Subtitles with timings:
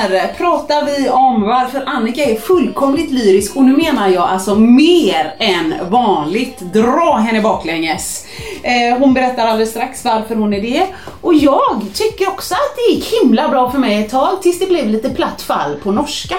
[0.00, 5.34] Här pratar vi om varför Annika är fullkomligt lyrisk och nu menar jag alltså mer
[5.38, 6.60] än vanligt.
[6.60, 8.26] Dra henne baklänges.
[8.62, 10.86] Eh, hon berättar alldeles strax varför hon är det
[11.20, 14.66] och jag tycker också att det gick himla bra för mig ett tag tills det
[14.66, 16.36] blev lite platt fall på norska.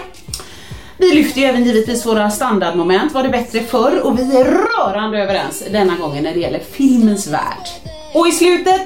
[0.97, 4.01] Vi lyfter ju även givetvis våra standardmoment, var det bättre förr?
[4.03, 7.91] Och vi är rörande överens denna gången när det gäller filmens värld.
[8.13, 8.81] Och i slutet,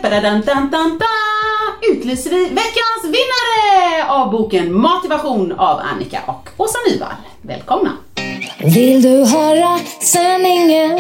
[1.92, 7.16] utlyser vi veckans vinnare av boken Motivation av Annika och Åsa Nyvall.
[7.42, 7.92] Välkomna!
[8.58, 10.98] Vill du höra sanningen?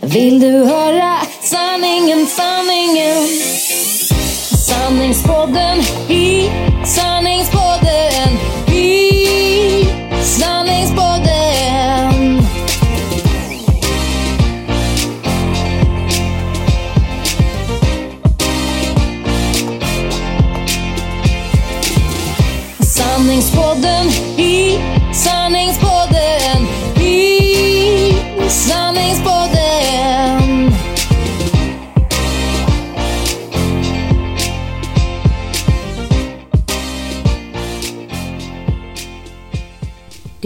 [0.00, 3.26] Vill du höra sanningen, sanningen?
[4.66, 6.50] Sanningspodden i
[6.84, 8.25] sanningspodden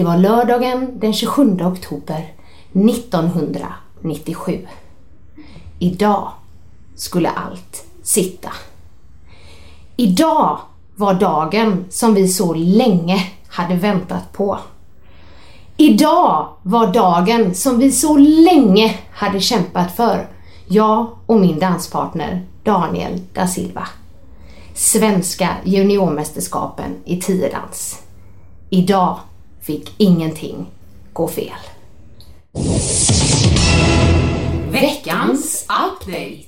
[0.01, 2.33] Det var lördagen den 27 oktober
[2.73, 4.67] 1997.
[5.79, 6.33] Idag
[6.97, 8.53] skulle allt sitta.
[9.97, 10.59] Idag
[10.97, 14.59] var dagen som vi så länge hade väntat på.
[15.77, 20.28] Idag var dagen som vi så länge hade kämpat för.
[20.69, 23.89] Jag och min danspartner Daniel da Silva.
[24.75, 28.03] Svenska juniormästerskapen i tiodans.
[28.71, 29.19] Idag
[29.62, 30.66] fick ingenting
[31.12, 31.58] gå fel.
[34.70, 36.44] Veckans update.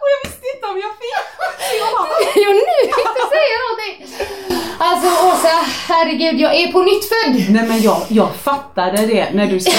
[0.00, 1.14] och jag visste inte om jag fick.
[2.36, 3.96] Jo, nu fick du säga någonting!
[4.78, 7.54] Alltså Åsa, herregud, jag är på nytt född!
[7.54, 9.74] Nej men jag, jag fattade det när du skrev,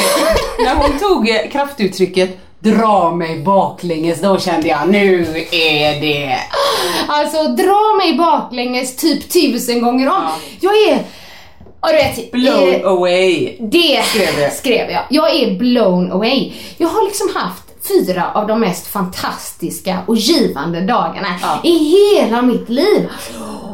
[0.60, 5.22] när hon tog eh, kraftuttrycket dra mig baklänges, då kände jag nu
[5.52, 6.36] är det...
[7.08, 10.24] Alltså dra mig baklänges typ tusen gånger om.
[10.24, 10.36] Ja.
[10.60, 11.00] Jag är...
[11.82, 13.58] Ja, du vet, Blown eh, away.
[13.60, 14.54] Det Skrev jag.
[14.54, 15.02] skrev jag.
[15.10, 16.52] Jag är blown away.
[16.78, 21.60] Jag har liksom haft fyra av de mest fantastiska och givande dagarna Ja.
[21.64, 23.10] i hela mitt liv.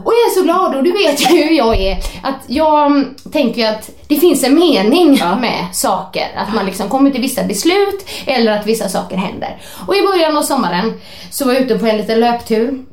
[0.06, 1.98] Och jag är så glad och du vet ju hur jag är.
[2.24, 5.36] Att jag mm, tänker ju att det finns en mening Ja.
[5.36, 6.28] med saker.
[6.38, 9.58] Att man liksom kommer till vissa beslut eller att vissa saker händer.
[9.88, 10.94] Och i början av sommaren
[11.32, 12.86] så var jag ute på en liten löptur.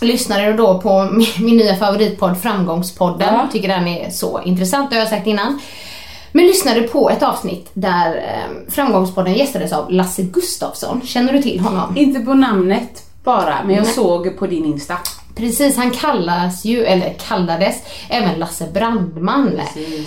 [0.00, 3.34] Lyssnade då på min, min nya favoritpodd Framgångspodden.
[3.34, 3.48] Ja.
[3.52, 5.60] Tycker den är så intressant, det har jag sagt innan.
[6.32, 11.00] Men lyssnade på ett avsnitt där eh, Framgångspodden gästades av Lasse Gustafsson.
[11.04, 11.96] Känner du till honom?
[11.96, 13.92] Inte på namnet bara, men jag Nej.
[13.94, 14.96] såg på din Insta.
[15.36, 17.76] Precis, han kallas ju, eller kallades,
[18.08, 19.60] även Lasse Brandman.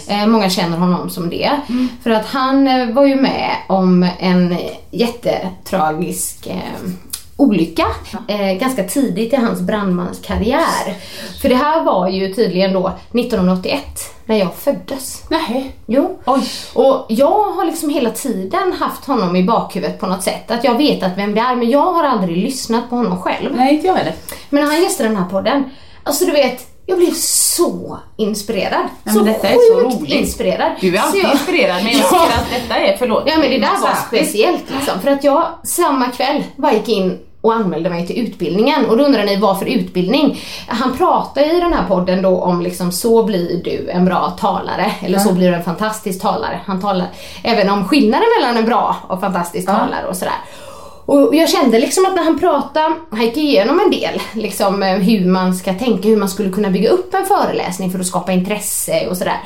[0.08, 1.52] Eh, många känner honom som det.
[2.04, 4.58] För att han eh, var ju med om en
[4.92, 6.92] jättetragisk eh,
[7.40, 7.86] olycka
[8.28, 10.96] eh, ganska tidigt i hans brandmanskarriär.
[11.42, 13.82] För det här var ju tydligen då 1981
[14.26, 15.24] när jag föddes.
[15.30, 15.76] Nej.
[15.88, 16.20] Jo.
[16.26, 16.42] Oj.
[16.74, 20.52] Och jag har liksom hela tiden haft honom i bakhuvudet på något sätt.
[20.52, 23.56] Att jag vet att vem det är, men jag har aldrig lyssnat på honom själv.
[23.56, 24.14] Nej, inte jag heller.
[24.50, 25.64] Men när han gästade den här podden,
[26.04, 28.82] alltså du vet, jag blev så inspirerad.
[29.04, 30.14] Ja, men detta är så sjukt roligt.
[30.14, 30.72] inspirerad.
[30.82, 32.10] Du är Så alltid jag- inspirerad, men jag Ja.
[32.10, 33.24] ser att detta är, förlåt.
[33.28, 35.00] Ja men det där var speciellt liksom.
[35.02, 38.86] För att jag samma kväll bara gick in och anmälde mig till utbildningen.
[38.86, 40.40] Och då undrar ni vad för utbildning?
[40.68, 44.92] Han pratar i den här podden då om liksom så blir du en bra talare.
[45.02, 46.60] Eller så blir du en fantastisk talare.
[46.66, 47.08] Han talar
[47.44, 49.74] även om skillnaden mellan en bra och fantastisk Ja.
[49.76, 50.34] talare och sådär.
[51.06, 54.90] Och jag kände liksom att när han pratade, han gick igenom en del, liksom eh,
[54.98, 58.32] hur man ska tänka, hur man skulle kunna bygga upp en föreläsning för att skapa
[58.32, 59.40] intresse och sådär.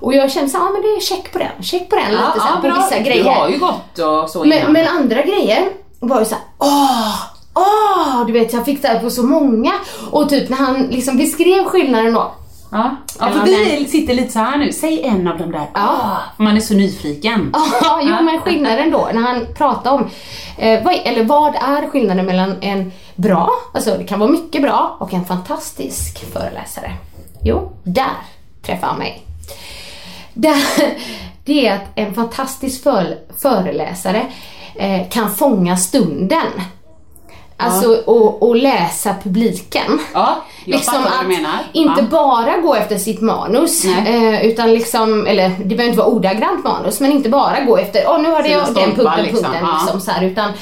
[0.00, 2.22] Och jag kände såhär, ja men det är check på den, check på den lite
[2.34, 3.24] så här, på vissa grejer.
[3.24, 4.58] Du har ju gått och så innan.
[4.58, 5.68] Men, men andra grejer
[6.00, 7.14] var ju såhär, åh,
[7.54, 9.72] åh, du vet jag fick det här på så många.
[10.10, 12.32] Och typ när han liksom beskrev skillnaden då.
[12.70, 14.72] Ja, ja för vi sitter lite så här nu.
[14.72, 15.66] Säg en av de där.
[15.74, 16.18] Ja.
[16.36, 17.52] För Man är så nyfiken.
[17.82, 20.10] Ja, jo men skillnaden då när han pratade om,
[20.58, 24.96] eh, vad, eller vad är skillnaden mellan en bra, alltså det kan vara mycket bra,
[25.00, 26.92] och en fantastisk föreläsare?
[27.42, 28.16] Jo, där
[28.62, 29.22] träffade han mig.
[30.34, 30.62] Där,
[31.44, 34.26] det är att en fantastisk för, föreläsare
[34.78, 36.46] eh, kan fånga stunden.
[37.60, 39.98] Alltså och, och läsa publiken.
[40.14, 41.58] Ja, jag fattar vad du menar.
[41.72, 42.06] inte Ja.
[42.10, 47.00] bara gå efter sitt manus, eh, utan liksom, eller det behöver inte vara ordagrant manus,
[47.00, 49.44] men inte bara gå efter, åh nu har Sina jag den punkten, liksom.
[49.44, 49.78] punkten Ja.
[49.82, 50.52] liksom så här, utan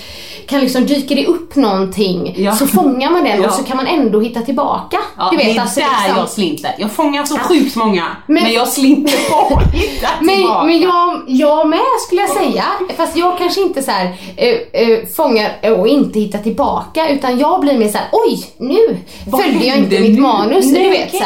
[0.48, 2.52] kan liksom dyker det upp någonting Ja.
[2.56, 3.48] så fångar man den Ja.
[3.48, 4.96] och så kan man ändå hitta tillbaka.
[5.18, 6.74] Ja, du vet, det är alltså, där liksom- jag slinter.
[6.78, 10.64] Jag fångar så sjukt många, men, Men- jag slinter på att hitta Men, tillbaka.
[10.66, 12.64] men jag, jag med skulle jag säga.
[12.96, 14.48] Fast jag kanske inte så här, eh,
[14.82, 19.42] eh, fångar och inte hittar tillbaka utan jag blir mer så här: oj nu Vad
[19.42, 20.20] följde jag inte mitt nu?
[20.20, 20.66] manus.
[20.72, 21.24] Nej, du vet okej, så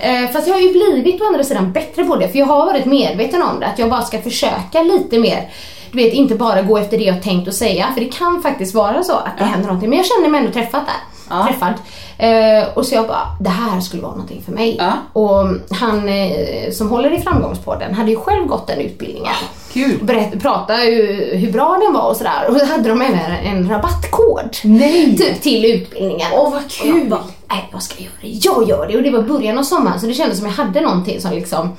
[0.00, 0.24] här.
[0.24, 2.66] Eh, Fast jag har ju blivit å andra sidan bättre på det för jag har
[2.66, 3.66] varit medveten om det.
[3.66, 5.48] Att jag bara ska försöka lite mer.
[5.92, 8.74] Du vet inte bara gå efter det jag tänkt att säga för det kan faktiskt
[8.74, 9.90] vara så att det händer någonting.
[9.90, 10.94] Men jag känner mig ändå träffad där.
[11.36, 11.46] Ja.
[11.46, 11.72] Träffad.
[12.18, 14.76] Eh, och så jag bara, det här skulle vara någonting för mig.
[14.78, 14.92] Ja.
[15.12, 15.46] Och
[15.76, 19.32] han eh, som håller i framgångspodden hade ju själv gått den utbildningen.
[19.72, 19.98] Kul.
[20.02, 22.46] Berätt, prata hur, hur bra den var och sådär.
[22.48, 24.56] Och så hade de även en rabattkod.
[24.64, 25.16] Nej.
[25.16, 26.28] Typ till utbildningen.
[26.32, 26.98] Åh, vad Och kul.
[26.98, 28.28] jag bara, nej jag ska göra det.
[28.28, 28.96] Jag gör det.
[28.96, 31.76] Och det var början av sommaren så det kändes som jag hade någonting som liksom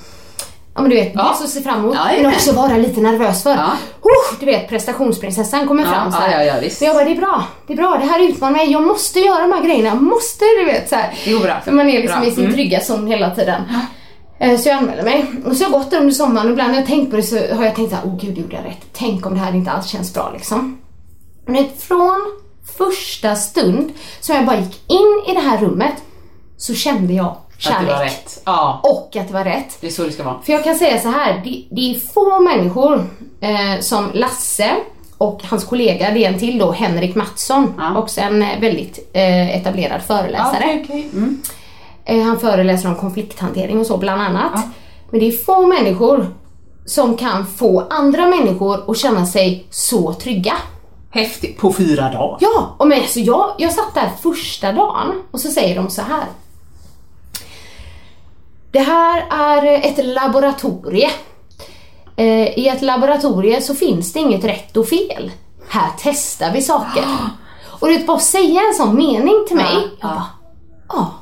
[0.76, 1.30] Ja men du vet, Ja.
[1.44, 3.50] att se fram emot Ja, men också vara lite nervös för.
[3.50, 3.72] Ja.
[4.02, 6.32] Oh, du vet prestationsprinsessan kommer fram så här.
[6.46, 6.82] ja, ja, visst.
[6.82, 7.44] Men jag bara, det är bra.
[7.68, 7.98] Det är bra.
[8.02, 8.72] Det här utmanar mig.
[8.72, 9.88] Jag måste göra de här grejerna.
[9.90, 11.14] Jag måste, du vet så här.
[11.26, 11.60] Jo, bra.
[11.66, 12.30] För man är liksom Bra.
[12.30, 12.54] i sin Mm.
[12.56, 13.62] trygga zon hela tiden.
[14.40, 15.26] Eh, Så jag anmälde mig.
[15.46, 17.24] Och så har jag gått där under sommaren och ibland när jag tänkt på det
[17.24, 18.86] så har jag tänkt så här, åh gud gjorde jag rätt?
[18.94, 20.78] Tänk om det här inte alls känns bra liksom.
[21.48, 22.20] Men från
[22.78, 23.92] första stund
[24.22, 25.94] som jag bara gick in i det här rummet
[26.58, 27.36] så kände jag
[27.72, 28.12] Att det var kärlek.
[28.12, 28.42] rätt.
[28.46, 29.78] Ja, Och att det var rätt.
[29.82, 30.40] det är så det ska vara.
[30.46, 33.06] För jag kan säga så här, det, det är få människor
[33.42, 34.72] eh, som Lasse
[35.18, 37.98] och hans kollega, det är en till då, Henrik Mattsson, Ja.
[37.98, 40.58] också en eh, väldigt eh, etablerad föreläsare.
[40.64, 41.10] okej, okej.
[41.14, 41.42] Mm.
[42.06, 44.52] Eh, han föreläser om konflikthantering och så bland annat.
[44.56, 44.62] Ja.
[45.12, 46.28] Men det är få människor
[46.86, 50.54] som kan få andra människor att känna sig så trygga.
[51.12, 51.58] Häftigt.
[51.58, 52.38] På fyra dagar.
[52.42, 56.02] Ja, och men alltså jag, jag satt där första dagen och så säger de så
[56.02, 56.24] här.
[58.74, 61.10] Det här är ett laboratorie.
[62.16, 65.32] Eh, I ett laboratorie så finns det inget rätt och fel.
[65.70, 67.04] Här testar vi saker.
[67.80, 69.66] Och du vet, bara säga en sån mening till mig.
[69.74, 70.10] Ja, jag ja.
[70.10, 70.26] bara,
[70.90, 71.14] ja.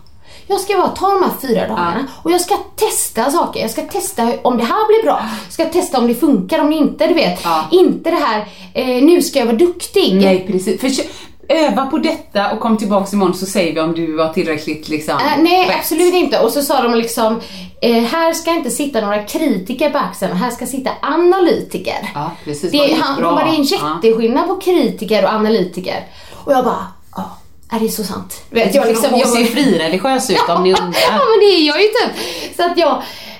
[0.47, 3.61] Jag ska bara ta de här fyra dagarna och jag ska testa saker.
[3.61, 5.19] Jag ska testa om det här blir bra.
[5.43, 7.45] Jag ska testa om det funkar, om det inte, du vet.
[7.71, 10.15] Inte det här, eh, nu ska jag vara duktig.
[10.15, 10.81] Nej, precis.
[10.81, 11.07] Försök,
[11.51, 15.17] öva på detta och kom tillbaks imorgon så säger vi om du var tillräckligt liksom
[15.17, 15.75] Äh, nej, rätt.
[15.79, 16.39] absolut inte.
[16.39, 17.41] Och så sa de liksom,
[17.81, 22.11] eh, här ska inte sitta några kritiker på axeln, här ska sitta analytiker.
[22.13, 22.71] Ja, precis.
[22.71, 23.31] Det, han, bra.
[23.31, 23.99] bara, det är en Ja.
[24.03, 26.05] jätteskillnad på kritiker och analytiker.
[26.45, 27.37] Och jag bara, ja,
[27.71, 28.41] är det är så sant?
[28.49, 31.01] Vet, jag, liksom, jag, ser frireligiös ut om ni ja undrar.
[31.11, 32.55] men det är jag ju typ.
[32.57, 32.91] Så att jag,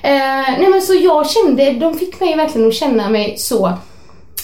[0.02, 3.74] eh, nej men så jag kände, de fick mig verkligen att känna mig så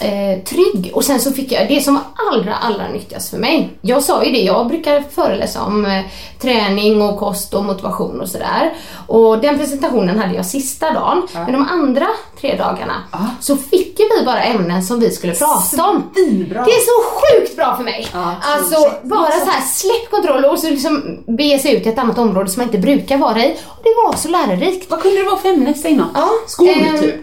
[0.01, 0.91] eh, trygg.
[0.93, 3.69] Och sen så fick jag det som var allra, allra nyttigast för mig.
[3.81, 6.01] Jag sa ju det, jag brukar föreläsa om eh,
[6.41, 8.73] träning och kost och motivation och sådär.
[9.07, 11.27] Och den presentationen hade jag sista dagen.
[11.33, 12.07] Men de andra
[12.41, 13.03] tre dagarna
[13.39, 16.03] så fick ju vi bara ämnen som vi skulle prata om.
[16.15, 16.63] Svinbra.
[16.63, 18.07] Det är så sjukt bra för mig!
[18.13, 21.99] Ja, alltså bara så här släpp kontroll och så liksom bege sig ut i ett
[21.99, 23.51] annat område som man inte brukar vara i.
[23.65, 24.89] Och det var så lärorikt.
[24.91, 25.73] Vad kunde det vara för ämne?
[25.73, 26.07] Säg något.
[26.13, 27.15] Ja, Skol ehm, typ.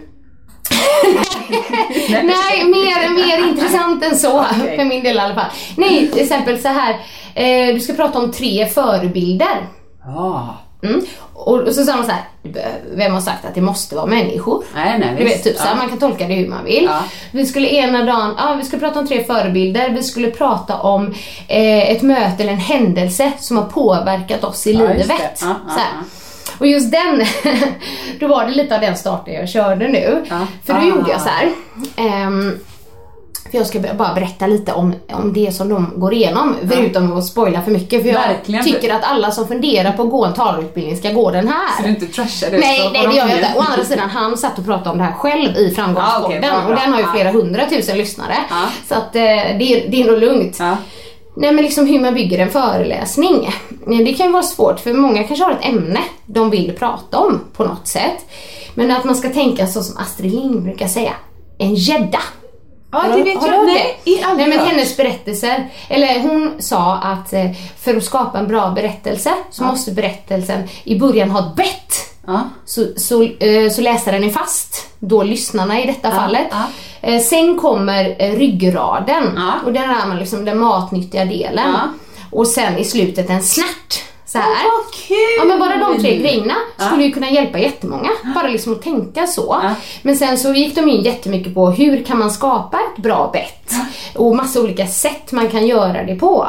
[2.09, 4.39] Nej, mer, mer intressant än så.
[4.61, 4.77] Okej.
[4.77, 5.51] För min del i alla fall.
[5.77, 6.95] Nej, till exempel så här.
[7.35, 9.67] Eh, du ska prata om tre förebilder.
[10.05, 10.55] Ja.
[10.83, 11.01] Mm.
[11.33, 12.21] Och, och så sa man så här.
[12.95, 14.63] Vem har sagt att det måste vara människor?
[14.75, 15.43] Nej, nej, Du vet, visst.
[15.43, 16.83] typ så här, man kan tolka det hur man vill.
[16.83, 16.99] Ja.
[17.31, 19.89] Vi skulle ena dagen, ja, vi skulle prata om tre förebilder.
[19.89, 21.13] Vi skulle prata om
[21.47, 25.39] eh, ett möte eller en händelse som har påverkat oss i Ja, livet.
[25.39, 25.45] så.
[26.59, 27.25] Och just den,
[28.19, 30.25] då var det lite av den starten jag körde nu.
[30.29, 30.47] Ja.
[30.65, 30.83] För då Ah.
[30.83, 31.51] gjorde jag så här.
[31.95, 32.57] ehm,
[33.51, 37.25] för jag ska bara berätta lite om, om det som de går igenom, förutom att
[37.25, 38.01] spoila för mycket.
[38.01, 38.63] För jag Verkligen.
[38.63, 41.77] tycker att alla som funderar på att gå en talarutbildning ska gå den här.
[41.77, 42.57] Så du inte trashar det.
[42.57, 43.51] Nej, nej det de gör jag inte.
[43.55, 46.59] Å andra sidan, han satt och pratade om det här själv i Framgångspodden Ja, bra,
[46.61, 46.69] bra.
[46.75, 47.11] och den har ju Ja.
[47.13, 48.35] flera hundratusen lyssnare.
[48.49, 48.65] Ja.
[48.89, 50.57] Så att eh, det, är- det är nog lugnt.
[50.59, 50.77] Ja.
[51.37, 53.55] Nej men liksom hur man bygger en föreläsning.
[53.87, 57.41] Det kan ju vara svårt för många kanske har ett ämne de vill prata om
[57.53, 58.25] på något sätt.
[58.73, 61.13] Men att man ska tänka så som Astrid Lind brukar säga,
[61.57, 62.19] en gädda.
[62.91, 63.65] Ja, det vet har jag.
[63.65, 64.33] Nej, det?
[64.37, 69.31] Nej men hennes berättelser, eller hon sa att eh, för att skapa en bra berättelse
[69.51, 71.93] så måste berättelsen i början ha ett bett.
[72.27, 72.41] Ja.
[72.65, 76.47] Så, så, eh, så läsaren är fast, då lyssnarna i detta fallet.
[76.51, 76.63] ja.
[77.01, 79.53] Eh, Sen kommer ryggraden Ja.
[79.65, 81.65] och där är liksom den matnyttiga delen.
[82.35, 84.03] Och sen i slutet en snärt.
[84.25, 84.49] Så här.
[84.49, 85.17] Vad kul!
[85.37, 88.09] Ja men bara de tre grejerna skulle ju kunna hjälpa jättemånga.
[88.35, 89.61] Bara liksom att tänka så.
[90.01, 93.71] Men sen så gick de in jättemycket på hur kan man skapa ett bra bett?
[94.15, 96.47] Och massa olika sätt man kan göra det på.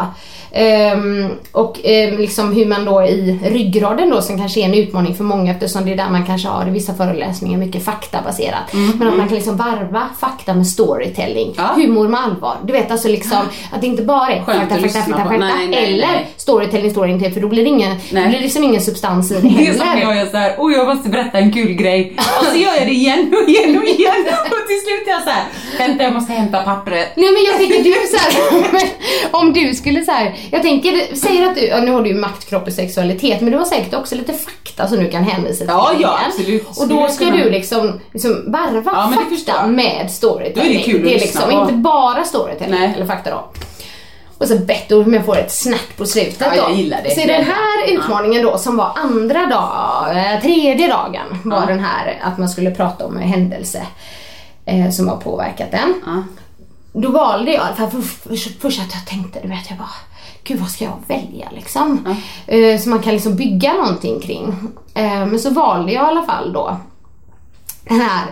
[0.52, 5.14] Ehm, och ehm, liksom hur man då i ryggraden då som kanske är en utmaning
[5.14, 8.72] för många eftersom det är där man kanske har i vissa föreläsningar mycket faktabaserat.
[8.98, 11.54] Men att man kan liksom varva fakta med storytelling.
[11.56, 11.72] Ja.
[11.76, 12.56] Humor med allvar.
[12.64, 13.38] Du vet alltså liksom
[13.72, 15.36] att det inte bara är fakta, fakta, fakta, fakta.
[15.36, 16.30] Nej, nej, eller nej.
[16.36, 19.46] storytelling, storytelling för då blir det ingen, det blir liksom ingen substans i det Det
[19.46, 19.78] är heller.
[19.78, 22.16] som när jag gör såhär, oh jag måste berätta en kul grej.
[22.40, 24.26] Och så gör jag det igen och igen och igen.
[24.50, 25.44] Och till slut är jag såhär,
[25.78, 27.08] vänta jag måste hämta pappret.
[27.16, 28.86] Nej men jag tänker du så här, men
[29.40, 32.14] om du skulle så här, jag tänker, säger att du, ja, nu har du ju
[32.14, 35.58] makt, kropp och sexualitet men du har säkert också lite fakta som du kan hänvisa
[35.58, 35.66] till.
[35.68, 36.66] Ja, ja, absolut.
[36.78, 40.72] Och då ska du liksom, liksom varva Ja, fakta med storytelling.
[40.72, 41.70] Då är det kul att det är lyssna liksom på.
[41.70, 42.92] inte bara storytelling Nej.
[42.96, 43.44] eller fakta då.
[44.38, 46.56] Och så bett om jag får ett snärt på slutet Ja, då.
[46.56, 47.10] jag gillar det.
[47.20, 51.66] Så den här utmaningen då som var andra dag, eh, tredje dagen var Ja.
[51.66, 53.82] den här att man skulle prata om en händelse
[54.66, 55.94] eh, som har påverkat den.
[56.06, 56.22] Ja.
[56.92, 59.88] Då valde jag, för- först att jag tänkte, du vet jag bara,
[60.46, 62.14] gud vad ska jag välja liksom?
[62.46, 64.54] Eh, Så man kan liksom bygga någonting kring.
[64.94, 66.76] Eh, Men så valde jag i alla fall då
[67.88, 68.26] den här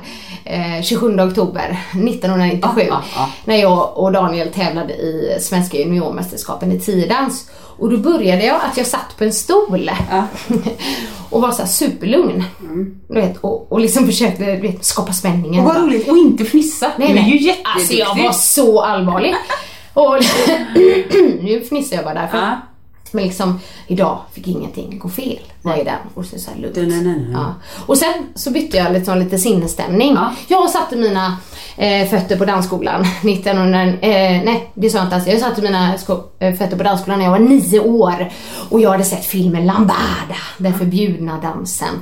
[0.44, 3.28] eh, 27 oktober 1997 Ja, ja, ja.
[3.44, 7.50] när jag och Daniel tävlade i svenska juniormästerskapen i tiodans.
[7.78, 9.90] Och då började jag att jag satt på en stol
[11.30, 12.44] och var så här superlugn.
[13.08, 15.66] Du vet, och, och liksom försökte vet, skapa spänningen.
[15.66, 16.92] Och vad roligt, och inte fnissa.
[16.96, 17.30] Nej, du är nej.
[17.30, 17.70] ju jätteduktig.
[17.74, 19.34] Alltså jag var så allvarlig.
[19.94, 20.14] Och
[21.42, 22.38] nu fnissar jag bara därför.
[22.38, 22.56] Ja.
[23.12, 25.42] Men liksom, idag fick ingenting gå fel.
[25.64, 25.98] Vad är den?
[26.14, 27.30] Och så, så här lugnt.
[27.32, 27.54] Ja.
[27.86, 30.14] Och sen så bytte jag liksom lite sinnesstämning.
[30.14, 30.32] Ja.
[30.48, 31.36] Jag satte mina
[31.76, 33.90] eh, fötter på dansskolan 1900, eh,
[34.44, 35.26] nej det sa jag inte alls.
[35.26, 38.30] Jag satte mina sko- eh, fötter på dansskolan när jag var nio år.
[38.70, 41.94] Och jag hade sett filmen Lambada, den förbjudna dansen.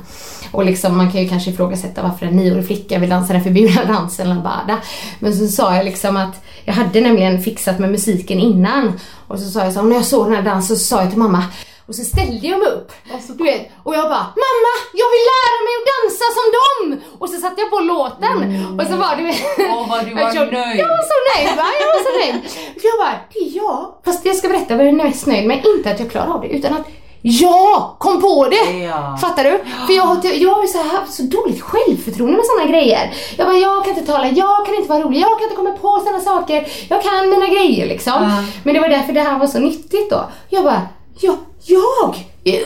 [0.51, 3.85] Och liksom, man kan ju kanske ifrågasätta varför en nioårig flicka vill dansa den förbjudna
[3.87, 4.77] dansen Lambada.
[5.19, 8.99] Men så sa jag liksom att jag hade nämligen fixat med musiken innan.
[9.27, 11.09] Och så sa jag så här, när jag såg den här dansen så sa jag
[11.09, 11.43] till mamma
[11.87, 12.91] och så ställde jag mig upp.
[13.37, 14.71] Du vet, och jag bara Mamma,
[15.01, 16.79] jag vill lära mig att dansa som dem!
[17.21, 18.37] Och så satte jag på låten.
[18.79, 19.33] Och så var det...
[19.75, 20.79] Åh, vad du Jag var körde- nöjd.
[20.79, 21.67] Jag var så nöjd va?
[21.81, 22.35] Jag var så nöjd.
[22.79, 23.93] För jag bara, det är jag.
[24.05, 25.65] Fast jag ska berätta vad jag är mest nöjd med.
[25.65, 26.87] Inte att jag klarar av det utan att
[27.25, 28.71] jag kom på det!
[28.83, 29.17] Ja.
[29.21, 29.63] Fattar du?
[29.87, 33.13] För jag, har- jag har så här så dåligt självförtroende med såna grejer.
[33.37, 35.71] Jag bara, jag kan inte tala, jag kan inte vara rolig, jag kan inte komma
[35.71, 36.67] på såna saker.
[36.89, 38.13] Jag kan mina grejer liksom.
[38.13, 38.43] Ja.
[38.63, 40.29] Men det var därför det här var så nyttigt då.
[40.49, 40.81] Jag bara,
[41.21, 42.15] ja, jag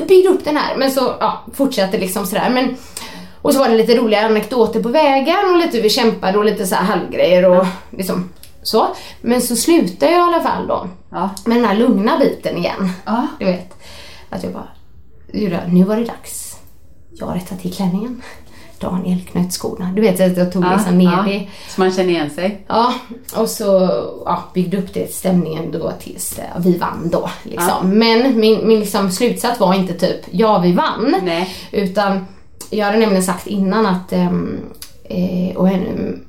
[0.08, 0.76] byggde upp den här.
[0.78, 2.50] Men så ja, fortsatte liksom sådär.
[2.50, 2.76] Men,
[3.42, 6.46] och så var det lite roliga anekdoter på vägen och lite hur vi kämpade och
[6.46, 8.30] lite så här halvgrejer och liksom
[8.64, 8.88] så.
[9.22, 11.30] Men så slutade jag i alla fall då Ja.
[11.46, 12.92] med den här lugna biten igen.
[13.06, 13.28] Ja.
[13.40, 13.74] Du vet,
[14.30, 14.68] att jag bara,
[15.68, 16.58] nu var det dags.
[17.12, 18.22] Jag rättade till klänningen.
[18.80, 19.92] Daniel knöt skorna.
[19.96, 21.48] Du vet att jag tog liksom ner det.
[21.70, 22.66] Så man känner igen sig.
[22.68, 22.94] Ja,
[23.36, 23.90] och så
[24.26, 27.30] ja, byggde upp det stämningen då tills eh, vi vann då.
[27.44, 27.70] Liksom.
[27.70, 27.84] Ja.
[27.84, 31.16] Men min, min liksom slutsats var inte typ ja vi vann.
[31.24, 31.56] Nej.
[31.72, 32.26] Utan
[32.70, 34.60] jag hade nämligen sagt innan att ehm,
[35.04, 36.20] eh, och en,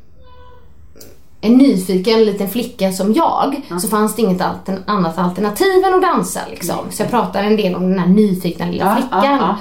[1.41, 6.03] en nyfiken liten flicka som jag så fanns det inget altern, annat alternativ än att
[6.03, 6.79] dansa liksom.
[6.91, 9.55] Så jag pratade en del om den här nyfikna lilla Ja, flickan.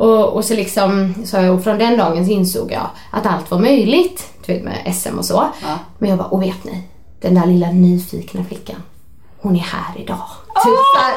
[0.00, 3.50] Och, och så liksom, så jag, och från den dagen så insåg jag att allt
[3.50, 4.26] var möjligt.
[4.46, 5.48] Du vet med SM och så.
[5.62, 5.78] Ja.
[5.98, 6.82] Men jag bara, och vet ni?
[7.20, 8.76] Den där lilla nyfikna flickan.
[9.40, 10.26] Hon är här idag.
[10.64, 11.14] Typ här.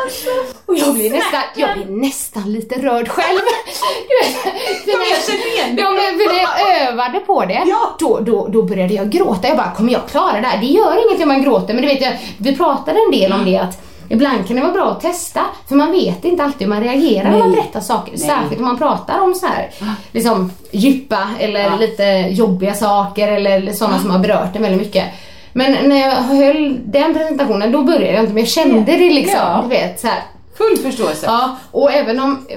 [0.65, 3.39] Och jag blir, nästan, jag blir nästan lite rörd själv.
[4.85, 5.81] Du vet, när jag känner igen det.
[5.81, 7.95] Ja, men för när jag övade på det, Ja.
[7.99, 9.47] då, då, då började jag gråta.
[9.47, 10.57] Jag bara, kommer jag klara det här?
[10.61, 11.73] Det gör inget om man gråter.
[11.73, 14.71] Men du vet, jag, vi pratade en del om det att Ibland kan det vara
[14.73, 17.57] bra att testa, för man vet inte alltid hur man reagerar när man Nej.
[17.61, 18.17] berättar saker.
[18.17, 19.69] Särskilt om man pratar om så här,
[20.11, 21.75] liksom djupa eller Ja.
[21.79, 25.05] lite jobbiga saker eller sådana som har berört en väldigt mycket.
[25.53, 29.39] Men när jag höll den presentationen, då började jag inte, men jag kände det liksom.
[29.39, 29.59] Ja.
[29.63, 30.19] Du vet, så här.
[30.57, 31.25] Full förståelse.
[31.25, 32.47] Ja, och även om,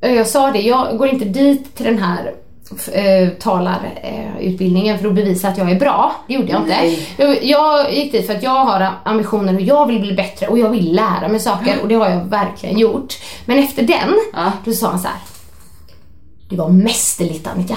[0.00, 2.32] eh, jag sa det, jag går inte dit till den här
[2.92, 6.12] eh, talarutbildningen för att bevisa att jag är bra.
[6.28, 6.96] Det gjorde jag inte.
[7.16, 10.58] Jag, jag gick dit för att jag har ambitioner och jag vill bli bättre och
[10.58, 13.14] jag vill lära mig saker och det har jag verkligen gjort.
[13.44, 14.52] Men efter den, Ja.
[14.64, 15.16] då sa han så här.
[16.48, 17.76] Det var mästerligt Annika.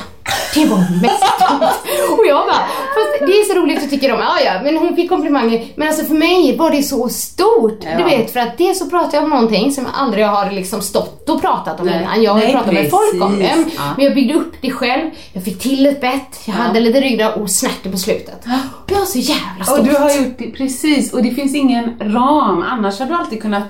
[0.54, 2.20] Det var mästerligt.
[2.20, 2.56] och jag bara,
[2.96, 5.66] fast det är så roligt att tycka om, ja ja, men hon fick komplimanger.
[5.76, 7.80] Men alltså för mig var det så stort.
[7.84, 7.98] Ja.
[7.98, 10.82] Du vet, för att det så pratar jag om någonting som jag aldrig har liksom
[10.82, 12.02] stått och pratat om Nej.
[12.02, 12.24] innan.
[12.24, 13.48] Jag har pratat med folk om det.
[13.48, 13.74] precis.
[13.78, 13.94] Ja.
[13.98, 16.62] Men jag byggde upp det själv, jag fick till ett bett, jag Ja.
[16.62, 18.46] hade lite ryggrad och snärte på slutet.
[18.86, 19.80] Och jag var så jävla stolt.
[19.80, 22.64] Och du har gjort det, precis, och det finns ingen ram.
[22.70, 23.64] Annars hade du alltid kunnat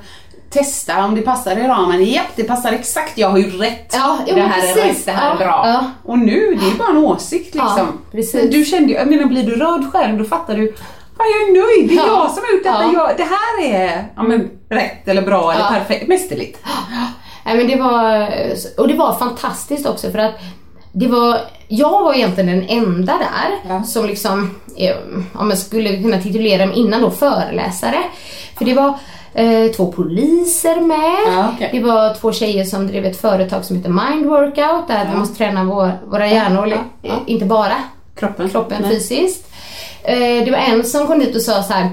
[0.50, 2.04] testa om det passar i ramen.
[2.06, 3.18] Japp, det passar exakt.
[3.18, 3.92] Jag har ju rätt.
[3.94, 4.84] Ja, jo, det här är precis.
[4.98, 5.62] rätt, det här är Ja, bra.
[5.66, 5.84] ja.
[6.06, 8.02] Och nu, det är bara en åsikt liksom.
[8.12, 10.74] Men Du kände ju, jag menar blir du rörd själv då fattar du
[11.18, 11.90] Ja, jag är nöjd.
[11.90, 12.24] Det är Ja.
[12.24, 12.84] jag som har gjort detta.
[12.84, 12.94] Ja.
[12.94, 15.70] Jag, det här är ja, men, rätt eller bra eller Ja.
[15.70, 16.08] perfekt.
[16.08, 16.60] Mästerligt.
[17.46, 18.30] Nej, men det var,
[18.78, 20.34] och det var fantastiskt också för att
[20.94, 21.38] det var,
[21.68, 23.84] jag var egentligen den enda där Ja.
[23.84, 24.96] som liksom, eh,
[25.34, 27.98] om man skulle kunna titulera mig innan då, föreläsare.
[28.58, 28.94] För det var
[29.34, 31.70] eh, två poliser med, Ja, okej.
[31.74, 35.36] det var två tjejer som drev ett företag som heter Mind Workout, där vi måste
[35.38, 37.14] träna vår, våra hjärnor, ja, ja.
[37.26, 37.76] inte bara
[38.16, 38.50] Kroppen.
[38.50, 38.92] kroppen Nej.
[38.92, 39.46] fysiskt.
[40.04, 41.90] Eh, det var en som kom dit och sa så här.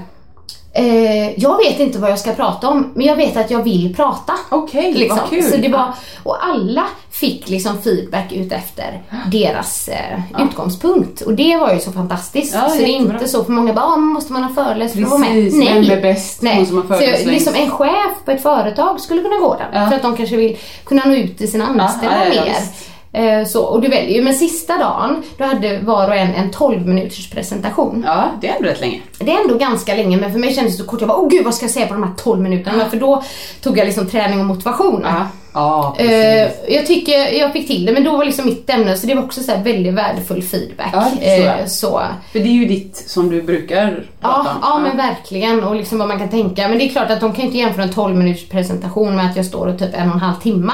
[0.77, 3.95] Eh, jag vet inte vad jag ska prata om, men jag vet att jag vill
[3.95, 4.33] prata.
[4.49, 5.17] Okej, liksom.
[5.17, 5.43] vad kul.
[5.43, 5.93] Så det var,
[6.23, 11.21] och alla fick liksom feedback ut efter deras eh, utgångspunkt.
[11.21, 12.53] Och det var ju så fantastiskt.
[12.53, 15.15] Ja, så det är inte så för många bara, ah, måste man ha föreläsning för
[15.15, 15.43] att vara med?
[15.43, 15.73] Precis, Nej.
[15.73, 16.41] vem är bäst?
[16.41, 16.65] Nej.
[16.65, 19.79] Som har så föreläst liksom en chef på ett företag skulle kunna gå där.
[19.79, 19.89] Ja.
[19.89, 23.39] För att de kanske vill kunna nå ut till sina anställda ja, ja, mer.
[23.39, 26.51] Eh, Så, och du väljer ju, men sista dagen, då hade var och en en
[26.51, 28.03] 12 minuters presentation.
[28.07, 29.01] Ja, det är ändå rätt länge.
[29.19, 31.01] Det är ändå ganska länge men för mig kändes det så kort.
[31.01, 32.89] Jag bara, åh gud vad ska jag säga på de här 12 minuterna?
[32.89, 33.23] För då
[33.61, 35.01] tog jag liksom träning och motivation.
[35.05, 35.95] Ja, ja.
[35.99, 39.15] Eh, jag tycker jag fick till det men då var liksom mitt ämne så det
[39.15, 40.89] var också så väldigt värdefull feedback.
[40.93, 41.45] Ja, det.
[41.45, 42.01] Eh, så.
[42.31, 44.57] För det är ju ditt som du brukar prata Ja, om.
[44.61, 46.67] ja men verkligen och liksom vad man kan tänka.
[46.67, 49.25] Men det är klart att de kan ju inte jämföra en 12 minuters presentation med
[49.29, 50.73] att jag står och typ en och en halv timme.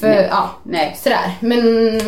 [0.00, 0.96] För ja, Nej.
[1.02, 1.30] sådär.
[1.40, 2.00] Men,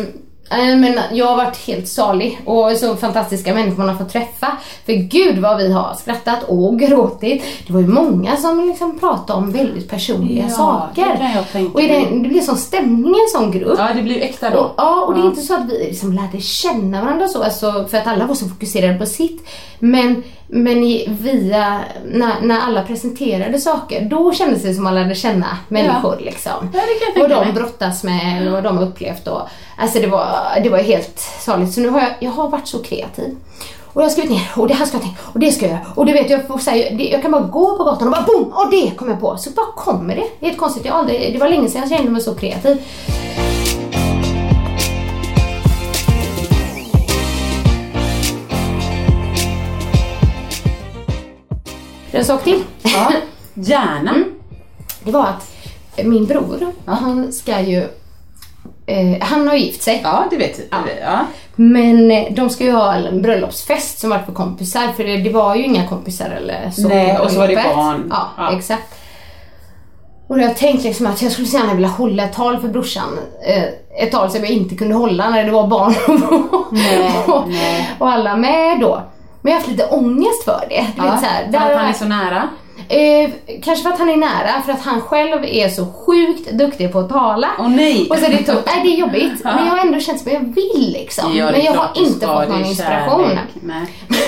[0.57, 4.51] men jag har varit helt salig och så fantastiska människor man har fått träffa.
[4.85, 7.43] För gud vad vi har skrattat och gråtit.
[7.67, 11.11] Det var ju många som liksom pratade om väldigt personliga Ja, saker.
[11.11, 13.75] det kan jag tänka och den, det blev sån stämning i en sån grupp.
[13.79, 14.57] Ja, det blir ju äkta då.
[14.59, 17.85] Och, ja, och det är inte så att vi liksom lärde känna varandra så, alltså,
[17.89, 19.47] för att alla var så fokuserade på sitt.
[19.79, 24.95] Men, men i, via, när, när alla presenterade saker, då kändes det som att man
[24.95, 26.17] lärde känna människor.
[26.19, 26.69] Liksom.
[26.73, 26.79] Ja,
[27.15, 29.27] jag vad tänka de brottas med eller vad de har upplevt.
[29.27, 29.41] Och,
[29.77, 31.73] alltså det var, det var helt saligt.
[31.73, 33.35] Så nu har jag, jag har varit så kreativ.
[33.93, 35.71] Och jag har skrivit ner och det här ska jag tänka och det ska jag
[35.71, 35.85] göra.
[35.95, 38.53] Och du vet jag säga, det, jag kan bara gå på gatan och bara boom!
[38.53, 39.37] Och det kommer jag på.
[39.37, 40.45] Så bara kommer det.
[40.45, 40.85] Helt konstigt.
[40.85, 42.77] Jag aldrig, det var länge sedan jag kände mig så kreativ.
[52.11, 52.63] En sak till.
[52.81, 53.11] Ja,
[53.53, 54.11] gärna.
[54.11, 54.31] Mm.
[55.03, 55.51] Det var att
[56.05, 57.87] min bror, han ska ju...
[58.85, 60.01] Eh, han har gift sig.
[60.03, 60.79] Ja, det vet jag.
[61.01, 61.19] Ja.
[61.55, 65.29] Men eh, de ska ju ha en bröllopsfest som var för kompisar för det, det
[65.29, 68.07] var ju inga kompisar eller så Nej, och så var det barn.
[68.09, 68.57] Ja, Ja.
[68.57, 68.95] exakt.
[70.27, 73.19] Och jag tänkte liksom att jag skulle så gärna vilja hålla ett tal för brorsan.
[73.47, 73.63] Eh,
[74.03, 75.93] ett tal som jag inte kunde hålla när det var barn
[76.71, 77.89] Nej, och, nej.
[77.99, 79.01] och alla med då.
[79.41, 80.87] Men jag har haft lite ångest för det.
[80.95, 82.49] Du Ja, vet, så här, för att han är så nära.
[82.89, 83.29] Eh,
[83.63, 86.99] kanske för att han är nära, för att han själv är så sjukt duktig på
[86.99, 87.47] att tala.
[87.59, 88.07] Åh nej!
[88.09, 90.31] Och så är det, tog, nej, det är jobbigt, men jag har ändå känt som
[90.31, 91.35] jag vill liksom.
[91.37, 93.39] Ja, men jag har inte fått någon inspiration.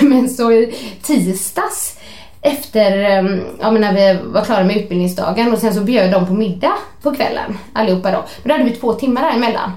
[0.00, 1.98] men så i tisdags
[2.40, 6.26] efter, eh, ja men när vi var klara med utbildningsdagen och sen så bjöd de
[6.26, 6.72] på middag
[7.02, 8.24] på kvällen allihopa då.
[8.42, 9.70] Men då hade vi två timmar däremellan.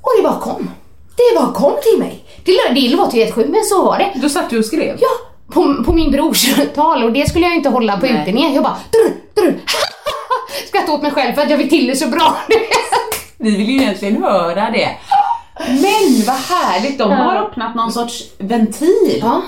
[0.00, 0.70] Och det bara kom.
[1.16, 2.19] Det bara kom till mig.
[2.44, 4.12] Det, det låter ju helt sjukt men så var det.
[4.14, 4.96] Då satt du och skrev?
[5.00, 5.08] Ja,
[5.54, 8.50] på, på min brors tal och det skulle jag inte hålla på Nej.
[8.54, 9.58] Jag bara drr, drr,
[10.68, 12.36] skrattade åt mig själv för att jag fick till det så bra.
[13.38, 14.88] Vi vill ju egentligen höra det.
[15.66, 19.18] Men vad härligt, de har öppnat någon sorts ventil.
[19.22, 19.42] ja.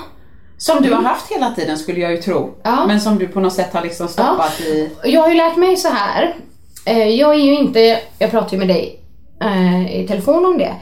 [0.57, 2.55] Som du har haft hela tiden skulle jag ju tro.
[2.63, 2.85] Ja.
[2.87, 4.89] Men som du på något sätt har liksom stoppat i...
[5.03, 6.35] Jag har ju lärt mig så här.
[6.85, 8.99] Eh, Jag är ju inte, jag pratar ju med dig
[9.41, 10.73] eh, i telefon om det.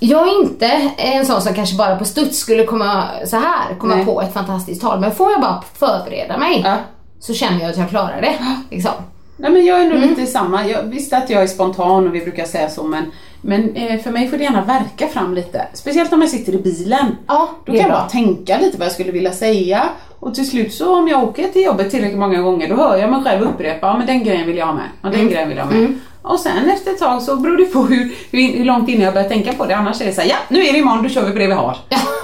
[0.00, 3.94] Jag är inte en sån som kanske bara på studs skulle komma så här, komma
[3.96, 4.04] Nej.
[4.04, 5.00] på ett fantastiskt tal.
[5.00, 6.76] Men får jag bara förbereda mig Ja.
[7.20, 8.34] så känner jag att jag klarar det.
[8.70, 8.92] Liksom.
[9.36, 10.08] Nej men jag är nog Mm.
[10.08, 10.66] lite samma.
[10.66, 13.04] Jag visste att jag är spontan och vi brukar säga så men,
[13.40, 15.66] men eh, för mig får det gärna verka fram lite.
[15.74, 17.16] Speciellt om jag sitter i bilen.
[17.26, 19.82] Ja, Då kan jag bara tänka lite vad jag skulle vilja säga.
[20.20, 23.10] Och till slut så om jag åker till jobbet tillräckligt många gånger då hör jag
[23.10, 24.88] mig själv upprepa, ja men den grejen vill jag ha med.
[25.02, 25.32] Och den Mm.
[25.32, 25.92] grejen vill jag ha med.
[26.28, 29.28] Och sen efter ett tag så beror det på hur, hur, långt innan jag börjar
[29.28, 29.76] tänka på det.
[29.76, 31.46] Annars är det så här, ja nu är det imorgon, då kör vi på det
[31.46, 31.76] vi har.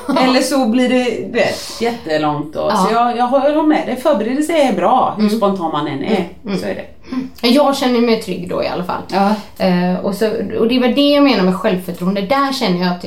[0.20, 2.56] Eller så blir det, vet, jättelångt.
[2.56, 2.78] Och, Ja.
[2.78, 2.86] Mm.
[2.86, 3.96] Så jag, jag, har med det.
[3.96, 6.28] Förberedelse är bra, hur spontan man än är.
[6.58, 7.48] Så är det.
[7.48, 9.02] Jag känner mig trygg då i alla fall.
[9.08, 9.34] Ja.
[9.64, 10.26] Eh, och, så,
[10.58, 12.20] och det var det jag menar med självförtroende.
[12.20, 13.04] Där känner jag att,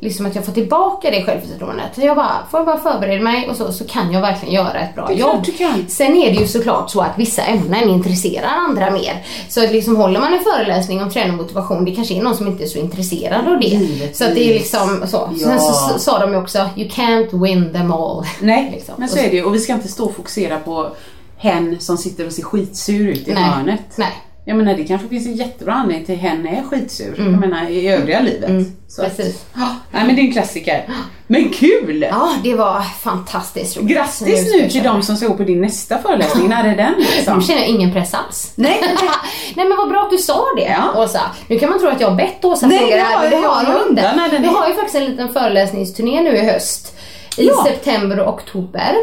[0.00, 1.98] liksom att jag får tillbaka det självförtroendet.
[1.98, 4.94] Jag bara, får jag bara förbereda mig och så, så kan jag verkligen göra ett
[4.94, 5.44] bra jobb.
[5.88, 9.26] Sen är det ju såklart så att vissa ämnen intresserar andra mer.
[9.48, 12.36] Så att liksom håller man en föreläsning om träning och motivation, det kanske är någon
[12.36, 13.66] som inte är så intresserad av det.
[13.66, 14.18] Givetvis.
[14.18, 15.30] Så att det är liksom så.
[15.32, 15.38] Ja.
[15.48, 18.24] Sen så, så sa de ju också, you can't win them all.
[18.40, 18.94] Nej, Liksom.
[18.98, 19.44] men så är det ju.
[19.44, 20.90] Och vi ska inte stå och fokusera på
[21.36, 23.42] hen som sitter och ser skitsur ut i Nej.
[23.42, 23.80] hörnet.
[23.96, 24.12] Nej.
[24.44, 27.14] Jag menar det kanske finns en jättebra anledning till henne är skitsur.
[27.18, 28.50] Jag menar i övriga livet.
[28.88, 29.16] Så att- Mm.
[29.16, 29.44] precis.
[29.54, 30.88] Ja, nej men det är en klassiker.
[31.26, 32.06] Men kul!
[32.10, 33.88] Ja, det var fantastiskt roligt.
[33.96, 36.48] Grattis nu till de som gå på din nästa föreläsning.
[36.48, 37.36] När är den liksom?
[37.38, 38.52] Nu känner jag ingen press alls.
[38.56, 38.80] Nej.
[39.56, 40.62] Nej men vad bra att du sa det
[40.94, 41.02] Ja.
[41.04, 41.20] Åsa.
[41.48, 43.30] Nu kan man tro att jag har bett Åsa Nej, fråga det här, har men
[43.30, 44.38] det har Jag inte.
[44.38, 46.94] Vi har ju faktiskt en liten föreläsningsturné nu i höst.
[47.36, 47.64] I Ja.
[47.66, 48.94] september och oktober.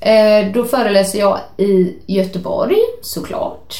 [0.00, 3.74] Eh, då föreläser jag i Göteborg, såklart.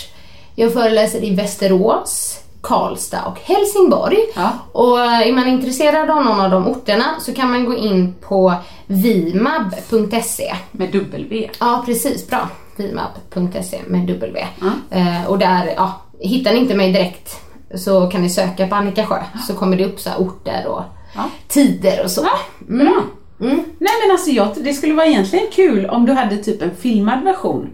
[0.58, 4.18] Jag föreläser i Västerås, Karlstad och Helsingborg.
[4.36, 4.50] Ja.
[4.72, 8.14] Och eh, är man intresserad av någon av de orterna så kan man gå in
[8.20, 8.54] på
[8.86, 10.54] vimab.se.
[10.72, 11.50] Med W.
[11.60, 12.28] Ja, precis.
[12.28, 12.48] Bra.
[12.76, 14.46] Vimap.se med W.
[14.90, 17.40] Eh, och där, ja, hittar ni inte mig direkt
[17.74, 20.82] så kan ni söka på Annika Sjö så kommer det upp så orter och
[21.14, 21.22] Ja.
[21.48, 22.22] tider och så.
[22.24, 23.02] Ja, bra.
[23.38, 23.64] Nej
[24.02, 27.70] men alltså jag, det skulle vara egentligen kul om du hade typ en filmad version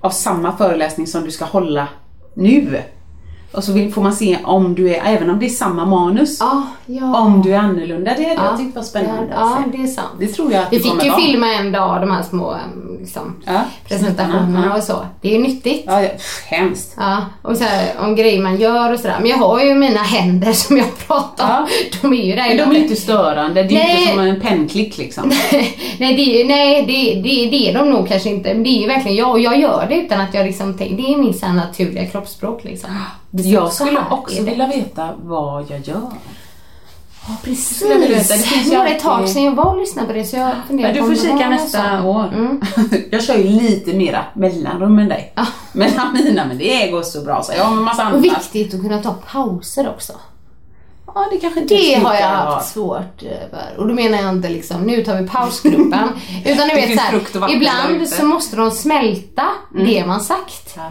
[0.00, 1.88] av samma föreläsning som du ska hålla
[2.34, 2.84] nu.
[3.52, 6.40] Och så vill, får man se om du är, även om det är samma manus,
[6.40, 7.18] Ja, ja.
[7.20, 8.14] om du är annorlunda.
[8.16, 8.44] Det hade ja.
[8.44, 10.08] jag tyckt var spännande Ja, ja, det är sant.
[10.18, 12.56] Det tror jag att Vi det fick ju filma en dag, de här små
[13.00, 14.76] liksom, Ja, presentationerna ja.
[14.76, 15.06] och så.
[15.20, 15.84] Det är ju nyttigt.
[15.86, 16.08] Ja, ja,
[16.46, 16.94] hemskt.
[16.96, 19.16] Ja, och så här, om grejer man gör och sådär.
[19.20, 21.66] Men jag har ju mina händer som jag pratar om.
[22.02, 24.00] De är ju där Men de är inte störande, det är Nej.
[24.00, 25.28] inte som en pennklick liksom.
[25.98, 28.54] nej, det, nej det, det, det är de nog kanske inte.
[28.54, 30.96] Men det är ju verkligen jag och jag gör det utan att jag liksom tänker.
[30.96, 32.90] Det är min naturliga kroppsspråk liksom.
[33.34, 34.50] Det Jag skulle också det.
[34.50, 36.10] vilja veta vad jag gör.
[37.28, 37.82] Ja, precis.
[37.82, 37.94] veta.
[37.98, 38.04] Det
[38.64, 40.50] ju nu var det ett tag sedan jag var och lyssnade på det så jag
[40.66, 42.28] funderar Ja, du på får det kika nästa år.
[42.34, 42.60] Mm.
[43.10, 45.34] Jag kör ju lite mera mellanrum än dig.
[45.72, 48.24] Mellan mina, men det går så bra så jag har en massa Och annat.
[48.24, 50.12] viktigt att kunna ta pauser också.
[51.14, 53.74] Ja, det kanske inte Det har jag haft svårt över.
[53.78, 56.08] Och då menar jag inte liksom, nu tar vi pausgruppen.
[56.44, 58.70] Utan du Det vet finns så frukt och här, vatten där ibland så måste de
[58.70, 59.44] smälta
[59.86, 60.74] det man sagt.
[60.76, 60.82] Ja.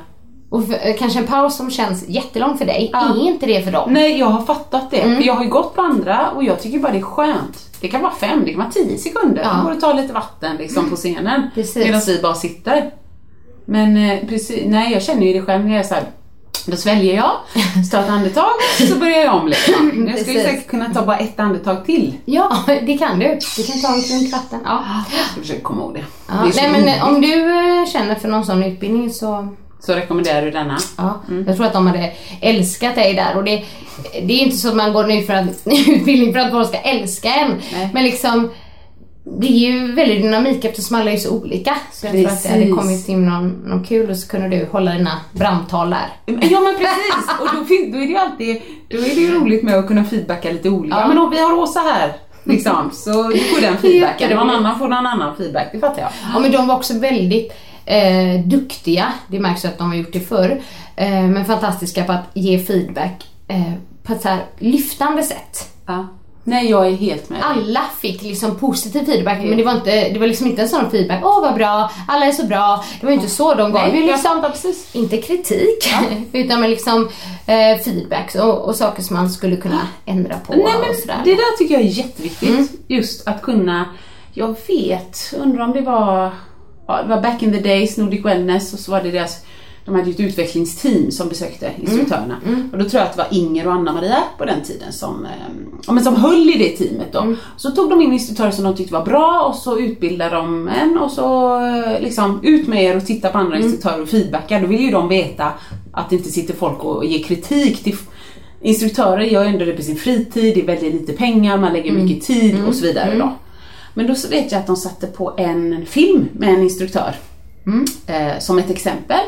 [0.52, 3.00] Och för, eh, kanske en paus som känns jättelång för dig, Ja.
[3.00, 3.94] är inte det för dem.
[3.94, 5.02] Nej, jag har fattat det.
[5.02, 5.22] Mm.
[5.24, 7.70] Jag har ju gått på andra och jag tycker bara det är skönt.
[7.82, 9.42] Det kan vara fem, det kan vara tio sekunder.
[9.42, 9.54] Ja.
[9.54, 11.50] Man går och tar lite vatten liksom på scenen.
[11.56, 11.86] Precis.
[11.86, 12.92] Medan vi bara sitter.
[13.66, 16.04] Men eh, precis, nej jag känner ju det själv när jag är så här,
[16.66, 17.32] Då sväljer jag,
[17.86, 18.50] så tar ett andetag
[18.90, 20.08] så börjar jag om liksom.
[20.10, 22.14] Jag skulle säkert kunna ta bara ett andetag till.
[22.26, 23.40] Ja, det kan du.
[23.58, 24.60] Du kan ta en vatten.
[24.66, 24.84] Ja.
[25.18, 26.04] Jag ska försöka komma ihåg det.
[26.28, 27.30] Ja, det nej men eh, om du
[27.92, 29.48] känner för någon sån utbildning så
[29.86, 30.78] Så rekommenderar du denna.
[30.98, 31.44] Ja, Mm.
[31.48, 33.64] jag tror att de hade älskat dig där och det,
[34.24, 36.78] det är inte så att man går nu för att, utbildning för att folk ska
[36.78, 37.52] älska en.
[37.74, 37.90] Nej.
[37.94, 38.50] Men liksom
[39.40, 41.76] det är ju väldigt dynamik eftersom alla är så olika.
[41.94, 42.76] Så jag tror att det hade Precis.
[42.78, 46.08] kommit in någon, någon kul och så kunde du hålla dina brandtal där.
[46.26, 49.34] Ja men precis, och då, fin- då är det ju alltid då är det ju
[49.40, 50.96] roligt med att kunna feedbacka lite olika.
[51.00, 51.08] Ja.
[51.08, 52.14] Men om vi har Åsa här,
[52.44, 54.30] liksom, så du får den feedbacken.
[54.30, 54.36] Jätteroligt.
[54.36, 56.10] Någon annan får någon annan feedback, det fattar jag.
[56.34, 57.54] Ja men de var också väldigt
[57.92, 60.62] eh, duktiga, det märks att de har gjort det förr,
[60.96, 63.74] eh, men fantastiska på att ge feedback eh,
[64.04, 65.70] på ett så här lyftande sätt.
[65.86, 66.08] Ja.
[66.44, 70.20] Nej, jag är helt med alla fick liksom positiv feedback men det var, inte, det
[70.20, 72.84] var liksom inte en sån feedback, åh vad bra, alla är så bra.
[73.00, 74.96] Det var ju inte så de gav Nej, jag liksom, precis.
[74.96, 75.94] inte kritik,
[76.32, 77.10] utan med liksom
[77.46, 81.22] eh, feedback och, och saker som man skulle kunna ändra på Nej, och men sådär.
[81.24, 82.72] det där tycker jag är jätteviktigt.
[82.88, 83.86] Just att kunna,
[84.34, 86.32] jag vet, undrar om det var,
[86.88, 89.46] ja, det var back in the days, Nordic Wellness och så var det deras
[89.86, 92.36] de hade ju ett utvecklingsteam som besökte instruktörerna.
[92.72, 95.94] Och då tror jag att det var Inger och Anna-Maria på den tiden som, eh,
[95.94, 97.36] men som höll i det teamet då.
[97.58, 100.98] Så tog de in instruktörer som de tyckte var bra och så utbildade de en
[100.98, 104.60] och så eh, liksom ut med er och titta på andra instruktörer och feedbacka.
[104.60, 105.52] Då vill ju de veta
[105.94, 107.96] att det inte sitter folk och ger kritik till
[108.64, 111.92] Instruktörer gör ju ändå det på sin fritid, det är väldigt lite pengar, man lägger
[111.92, 113.18] mycket tid och så vidare.
[113.18, 113.34] Då.
[113.94, 117.16] Men då så vet jag att de satte på en film med en instruktör
[118.08, 119.20] eh, som ett exempel.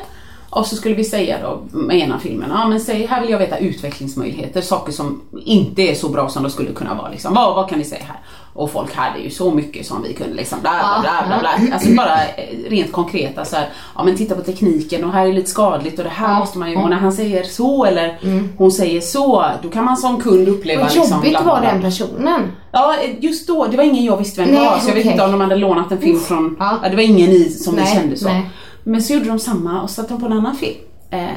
[0.55, 3.39] Och så skulle vi säga då med ena filmen, ja men säg här vill jag
[3.39, 7.09] veta utvecklingsmöjligheter, saker som inte är så bra som de skulle kunna vara.
[7.09, 7.33] Liksom.
[7.33, 8.17] Vad, vad kan ni säga här?
[8.55, 11.39] Och folk hade ju så mycket som vi kunde liksom, bla bla bla bla.
[11.39, 11.73] bla.
[11.75, 15.27] Alltså bara eh, rent konkreta så här, ja men titta på tekniken och här är
[15.27, 18.17] det lite skadligt och det här måste man ju, och när han säger så eller
[18.57, 21.61] hon säger så, då kan man som kund uppleva Vad liksom, jobbigt bla, bla, var
[21.61, 21.71] bla.
[21.71, 22.51] den personen.
[22.71, 25.23] Ja, just då, det var ingen jag visste vem det var så jag vet inte
[25.23, 26.79] om de hade lånat en film från, Ja.
[26.83, 26.89] ja.
[26.89, 28.27] det var ingen i som Nej, vi kände så.
[28.27, 28.49] nej.
[28.83, 30.77] Men så gjorde de samma och satte på en annan film
[31.09, 31.27] eh,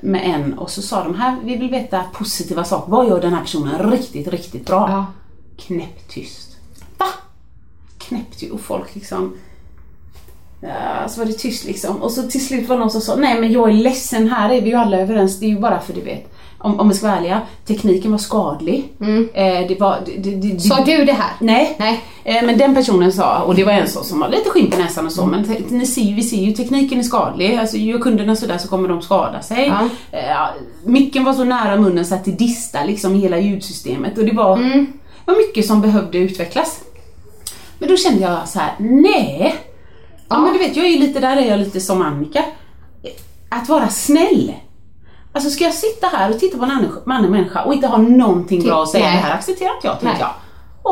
[0.00, 3.32] med en och så sa de här, vi vill veta positiva saker, vad gör den
[3.32, 4.90] här personen riktigt, riktigt bra?
[4.90, 5.06] Ja.
[5.56, 6.56] Knäpptyst.
[6.98, 7.06] Va?
[7.98, 9.36] Knäpptyst och folk liksom
[10.62, 12.02] Ja, så var det tyst liksom.
[12.02, 14.50] Och så till slut var det någon som sa, nej men jag är ledsen, här
[14.50, 16.31] är vi ju alla överens, det är ju bara för du vet.
[16.62, 18.92] Om, om vi ska vara ärliga, tekniken var skadlig.
[19.34, 21.30] Eh, det var, det, det, Sa du det här?
[21.38, 21.76] Nej.
[21.78, 22.00] Nej.
[22.24, 24.78] Eh, Men den personen sa, och det var en så som var lite skinn på
[24.78, 27.56] näsan och så, men ni ser, vi ser ju tekniken är skadlig.
[27.56, 29.66] Alltså gör kunderna sådär så kommer de skada sig.
[29.66, 29.88] Ja.
[30.18, 30.48] Eh, ja,
[30.84, 34.56] micken var så nära munnen så att det distade liksom hela ljudsystemet och det var,
[35.24, 36.80] var mycket som behövde utvecklas.
[37.78, 39.54] Men då kände jag så här: nej.
[40.28, 42.44] Ja, men du vet, jag är lite, där är jag lite som Annika.
[43.48, 44.52] Att vara snäll.
[45.34, 46.70] Alltså ska jag sitta här och titta på en
[47.06, 49.16] annan, människa och inte ha någonting bra att säga, Nej.
[49.16, 50.30] det här accepterar inte jag, tänkte jag.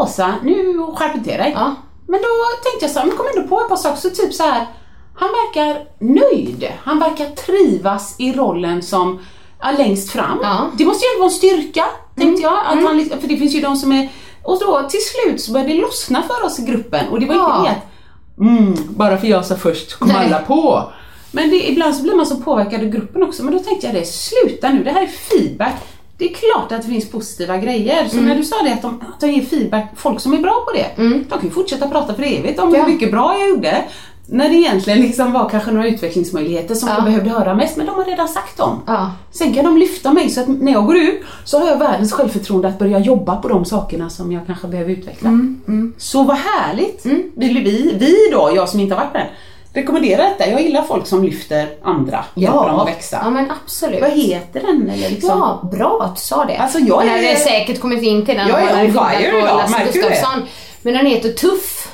[0.00, 1.53] Åsa, nu skärp till dig.
[1.57, 1.74] Ja.
[2.09, 2.29] Men då
[2.70, 4.66] tänkte jag så här, men kom ändå på ett par saker, så typ så här.
[5.14, 6.72] Han verkar nöjd.
[6.83, 9.20] Han verkar trivas i rollen som
[9.61, 10.38] ja, längst fram.
[10.42, 10.59] Ja.
[10.59, 10.70] Mm.
[10.79, 11.85] Det måste ju ändå vara en styrka,
[12.16, 12.59] tänkte jag.
[12.66, 14.09] Att han, liksom- för det finns ju de som är...
[14.42, 17.35] Och då till slut så började det lossna för oss i gruppen och det var
[17.35, 17.59] Ja.
[17.59, 20.16] inte det att mm, bara för jag sa först kom Nej.
[20.26, 20.92] alla på.
[21.32, 23.42] Men det, ibland så blir man så påverkad i gruppen också.
[23.44, 25.74] Men då tänkte jag det, sluta nu, det här är feedback.
[26.18, 28.08] Det är klart att det finns positiva grejer.
[28.08, 28.28] Så Mm.
[28.28, 30.72] när du sa det att de, att de ger feedback, folk som är bra på
[30.76, 32.82] det, de kan ju fortsätta prata för evigt om Ja.
[32.84, 33.84] hur mycket bra jag gjorde.
[34.32, 36.94] När det egentligen liksom var kanske några utvecklingsmöjligheter som Ja.
[36.94, 38.80] jag behövde höra mest, men de har redan sagt dem.
[38.86, 39.12] Ja.
[39.30, 42.12] Sen kan de lyfta mig så att när jag går ut så har jag världens
[42.12, 45.28] självförtroende att börja jobba på de sakerna som jag kanske behöver utveckla.
[45.28, 47.06] Mm, Så vad härligt!
[47.34, 49.26] Vill vi, vi då, jag som inte har varit med,
[49.72, 50.50] rekommendera detta.
[50.50, 53.20] Jag gillar folk som lyfter andra, hjälper dem att växa.
[53.24, 54.00] ja men absolut.
[54.00, 54.90] Vad heter den?
[54.90, 55.28] Eller liksom?
[55.28, 56.56] Ja, bra att du sa det.
[56.56, 60.00] Alltså, jag är- säkert kommit in till den Jag är on fire idag, Lasse du?
[60.00, 60.42] Gustafsson.
[60.83, 61.92] Men den heter Tuff.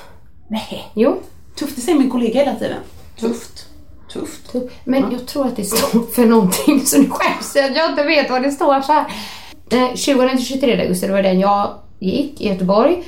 [0.51, 1.23] Nej, Jo,
[1.59, 2.79] tufft, det säger min kollega hela tiden.
[3.21, 3.67] Tufft.
[4.13, 4.53] Tufft.
[4.53, 4.63] Tuff.
[4.85, 8.03] Men jag tror att det står för någonting så nu skäms jag att jag inte
[8.03, 9.05] vet vad det står så här.
[9.71, 13.03] Eh, 20-23 augusti, det var den jag gick i Göteborg.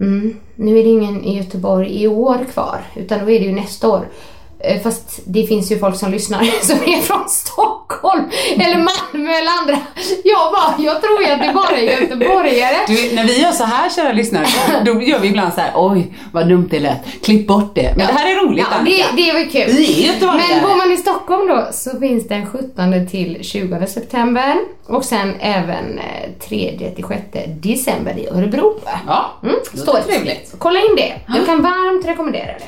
[0.00, 0.36] Mm.
[0.56, 3.88] Nu är det ingen i Göteborg i år kvar, utan då är det ju nästa
[3.88, 4.08] år.
[4.60, 9.50] Eh, Fast det finns ju folk som lyssnar som är från Stockholm eller Malmö eller
[9.60, 9.78] andra.
[10.24, 12.76] Jag bara, jag tror ju att det bara är göteborgare.
[12.88, 14.46] Du, när vi gör så här kära lyssnare,
[14.84, 17.94] då gör vi ibland så här: oj vad dumt det lät, klipp bort det.
[17.96, 19.76] Men det här är roligt Ja, det, det var kul.
[19.76, 20.42] Vi är göteborgare.
[20.54, 24.54] Men bor man i Stockholm då så finns den 17 till 20 september
[24.86, 28.80] och sen även eh, 3 till 6 december i Örebro.
[29.06, 30.54] Ja, Mm, det låter trevligt.
[30.58, 31.14] Kolla in det.
[31.36, 32.64] Jag kan varmt rekommendera det.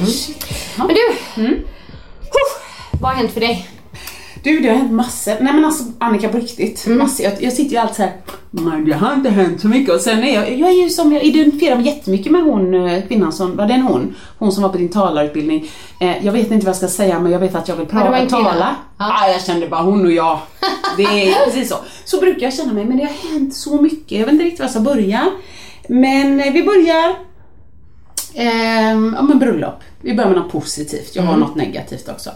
[0.00, 0.84] Ja.
[0.86, 1.58] Men du, huh,
[3.00, 3.68] vad har hänt för dig?
[4.42, 5.36] Du, det har hänt massor.
[5.40, 6.86] Nej men alltså Annika på riktigt.
[6.86, 7.26] Massor.
[7.26, 8.12] Jag, jag sitter ju alltid såhär,
[8.50, 9.94] nej det har inte hänt så mycket.
[9.94, 13.02] Och sen är jag, jag är ju som, jag identifierar mig jättemycket med hon eh,
[13.08, 14.14] kvinnan som, var det en hon?
[14.38, 15.70] Hon som var på din talarutbildning.
[16.00, 18.16] Eh, jag vet inte vad jag ska säga men jag vet att jag vill prata,
[18.16, 18.30] kvinna.
[18.30, 18.76] tala.
[18.98, 19.16] Ja.
[19.20, 19.32] Ja.
[19.32, 20.38] jag kände bara hon och jag.
[20.96, 21.76] Det är precis så.
[22.04, 24.18] Så brukar jag känna mig men det har hänt så mycket.
[24.18, 25.30] Jag vet inte riktigt var jag ska börja.
[25.88, 27.28] Men eh, vi börjar
[28.34, 29.82] Ehm, ja men bröllop.
[30.00, 31.16] Vi börjar med något positivt.
[31.16, 32.30] Jag har något negativt också.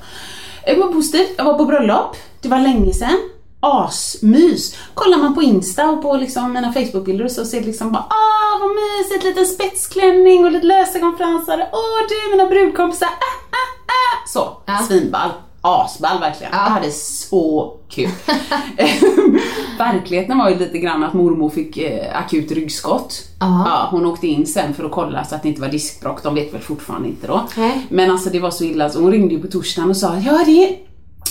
[0.66, 1.34] Det var positivt.
[1.36, 2.16] Jag var på bröllop.
[2.40, 3.18] Det var länge sedan.
[3.60, 4.76] Asmys.
[4.94, 8.58] Kollar man på Insta och på liksom mina Facebookbilder så ser det liksom bara ah
[8.60, 11.68] vad mysigt, liten spetsklänning och lite lösögonfransar.
[11.72, 13.06] Åh du mina brudkompisar.
[13.06, 14.28] Ah, ah, ah.
[14.28, 14.78] Så, Ja.
[14.88, 15.30] svinball.
[15.64, 16.52] Asball verkligen.
[16.52, 16.58] Ja.
[16.58, 18.10] Jag hade så kul.
[19.78, 23.22] Verkligheten var ju lite grann att mormor fick eh, akut ryggskott.
[23.40, 23.64] Ja.
[23.66, 26.34] Ja, hon åkte in sen för att kolla så att det inte var diskbråck, de
[26.34, 27.48] vet väl fortfarande inte då.
[27.56, 27.86] Nej.
[27.88, 30.42] Men alltså det var så illa så hon ringde ju på torsdagen och sa ja
[30.46, 30.78] det,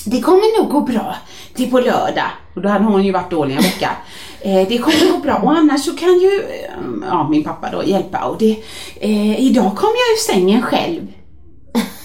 [0.06, 1.16] det kommer nog gå bra
[1.54, 2.32] till på lördag.
[2.56, 3.90] Och då hade hon ju varit dålig en vecka.
[4.44, 6.72] Eh, det kommer gå bra och annars så kan ju, eh,
[7.10, 8.64] ja min pappa då hjälpa och det,
[9.00, 11.08] eh, idag kom jag ur sängen själv.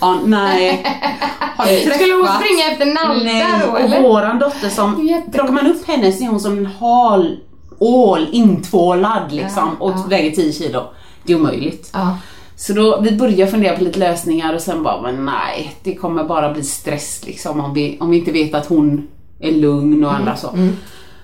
[0.00, 0.86] Ja, nej.
[1.56, 1.90] Har du?
[1.94, 4.02] Skulle hon springa efter nallar Nej, då och eller?
[4.02, 7.36] våran dotter som, plockar man upp henne så är hon som en hal
[7.78, 10.04] ål intvålad liksom Ja, och ja.
[10.08, 10.82] väger 10 kilo.
[11.22, 11.90] Det är omöjligt.
[11.92, 12.18] Ja.
[12.56, 16.24] Så då, vi började fundera på lite lösningar och sen bara, men nej, det kommer
[16.24, 19.08] bara bli stress liksom om vi, om vi inte vet att hon
[19.40, 20.48] är lugn och alla så.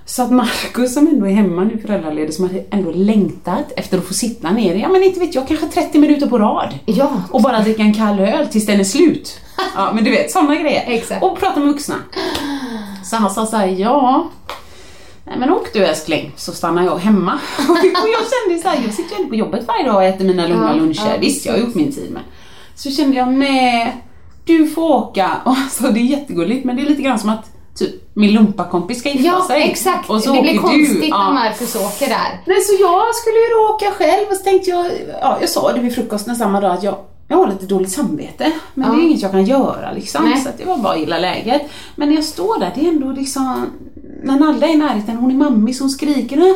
[0.04, 4.14] Så att Markus som ändå är hemma nu föräldraledig, som ändå längtat efter att få
[4.14, 6.78] sitta ner, ja men inte vet jag, kanske 30 minuter på rad.
[6.86, 7.22] Ja.
[7.30, 9.38] Och bara dricka en kall öl tills den är slut.
[9.76, 10.82] Ja men du vet, sådana grejer.
[10.86, 11.22] Exakt.
[11.22, 11.94] Och prata med vuxna.
[13.04, 14.28] Så han sa såhär, ja
[15.24, 17.32] Nej men åk du älskling, så stannar jag hemma.
[17.68, 20.24] och jag kände så här, jag sitter ju ändå på jobbet varje dag och äter
[20.24, 21.08] mina lugna Ja, luncher.
[21.10, 22.22] ja, Visst, jag har gjort min tid men.
[22.74, 23.96] Så kände jag, nej,
[24.44, 25.30] du får åka.
[25.44, 28.98] Och alltså, det är jättegulligt men det är lite grann som att typ min lumpakompis
[28.98, 29.62] ska gifta Ja, sig.
[29.70, 30.10] exakt.
[30.10, 31.00] Och så det blir konstigt du.
[31.00, 31.32] när Ja.
[31.32, 32.40] Marcus åker där.
[32.46, 34.86] Nej, så jag skulle ju då åka själv och så tänkte jag,
[35.20, 36.94] ja jag sa det vid frukosten samma dag att jag,
[37.28, 38.52] jag har lite dåligt samvete.
[38.74, 39.06] Men det är Ja.
[39.06, 40.24] inget jag kan göra liksom.
[40.24, 40.40] Nej.
[40.40, 41.62] Så att det var bara att gilla läget.
[41.96, 43.66] Men när jag står där, det är ändå liksom,
[44.22, 46.46] när Nalla är i närheten, hon är mammis, hon skriker äh, äh,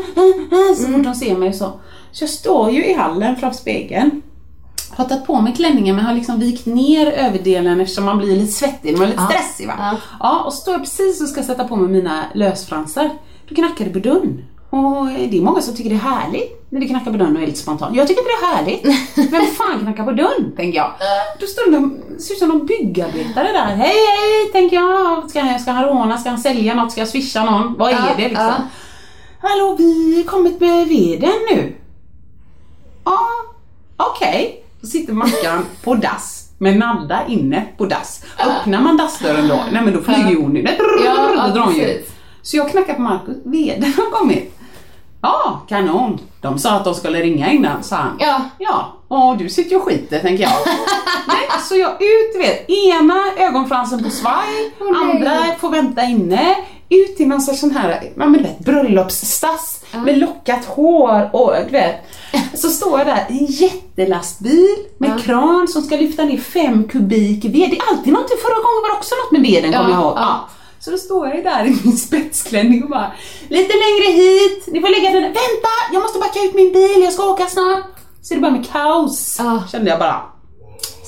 [0.70, 0.94] äh, så Mm.
[0.98, 1.72] fort hon ser mig så.
[2.12, 4.22] Så jag står ju i hallen framför spegeln.
[4.90, 8.52] Har tagit på mig klänningen men har liksom vikt ner överdelen eftersom man blir lite
[8.52, 9.28] svettig, man är lite Ja.
[9.28, 9.74] stressig va.
[9.78, 9.96] Ja.
[10.20, 13.10] Ja, och så står jag precis och ska sätta på mig mina lösfransar.
[13.48, 14.44] Då knackar det på dörren.
[14.70, 17.42] Och det är många som tycker det är härligt när det knackar på dörren och
[17.42, 17.96] är lite spontant.
[17.96, 18.84] Jag tycker inte det är härligt.
[19.32, 20.92] Vem fan knackar på dörren, tänker jag.
[21.40, 23.66] Då står de, ser ut som någon byggarbetare där.
[23.66, 25.30] Hej hej, tänker jag.
[25.30, 26.18] Ska, ska han råna?
[26.18, 26.92] Ska han sälja något?
[26.92, 27.74] Ska jag swisha någon?
[27.78, 28.44] Vad är Ja, det liksom?
[28.46, 28.54] ja.
[29.48, 31.76] Hallå, vi har kommit med veden nu.
[33.04, 33.18] Ja,
[33.96, 34.64] okej.
[34.86, 38.24] Då sitter Mackan på dass med Nadda inne på dass.
[38.38, 40.68] Öppnar man dassdörren då, nej men då flyger ju hon in.
[41.04, 42.04] Ja, Då drar hon ju.
[42.42, 44.58] Så jag knackar på Markus, veden har kommit.
[45.20, 46.18] Ja, kanon.
[46.40, 48.16] De sa att de skulle ringa innan, sa han.
[48.20, 48.40] Ja.
[48.58, 50.52] Ja, och du sitter ju och skiter tänker jag.
[51.28, 54.94] nej, så jag ut, vet, ena ögonfransen på svaj, nej.
[55.02, 56.56] andra får vänta inne,
[56.88, 61.52] ut till någon sorts sån här, ja men du vet, bröllopsstass med lockat hår och
[61.64, 61.94] du vet.
[62.54, 65.18] Så står jag där i en jättelastbil med Ja.
[65.18, 67.70] kran som ska lyfta ner fem kubik ved.
[67.70, 70.12] Det är alltid något, förra gången var det också något med veden kommer jag ihåg.
[70.16, 70.48] ja.
[70.80, 73.12] Så då står jag där i min spetsklänning och bara
[73.48, 77.12] Lite längre hit, ni får lägga den Vänta, jag måste backa ut min bil, jag
[77.12, 77.84] ska åka snart.
[78.22, 79.40] Så det bara med kaos,
[79.72, 80.22] kände jag bara.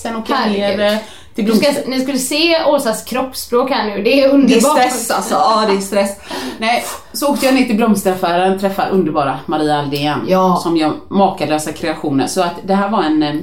[0.02, 0.98] Sen åker jag ner eh,
[1.42, 4.78] Du ska, ni skulle se Åsas kroppsspråk här nu, det är Det är underbart.
[4.78, 6.10] stress alltså, ja det är stress.
[6.58, 10.60] Nej, så åkte jag ner till blomsteraffären, träffade underbara Maria Aldén Ja.
[10.62, 12.26] som gör makalösa kreationer.
[12.26, 13.34] Så att det här var en, eh,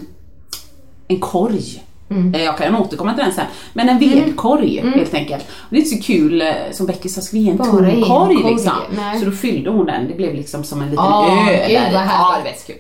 [1.08, 1.82] en korg.
[2.10, 2.34] Mm.
[2.36, 3.46] Eh, Jag kan återkomma till den sen.
[3.74, 5.44] Men en vedkorg helt enkelt.
[5.50, 7.86] Och det är inte så kul eh, som Becky sa, ska vi ge en tom
[7.86, 8.72] en korg liksom.
[8.98, 9.20] nej.
[9.20, 11.68] Så då fyllde hon den, det blev liksom som en liten Ja, ö.
[11.68, 11.92] gud, där.
[11.94, 12.76] vad Ja, det var kul.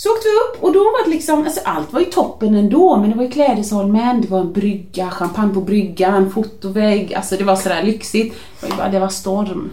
[0.00, 2.96] Så åkte vi upp och då var det liksom, alltså allt var ju toppen ändå
[2.96, 7.44] men det var ju Klädesholmen, det var en brygga, champagne på bryggan, fotovägg, alltså det
[7.44, 8.34] var sådär lyxigt.
[8.60, 9.70] Det var, ju bara, det var storm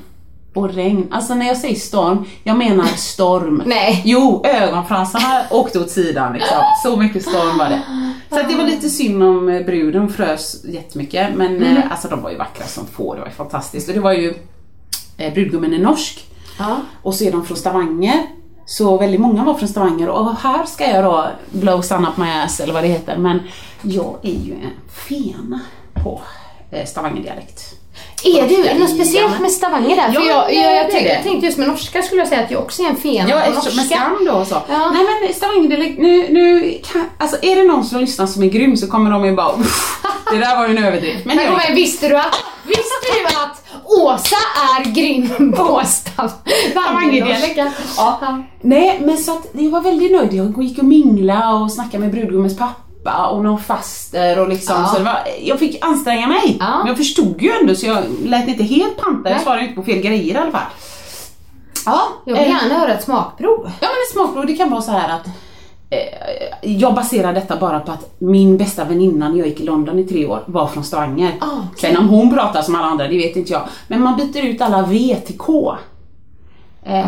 [0.54, 1.08] och regn.
[1.12, 3.64] Alltså när jag säger storm, jag menar storm.
[3.66, 4.02] Nej.
[4.06, 6.58] Jo, ögonfransarna åkte åt sidan liksom.
[6.84, 7.82] Så mycket storm var det.
[8.30, 11.78] Så att det var lite synd om eh, bruden, hon frös jättemycket men Mm.
[11.78, 13.88] eh, alltså de var ju vackra som få, det var ju fantastiskt.
[13.88, 14.34] Och det var ju,
[15.18, 16.26] eh, brudgummen är norsk
[16.60, 16.78] Ja.
[17.04, 18.22] och så är de från Stavanger.
[18.66, 22.30] Så väldigt många var från Stavanger och här ska jag då blow sun up my
[22.30, 23.18] ass eller vad det heter.
[23.18, 23.40] Men
[23.82, 25.60] jag är ju en fena
[26.04, 26.22] på
[26.72, 27.76] eh, Stavangerdialekt.
[28.24, 30.12] Är du något speciellt med Stavanger där?
[30.14, 31.14] Ja, För jag, det jag, är jag, tänkte, det.
[31.14, 33.40] jag tänkte just med norska skulle jag säga att jag också är en fena Ja,
[33.40, 33.96] på eftersom, med norska.
[33.96, 34.56] skam då och så.
[34.70, 34.92] Ja.
[34.94, 36.74] Nej men Stavangerdialekt, nu, nu
[37.18, 40.02] alltså är det någon som lyssnar som är grym så kommer de ju bara "Uff,
[40.32, 41.26] det där var ju en överdrift.
[41.26, 42.84] Men det Men visste du att, visste
[43.20, 44.36] du att Åsa
[44.78, 45.82] är grym på?
[46.72, 47.60] Stavangerdialekt.
[47.98, 48.38] Ja.
[48.62, 50.34] Nej, men så att jag var väldigt nöjd.
[50.34, 52.74] Jag gick och mingla och snackade med brudgummens pappa
[53.14, 54.88] och någon faster och liksom Ja.
[54.98, 56.58] så var, jag fick anstränga mig.
[56.60, 56.78] Ja.
[56.78, 59.30] Men jag förstod ju ändå så jag lät inte helt panta.
[59.30, 60.62] Jag svarade inte på fel grejer i alla fall.
[61.86, 63.60] Ja, Jag vill eh, gärna höra ett smakprov.
[63.66, 65.28] Ja men ett smakprov, det kan vara så här att
[65.90, 70.00] eh, jag baserar detta bara på att min bästa väninna när jag gick i London
[70.00, 71.32] i tre år var från Stavanger.
[71.42, 71.92] Ah, okej.
[71.92, 73.62] Sen om hon pratar som alla andra, det vet inte jag.
[73.88, 75.76] Men man byter ut alla V till K.
[76.86, 77.06] Eh,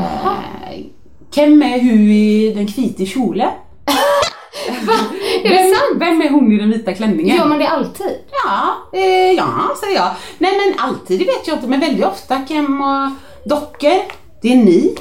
[1.35, 3.49] Vem är hu i den kvite kjole?
[5.43, 5.81] Är det Vem, sant?
[5.95, 7.37] vem är hon i den vita klänningen?
[7.37, 8.11] Gör man det alltid?
[8.45, 9.47] Ja, eh, ja,
[9.79, 10.09] säger jag.
[10.37, 13.09] Nej men alltid, det vet jag inte, men väldigt ofta Kem och
[13.49, 13.95] dockor,
[14.41, 14.95] det är ni.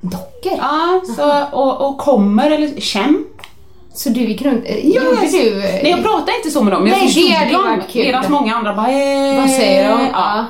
[0.00, 0.58] Dockor?
[0.58, 3.24] Ja, så, och, och kommer eller känn.
[3.94, 5.64] Så du gick runt, eh, Ja, gjorde jag- du...
[5.64, 7.80] eh, Nej jag pratar inte så med dem, jag Nej, det förstod dem.
[7.94, 10.06] Medan många andra bara eh, Vad säger de?
[10.12, 10.44] Ja.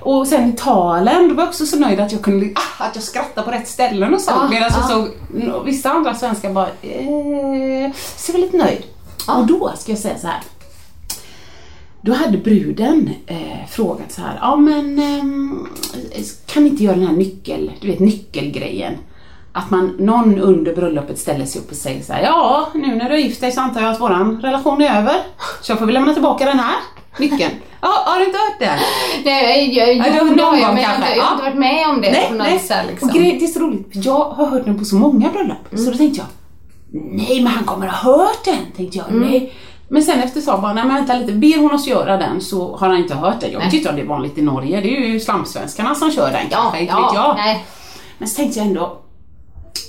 [0.00, 2.94] Och sen i talen, då var jag också så nöjd att jag kunde, ah, att
[2.94, 4.30] jag skrattade på rätt ställen och så.
[4.30, 4.88] Ja, Medan jag ja.
[4.88, 8.82] såg vissa andra svenskar bara, eh, ser väldigt nöjd.
[9.26, 9.34] Ja.
[9.36, 10.40] Och då ska jag säga så här.
[12.00, 15.66] Då hade bruden eh, frågat så här, ja men ehm,
[16.46, 18.92] kan ni inte göra den här nyckel, du vet nyckelgrejen?
[19.56, 23.04] Att man, någon under bröllopet ställer sig upp och säger så här, ja nu när
[23.04, 25.14] du har gift dig så antar jag att våran relation är över.
[25.62, 26.76] Så jag får väl lämna tillbaka den här
[27.18, 27.52] nyckeln.
[27.80, 28.78] Ja, har du inte hört det?
[29.24, 31.32] Nej, jag, jag, Ja, jo, någon har jag, gång men jag, jag har ja.
[31.32, 33.08] inte varit med om det på något sätt liksom.
[33.08, 35.58] Och grejen, det är så roligt, jag har hört den på så många bröllop.
[35.76, 36.26] Så då tänkte jag,
[37.02, 39.08] nej men han kommer ha hört den, tänkte jag.
[39.08, 39.30] Mm.
[39.30, 39.52] Nej.
[39.88, 42.40] Men sen efter sa jag bara, nej men vänta lite, ber hon oss göra den
[42.40, 43.52] så har han inte hört den.
[43.52, 43.76] Jag Nej.
[43.76, 46.56] inte om det är vanligt i Norge, det är ju slamsvenskarna som kör den Ja,
[46.56, 47.14] kanske, inte vet jag.
[47.14, 47.64] ja, nej.
[48.18, 48.98] Men så tänkte jag ändå,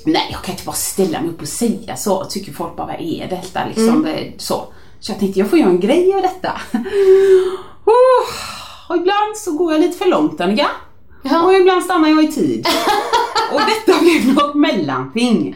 [0.05, 2.25] nej jag kan inte bara ställa mig upp och säga så.
[2.25, 3.89] Tycker folk bara, vad är detta liksom?
[3.89, 4.03] Mm.
[4.03, 4.63] Det, så.
[4.99, 6.51] så jag tänkte, jag får göra en grej av detta.
[7.87, 10.67] Oh, och ibland så går jag lite för långt Annika.
[11.23, 11.43] Ja.
[11.43, 12.67] Och ibland stannar jag i tid.
[13.53, 15.55] och detta blev något mellanting.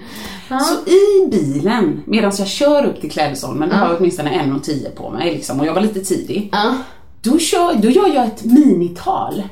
[0.50, 4.64] Så i bilen, medan jag kör upp till Klädesholmen, då har jag åtminstone en och
[4.64, 6.50] tio på mig liksom, och jag var lite tidig.
[6.52, 6.74] Ja,
[7.22, 9.44] Då, kör, då gör jag ett minital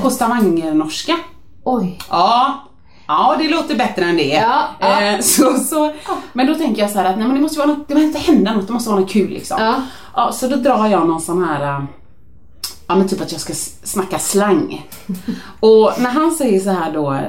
[0.00, 1.16] på stavanger-norska.
[1.64, 1.98] Oj.
[2.10, 2.67] Ja.
[3.08, 4.22] Ja, det låter bättre än det.
[4.28, 5.02] Ja, ja.
[5.02, 5.92] Eh, så, så,
[6.32, 8.18] men då tänker jag så här att nej, men det måste vara något, det måste
[8.18, 9.56] hända något, det måste vara något kul liksom.
[9.60, 9.74] Ja.
[10.16, 11.84] Ja, så då drar jag någon sån här, äh,
[12.86, 13.52] ja men typ att jag ska
[13.82, 14.86] snacka slang.
[15.60, 17.20] Och när han säger så här då, eh,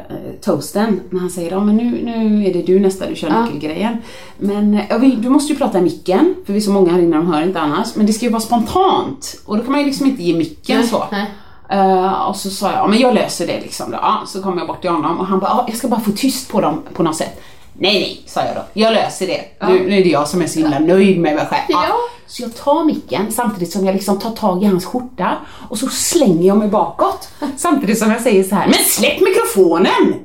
[0.42, 3.46] toasten, när han säger ja men nu, nu är det du nästa, du kör Ja.
[3.46, 3.98] nyckelgrejen.
[4.38, 7.00] Men eh, vill, du måste ju prata i micken, för vi är så många här
[7.00, 7.96] inne, de hör inte annars.
[7.96, 9.36] Men det ska ju vara spontant.
[9.46, 11.04] Och då kan man ju liksom inte ge micken Nej, så.
[11.12, 11.26] nej.
[11.72, 13.92] Eh, och så sa jag, ja men jag löser det liksom.
[13.92, 13.98] Då.
[14.02, 16.12] Ja, så kom jag bort till honom och han bara, ja, jag ska bara få
[16.12, 17.42] tyst på dem på något sätt.
[17.74, 18.62] Nej, nej, sa jag då.
[18.74, 19.42] Jag löser det.
[19.68, 21.66] Nu, nu är det jag som är så himla nöjd med mig själv.
[21.68, 21.96] Ja.
[22.28, 25.38] Så jag tar micken samtidigt som jag liksom tar tag i hans skjorta
[25.70, 27.30] och så slänger jag mig bakåt.
[27.58, 30.16] Samtidigt som jag säger så här, men släpp mikrofonen!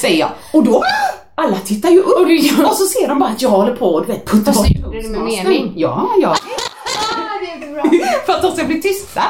[0.00, 0.30] Säger jag.
[0.52, 0.84] Och då,
[1.34, 4.12] alla tittar ju upp och så ser de bara att jag håller på och du
[4.12, 5.72] vet, puttar Fast bort du gjorde det med mening.
[5.76, 6.36] Ja, ja.
[8.26, 9.22] för att de ska bli tysta.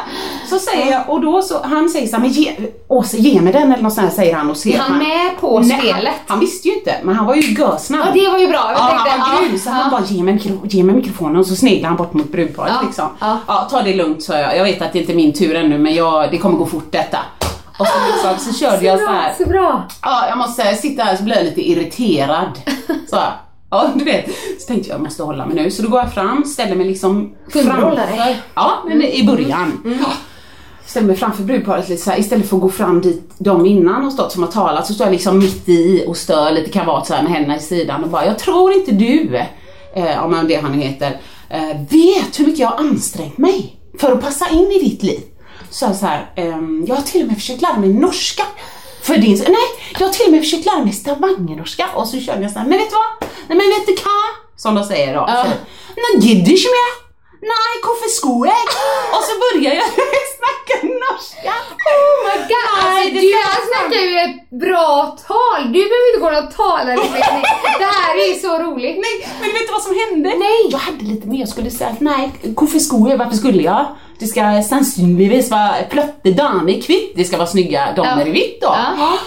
[0.50, 2.56] Så säger jag, och då så, han säger så här, men ge,
[2.88, 5.40] Åse ge mig den eller något sånt här säger han och ser Är han med
[5.40, 5.96] på Nej, spelet?
[5.96, 8.06] Han, han visste ju inte, men han var ju görsnabb.
[8.06, 8.72] Ja, det var ju bra.
[8.76, 9.72] Ja, tänkte, han var ja, grym så ja.
[9.72, 12.86] han bara ge mig, ge mig mikrofonen och så sneglar han bort mot brudparet Ja,
[12.86, 13.08] liksom.
[13.46, 13.68] ja.
[13.70, 14.56] ta det lugnt sa jag.
[14.56, 16.92] Jag vet att det inte är min tur ännu men jag, det kommer gå fort
[16.92, 17.18] detta.
[17.78, 19.34] Och så, liksom, så körde jag så här.
[19.38, 19.82] Så bra.
[20.02, 22.60] Ja, jag måste säga, sitta här så blir jag lite irriterad.
[23.10, 23.32] Så här.
[23.74, 24.26] Ja, du vet.
[24.60, 25.70] Så tänkte jag, jag måste hålla mig nu.
[25.70, 28.40] Så då går jag fram, ställer mig liksom Kunde dig?
[28.54, 29.96] Ja, men i början.
[30.00, 30.12] Ja.
[30.86, 34.04] Ställer mig framför brudparet lite så här, istället för att gå fram dit de innan
[34.04, 37.06] har stått som har talat så står jag liksom mitt i och stör lite kavat
[37.06, 39.36] så här med händerna i sidan och bara, jag tror inte du,
[39.94, 41.20] eh, om det han heter,
[41.50, 45.20] eh, vet hur mycket jag har ansträngt mig för att passa in i ditt liv.
[45.70, 48.42] Så jag så här, ehm, jag har till och med försökt lära mig norska.
[49.06, 52.42] För din Nej, jag har till och med försökt lära mig stavangernorska och så körde
[52.42, 53.28] jag såhär, men vet du vad?
[53.48, 54.28] Nej men vet du vad?
[54.56, 55.20] Som de säger då.
[55.26, 55.48] Så,
[56.02, 56.90] Nej, inte mer.
[57.52, 57.72] Nej,
[58.46, 58.64] jeg?
[59.14, 59.88] Och så börjar jag
[60.38, 60.74] snacka
[61.04, 61.54] norska.
[61.94, 65.60] Oh my god, Nej, alltså, det du jag snackar ju ett bra tal.
[65.74, 67.44] Du behöver inte gå någon talarutbildning.
[67.82, 68.98] Det här är så roligt.
[69.06, 70.28] Nej, men vet du vad som hände?
[70.46, 70.60] Nej.
[70.70, 72.32] Jag hade lite mer, jag skulle säga nej,
[73.10, 73.18] jag?
[73.18, 73.86] Varför skulle jag?
[74.24, 78.60] Det ska sannsynligvis vara plötte damer i kvitt, det ska vara snygga damer i vitt
[78.60, 78.66] då.
[78.66, 79.18] Ja.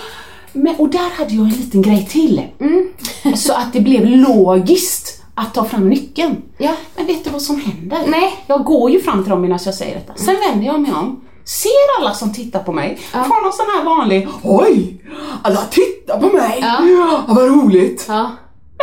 [0.53, 2.41] Men, och där hade jag en liten grej till.
[3.35, 6.41] Så att det blev logiskt att ta fram nyckeln.
[6.57, 6.73] Ja.
[6.95, 7.99] Men vet du vad som händer?
[8.07, 8.35] Nej.
[8.47, 10.13] Jag går ju fram till dem medan jag säger detta.
[10.15, 13.23] Sen vänder jag mig om, ser alla som tittar på mig, Ja.
[13.23, 15.01] får någon sån här vanlig Oj!
[15.43, 16.57] Alla tittar på mig!
[16.61, 16.85] Ja.
[16.87, 18.05] Ja, vad roligt!
[18.07, 18.31] Ja.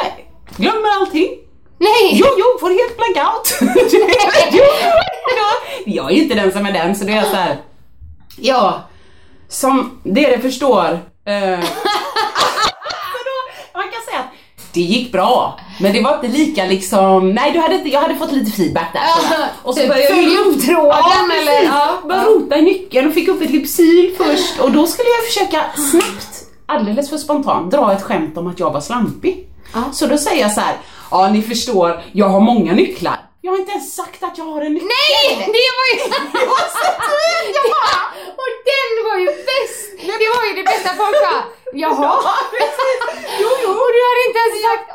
[0.03, 1.29] Nej, glömmer allting.
[1.79, 2.11] Nej!
[2.13, 3.59] Jo, jo, får helt blackout.
[4.53, 4.65] jo.
[5.87, 7.57] Jag är ju inte den som är den, så det är så här.
[8.37, 8.83] Ja,
[9.49, 10.99] som det förstår.
[11.27, 11.59] Eh,
[13.75, 14.31] man kan säga att
[14.73, 18.15] det gick bra, men det var inte lika liksom, nej du hade inte, jag hade
[18.15, 19.01] fått lite feedback där.
[19.01, 21.63] Ja, och så typ, började jag följ upp tråden, ja, eller?
[21.65, 22.35] Ja, Började ja.
[22.35, 26.45] rota i nyckeln och fick upp ett lypsyl först och då skulle jag försöka snabbt,
[26.67, 29.49] alldeles för spontant, dra ett skämt om att jag var slampig.
[29.93, 30.77] Så då säger jag så här,
[31.11, 33.17] ja ni förstår, jag har många nycklar.
[33.41, 34.89] Jag har inte ens sagt att jag har en nyckel.
[34.89, 35.37] Nej!
[35.57, 35.97] Det var ju...
[36.41, 38.01] Jag var så tydlig, jag bara,
[38.43, 39.85] Och den var ju bäst!
[40.21, 41.35] Det var ju det bästa folk sa.
[41.85, 42.15] Jaha?
[42.25, 43.01] Ja, precis.
[43.41, 43.71] Jo, jo.
[43.83, 44.87] Och du hade inte ens sagt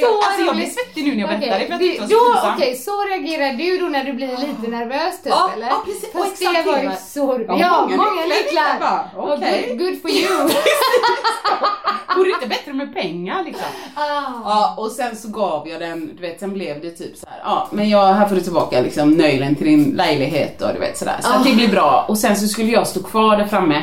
[0.00, 2.40] så alltså jag blir svettig nu när jag berättar det för att det, det var
[2.40, 2.52] så.
[2.54, 5.66] Okej, så reagerar du då när du blir lite nervös typ Ja, eller?
[5.66, 6.14] ja, precis.
[6.14, 7.44] Och Fast det var ju så.
[7.48, 9.08] Ja, Ja, många många nycklar.
[9.16, 9.66] Och okej.
[9.68, 10.50] Good, good for you.
[12.16, 13.66] Vore det inte bättre med pengar liksom?
[13.94, 14.10] ah.
[14.44, 17.38] Ja, och sen så gav jag den, du vet, sen blev det typ så här.
[17.44, 20.98] ja men jag, här får du tillbaka liksom nöjlen till din lägenhet och du vet
[20.98, 21.16] sådär.
[21.22, 22.04] Så att det blir bra.
[22.08, 23.82] Och sen så skulle jag stå kvar där framme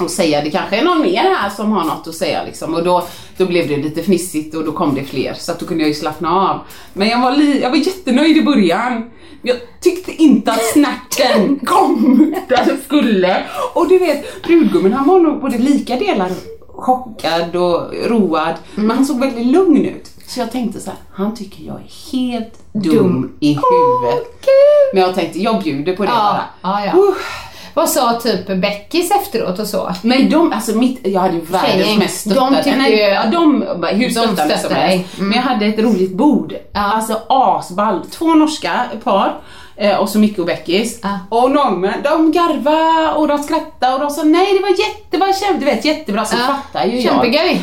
[0.00, 2.74] och säga, det kanske är någon mer här som har något att säga liksom.
[2.74, 5.34] Och då, då blev det lite fnissigt och då kom det fler.
[5.34, 6.60] Så att då kunde jag ju slappna av.
[6.92, 9.10] Men jag var, li, jag var jättenöjd i början.
[9.42, 13.44] Jag tyckte inte att snärten kom där den skulle.
[13.74, 16.30] Och du vet, brudgummen han var nog både lika delar
[16.68, 18.54] chockad och road.
[18.74, 20.10] Men han såg väldigt lugn ut.
[20.26, 23.32] Så jag tänkte så här, han tycker jag är helt dum, Dum.
[23.40, 24.26] i huvudet.
[24.40, 24.94] Kul!
[24.94, 26.72] Men jag tänkte, jag bjuder på det Ja, bara.
[26.80, 26.92] ja, ja.
[26.92, 27.14] Uh.
[27.76, 29.92] Vad sa typ Beckis efteråt och så?
[30.02, 32.62] Men de, alltså mitt, jag hade ju världens mest De stöttade.
[32.64, 35.18] tycker nej, ju- ja, de hur De stöttande som helst.
[35.18, 35.28] Mm.
[35.28, 36.54] Men jag hade ett roligt bord.
[36.72, 36.80] Ja.
[36.94, 38.00] Alltså asball.
[38.10, 39.34] Två norska par.
[39.76, 41.00] eh, Och så Micke och Beckis.
[41.02, 41.18] Ja.
[41.28, 45.64] Och normen, de garvade och de skrattade och de sa nej det var jättebra, du
[45.64, 46.24] vet jättebra.
[46.24, 46.54] Så Ja.
[46.54, 47.14] fattar ju jag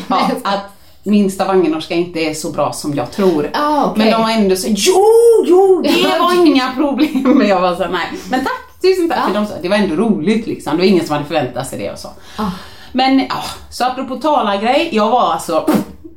[0.08, 0.60] ja, att
[1.02, 3.50] min stavangernorska inte är så bra som jag tror.
[3.54, 4.04] Ah, okej.
[4.04, 5.04] Men de var ändå så jo,
[5.46, 7.22] jo, det var inga problem.
[7.38, 8.06] Men jag var så nej.
[8.30, 9.18] Men tack, tusen tack.
[9.18, 9.26] Ja.
[9.26, 10.72] För de sa, det var ändå roligt liksom.
[10.72, 12.08] Det var ingen som hade förväntat sig det och så.
[12.36, 12.50] Ah.
[12.92, 15.66] Men ja, så apropå talargrej, jag var alltså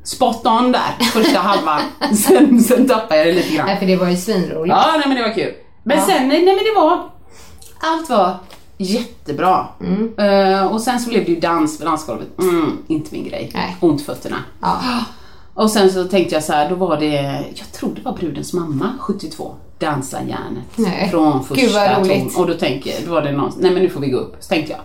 [0.04, 1.80] spot on där första halvan.
[2.16, 3.66] Sen, sen tappade jag det lite grann.
[3.66, 4.74] Nej, för det var ju svinroligt.
[4.76, 5.52] Ja, nej men det var kul.
[5.82, 6.04] Men Ja.
[6.06, 7.10] sen, nej, men det var,
[7.80, 8.36] allt var
[8.78, 9.66] jättebra.
[10.18, 12.38] Eh, och sen så blev det ju dans på dansgolvet.
[12.38, 13.50] Mm, inte min grej.
[13.54, 13.76] Nej.
[13.80, 14.36] Ont fötterna.
[14.60, 14.78] Ja.
[15.54, 18.52] Och sen så tänkte jag så här, då var det, jag tror det var brudens
[18.52, 20.64] mamma, 72, Dansa järnet.
[20.76, 21.08] Nej.
[21.10, 22.30] Från första ton.
[22.36, 24.36] Och då tänkte jag, då var det någon, nej men nu får vi gå upp.
[24.40, 24.80] Så tänkte jag,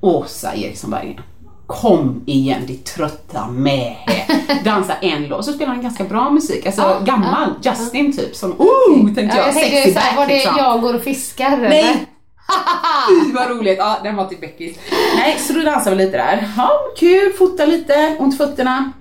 [0.00, 1.20] Åsa Eriksson Berggren.
[1.66, 3.96] Kom igen ditt trötta med.
[4.64, 5.44] Dansa en låt.
[5.44, 8.36] Så spelade han ganska bra musik, alltså Ja, gammal, Justin typ.
[8.36, 10.54] Som, oh, tänkte Ja, jag, jag tänkte sexy back var det liksom.
[10.58, 11.68] jag går och fiskar eller?
[11.68, 12.06] Nej!
[13.24, 14.76] Fy vad roligt, ja den var till Beckis.
[15.16, 16.48] Nej, så då dansade vi lite där.
[16.56, 18.92] Ja, kul, fota lite, ont i fötterna.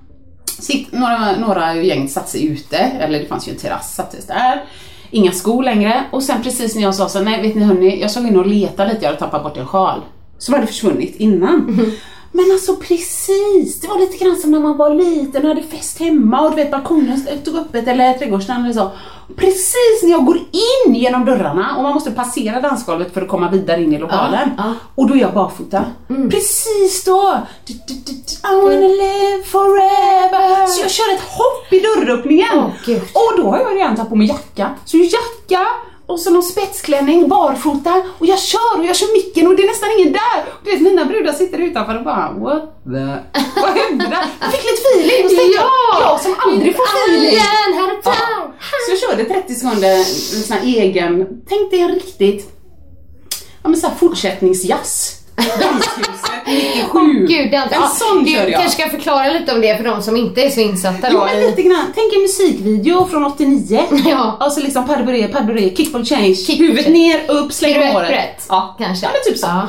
[0.60, 4.28] Sitt, några, några i gänget satte sig ute, eller det fanns ju en terrass, sattes
[4.28, 4.64] där.
[5.12, 6.04] Inga skor längre.
[6.12, 8.48] Och sen precis när jag sa så, nej vet ni hörni, jag såg in och
[8.48, 10.02] letade lite, jag hade tappat bort en sjal.
[10.38, 11.70] Så var det försvunnit innan.
[11.70, 11.92] Mm.
[12.36, 16.00] Men alltså precis, det var lite grann som när man var liten och hade fest
[16.00, 18.92] hemma och du vet balkongen stod öppet eller trädgårdsstranden eller så.
[19.36, 23.50] Precis när jag går in genom dörrarna och man måste passera dansgolvet för att komma
[23.50, 24.50] vidare in i lokalen.
[24.58, 24.74] Ja, ja.
[24.96, 25.86] Och då är jag barfota.
[26.08, 27.38] Precis då!
[27.66, 30.68] Du, du, du, I wanna live forever.
[30.68, 32.72] Så jag kör ett hopp i dörröppningen.
[32.86, 33.02] Gud.
[33.02, 34.70] och då har jag redan tagit på mig jacka.
[34.86, 35.68] Så jacka
[36.08, 39.68] och så någon spetsklänning, barfota och jag kör och jag kör micken och det är
[39.68, 40.44] nästan ingen där.
[40.54, 43.06] Och du vet mina brudar sitter utanför och bara what the...
[43.62, 44.26] Vad hände där?
[44.42, 47.40] Jag fick lite feeling och så tänkte jag, jag som aldrig får feeling.
[48.04, 48.54] Ja.
[48.86, 50.04] Så jag körde 30 sekunder
[50.44, 52.50] sån här egen, tänk dig en riktigt,
[53.64, 55.22] ja men såhär fortsättningsjazz.
[55.36, 57.26] Danshuset 97.
[57.28, 58.62] Gud, det är inte, en sån du körde jag.
[58.62, 61.26] kanske ska förklara lite om det för de som inte är så insatta Jo då
[61.26, 61.48] men i...
[61.48, 63.82] lite grann, tänk en musikvideo från 89.
[64.06, 64.38] Ja.
[64.40, 67.94] Alltså liksom pas de bourrée, pas de bourrée, kickball change, Kick- huvudet ner, upp, släng
[67.94, 68.08] håret.
[68.10, 69.06] piruett, Ja, kanske.
[69.06, 69.48] Ja men typ så.
[69.48, 69.68] Ja.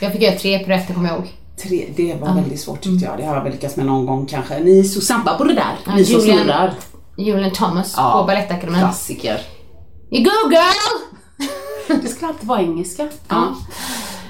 [0.00, 1.28] Jag fick göra tre piruetter kommer jag ihåg.
[1.62, 3.18] Tre, det var väldigt svårt tyckte jag.
[3.18, 4.58] Det har jag väl lyckats med någon gång kanske.
[4.58, 5.76] Ni är så snabba på det där.
[5.86, 6.74] Ja, Ni som snurrar.
[7.16, 8.12] Julian Thomas Ja.
[8.20, 8.80] på Balettakademin.
[8.80, 9.40] Klassiker.
[10.12, 10.98] You go girl!
[12.02, 13.08] Det skulle alltid vara engelska.
[13.28, 13.54] Ja.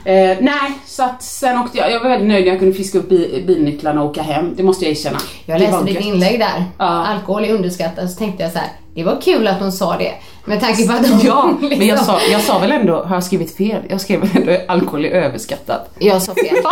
[0.08, 2.98] Eh, nej, så att sen åkte jag, jag var väldigt nöjd när jag kunde fiska
[2.98, 4.54] upp bi- bilnycklarna och åka hem.
[4.56, 5.18] Det måste jag erkänna.
[5.46, 6.64] Jag läste ditt inlägg där.
[6.78, 6.84] Ja.
[6.84, 8.10] Alkohol är underskattat.
[8.10, 8.68] Så tänkte jag så här.
[8.94, 10.12] det var kul att hon sa det.
[10.44, 13.16] Med tanke på att hon Ja, men jag liksom- sa, jag sa väl ändå, har
[13.16, 13.82] jag skrivit fel?
[13.88, 15.90] Jag skrev väl ändå alkohol är överskattat.
[15.98, 16.56] Jag sa fel.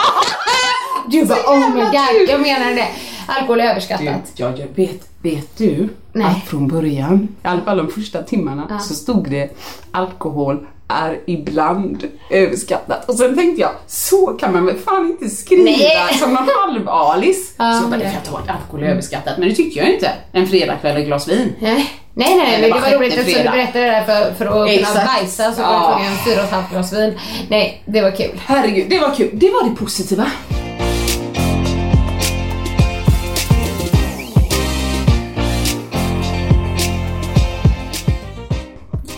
[1.10, 2.88] Du bara oh my god, jag menar det.
[3.26, 4.32] Alkohol är Du, överskattat.
[4.36, 6.26] jag, jag vet, vet du Nej.
[6.26, 8.78] att från början, i alla fall de första timmarna, Ja.
[8.78, 9.50] så stod det
[9.90, 13.08] alkohol är ibland överskattat.
[13.08, 16.18] Och sen tänkte jag, så kan man väl fan inte skriva Nej.
[16.20, 17.54] som någon halv-Alis.
[17.58, 18.18] Ja, så bara, det nej.
[18.24, 19.38] kan ta att alkohol är överskattat.
[19.38, 20.10] Men det tyckte jag inte.
[20.32, 21.52] En fredagkväll och ett glas vin.
[21.60, 24.52] Nej, nej, nej, men det var roligt eftersom du berättade det där för, för att
[24.52, 25.06] kunna Exakt.
[25.06, 25.90] bajsa så var Ja.
[25.90, 27.18] jag tvungen fyra och ett halvt glas vin.
[27.48, 28.40] Nej, det var kul.
[28.46, 29.30] Herregud, det var kul.
[29.32, 30.26] Det var det positiva.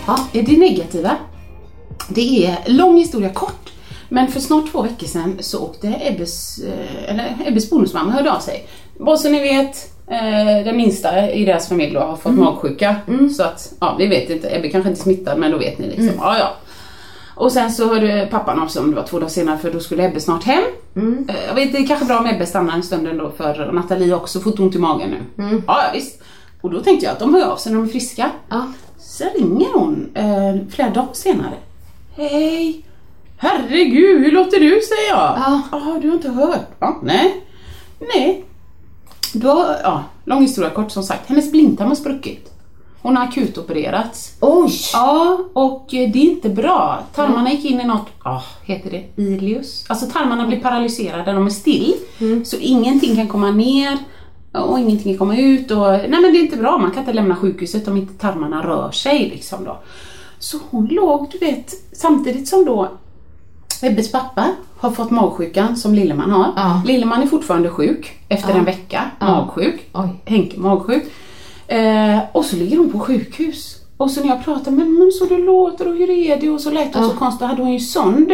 [0.07, 1.17] Ja, det negativa.
[2.09, 3.69] Det är lång historia kort.
[4.09, 8.39] Men för snart två veckor sedan så åkte Ebbes, eh, eller Ebbes bonusmamma hörde av
[8.39, 8.67] sig.
[8.99, 12.95] Bara så ni vet, eh, den minsta i deras familj då har fått magsjuka.
[13.37, 15.87] Så att, ja vi vet inte, Ebbe kanske inte är smittad men då vet ni
[15.87, 16.11] liksom.
[16.17, 16.53] Ja, ja.
[17.35, 19.79] Och sen så hörde pappan av sig om det var två dagar senare för då
[19.79, 20.63] skulle Ebbe snart hem.
[21.29, 24.11] Eh, Jag vet, det är kanske bra om Ebbe stannar en stund ändå för Nathalie
[24.13, 25.17] har också fått ont i magen nu.
[25.67, 26.21] Ja, ja visst.
[26.61, 28.31] Och då tänkte jag att de hör av sig när de är friska.
[28.49, 28.67] Ja.
[28.99, 31.53] Så ringer hon eh, flera dagar senare.
[32.19, 32.85] Hej!
[33.37, 34.69] Herregud, hur låter du?
[34.81, 35.37] säger jag.
[35.37, 35.61] Ja.
[35.71, 36.67] "Jaha, du har inte hört?
[36.79, 37.43] Ja, nej.
[38.15, 38.45] Nej.
[39.33, 41.29] Då, ja, lång historia kort som sagt.
[41.29, 42.51] Hennes blindtarm har spruckit.
[43.01, 44.33] Hon har akutopererats.
[44.41, 44.71] Oj!
[44.93, 47.03] Ja, och eh, det är inte bra.
[47.15, 49.85] Tarmarna gick in i något, ah, heter det ilius?
[49.87, 51.93] Alltså tarmarna blir paralyserade, de är still.
[52.45, 53.97] Så ingenting kan komma ner
[54.53, 55.71] och ingenting kan komma ut.
[55.71, 58.67] Och, nej men det är inte bra, man kan inte lämna sjukhuset om inte tarmarna
[58.67, 59.29] rör sig.
[59.29, 59.79] Liksom då.
[60.39, 62.89] Så hon låg, du vet, samtidigt som då
[63.81, 64.45] Ebbes pappa
[64.79, 66.53] har fått magsjukan som Lilleman har.
[66.55, 66.81] Ja.
[66.85, 68.55] Lilleman är fortfarande sjuk efter Ja.
[68.57, 69.89] en vecka, magsjuk.
[69.93, 70.09] Oj.
[70.25, 71.03] Henke magsjuk.
[71.67, 73.75] Eh, och så ligger hon på sjukhus.
[73.97, 76.61] Och så när jag pratar men, men så det låter och hur är det och
[76.61, 77.09] så lät hon Ja.
[77.09, 77.47] så konstigt.
[77.47, 78.31] hade hon ju sond.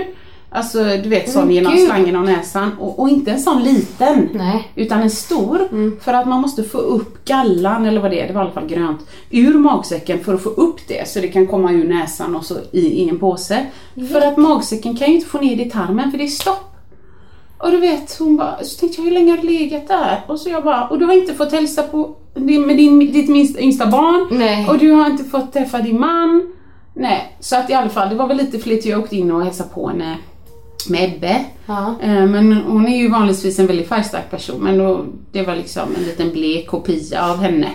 [0.56, 1.86] Alltså du vet sån genom gud.
[1.86, 2.72] slangen och näsan.
[2.80, 4.30] Och, och inte en sån liten.
[4.34, 4.72] Nej.
[4.76, 5.68] Utan en stor.
[5.72, 6.00] Mm.
[6.02, 8.54] För att man måste få upp gallan, eller vad det är, det var i alla
[8.54, 12.36] fall grönt, ur magsäcken för att få upp det så det kan komma ur näsan
[12.36, 13.66] och så i, i en påse.
[14.12, 16.72] För att magsäcken kan ju inte få ner det i tarmen för det är stopp.
[17.58, 20.22] Och du vet, hon bara, så tänkte jag hur länge har du legat där?
[20.28, 23.30] Och så jag bara, och du har inte fått hälsa på din, med din, ditt
[23.30, 24.28] minsta, yngsta barn.
[24.32, 24.68] Nej.
[24.70, 26.54] Och du har inte fått träffa din man.
[26.94, 29.32] Nej, så att i alla fall, det var väl lite för lite jag åkte in
[29.32, 30.18] och hälsade på henne
[30.90, 31.46] med Ebbe.
[31.66, 31.96] Ja.
[32.02, 35.96] Eh, Men hon är ju vanligtvis en väldigt färgstark person men då, det var liksom
[35.98, 37.68] en liten blek kopia av henne.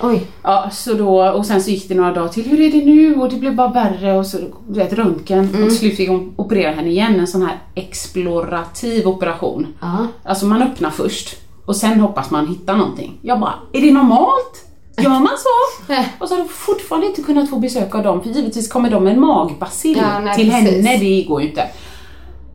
[0.00, 0.26] Oj.
[0.42, 3.14] Ja, så då, och sen så gick det några dagar till, hur är det nu?
[3.14, 4.38] Och det blev bara värre och så,
[4.68, 5.48] du vet, röntgen.
[5.48, 9.66] Och till slut fick hon operera henne igen, en sån här explorativ operation.
[9.80, 10.06] Ja.
[10.24, 11.36] Alltså man öppnar först
[11.66, 13.18] och sen hoppas man hitta någonting.
[13.22, 14.62] Jag bara, är det normalt?
[15.02, 15.92] Gör man så?
[16.18, 19.04] Och så har de fortfarande inte kunnat få besök av dem, för givetvis kommer de
[19.04, 20.70] med en magbacill Ja, till precis.
[20.86, 21.64] henne, det går ju inte.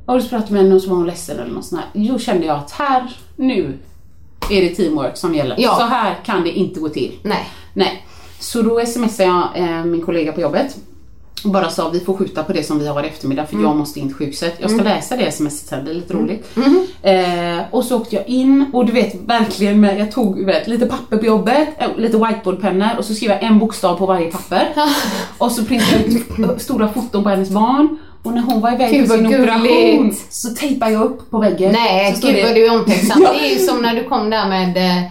[0.06, 2.08] Och så pratade jag med henne och så var hon ledsen eller något sånt här.
[2.08, 3.78] Då kände jag att här, nu
[4.50, 5.56] är det teamwork som gäller.
[5.60, 5.76] Ja.
[5.76, 7.20] Så här kan det inte gå till.
[7.24, 7.50] Nej.
[7.74, 8.06] Nej.
[8.40, 10.78] Så då smsade jag eh, min kollega på jobbet
[11.44, 13.76] och bara sa vi får skjuta på det som vi har i eftermiddag för jag
[13.76, 14.58] måste in till sjukhuset.
[14.60, 16.58] Jag ska läsa det smset sen, det är lite roligt.
[17.02, 20.68] Eh, och så åkte jag in och du vet verkligen med, jag tog du vet,
[20.68, 24.32] lite papper på jobbet, eh, lite whiteboardpennor och så skrev jag en bokstav på varje
[24.32, 24.68] papper.
[25.38, 26.04] och så printade
[26.38, 27.98] jag stora foton på hennes barn.
[28.24, 31.72] Och när hon var iväg på sin operation så tejpade jag upp på väggen.
[31.72, 33.22] Nej, gud det- vad du är omtänksam.
[33.24, 33.34] Ja.
[33.34, 35.04] Det är ju som när du kom där med eh,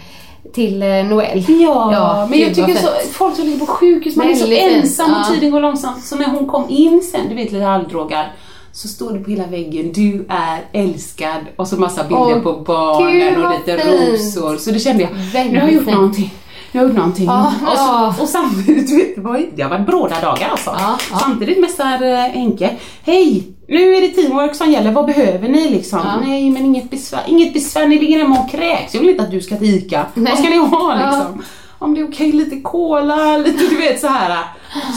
[0.52, 1.44] till eh, Noel.
[1.48, 5.10] Ja, men jag tycker så, folk som ligger på sjukhus, man är så Väldigt ensam
[5.10, 5.34] och ja.
[5.34, 6.04] tiden går långsamt.
[6.04, 8.24] Så när hon kom in sen, du vet lite halvdrogad,
[8.72, 12.52] så står det på hela väggen, du är älskad och så massa bilder Åh, på
[12.52, 14.00] barnen och lite fint.
[14.12, 14.56] rosor.
[14.56, 16.34] Så det kände jag, Väldigt nu har jag gjort någonting.
[16.72, 17.26] Nu har jag gjort någonting.
[17.26, 18.14] Ja, och, ja.
[18.16, 20.70] så, och samtidigt, du vet, det, var, det har varit bråda dagar alltså.
[20.78, 21.18] Ja, ja.
[21.18, 25.98] Samtidigt messar eh, Henke, hej, nu är det teamwork som gäller, vad behöver ni liksom?
[26.04, 26.20] Ja.
[26.26, 29.30] Nej men inget besvär, inget besvär, ni ligger hemma och kräks, jag vill inte att
[29.30, 30.06] du ska till ICA.
[30.14, 30.32] Nej.
[30.32, 31.06] Vad ska ni ha Ja.
[31.06, 31.42] liksom?
[31.78, 34.38] Om det är okej, lite cola, lite du vet så här.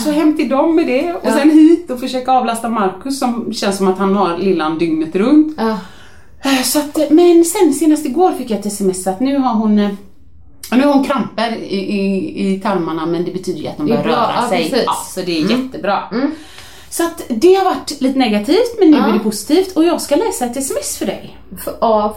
[0.03, 1.31] Så hem till dem med det och Ja.
[1.33, 5.55] sen hit och försöka avlasta Markus som känns som att han har lillan dygnet runt.
[5.57, 5.77] Ja.
[6.43, 9.53] Eh, Så att, eh, men sen senast igår fick jag ett sms att nu har
[9.53, 9.97] hon
[10.73, 13.87] eh, nu har hon kramper i, i, i tarmarna men det betyder ju att de
[13.87, 14.69] börjar röra ja, sig.
[14.69, 14.83] precis.
[14.85, 16.03] Ja, så det är jättebra.
[16.11, 16.31] Mm.
[16.89, 19.07] Så att det har varit lite negativt men nu Ja.
[19.09, 21.37] är det positivt och jag ska läsa ett sms för dig.
[21.63, 22.15] För, av.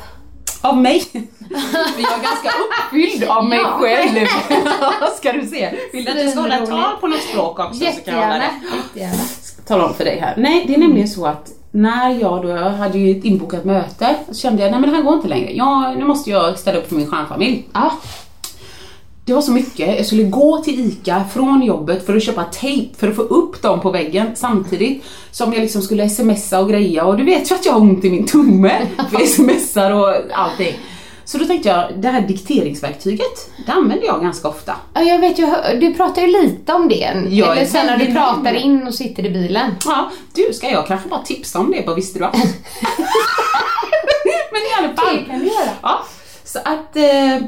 [0.60, 1.00] Av mig.
[1.00, 1.18] För
[1.98, 2.50] jag är ganska
[2.88, 3.68] uppfylld av mig Ja.
[3.80, 4.26] själv.
[5.16, 5.74] ska du se.
[5.92, 7.94] Vill du att jag ska hålla ett tal på något språk också så kan jag
[7.94, 8.44] Jättegärna.
[8.94, 9.22] Jättegärna.
[9.66, 10.34] Tala om för dig här.
[10.36, 14.14] Nej, det är nämligen så att när jag då, jag hade ju ett inbokat möte,
[14.28, 15.52] så kände jag nej men det här går inte längre.
[15.52, 17.68] Jag, nu måste jag ställa upp för min stjärnfamilj.
[17.72, 17.92] Ja.
[19.26, 22.96] Det var så mycket, jag skulle gå till ICA från jobbet för att köpa tejp
[22.96, 27.04] för att få upp dem på väggen samtidigt som jag liksom skulle smsa och greja
[27.04, 30.74] och du vet ju att jag har ont i min tumme för smsar och allting.
[31.24, 34.76] Så då tänkte jag, det här dikteringsverktyget, det använder jag ganska ofta.
[34.94, 35.46] Ja, jag vet ju,
[35.80, 37.12] du pratar ju lite om det.
[37.28, 39.70] Jag Eller sen när du pratar in och sitter i bilen.
[39.84, 42.34] Ja, du, ska jag kanske bara tipsa om det på Visste du att?
[44.52, 45.16] Men i alla fall.
[45.16, 45.70] Det kan du göra.
[45.82, 46.04] Ja,
[46.44, 47.38] så att eh,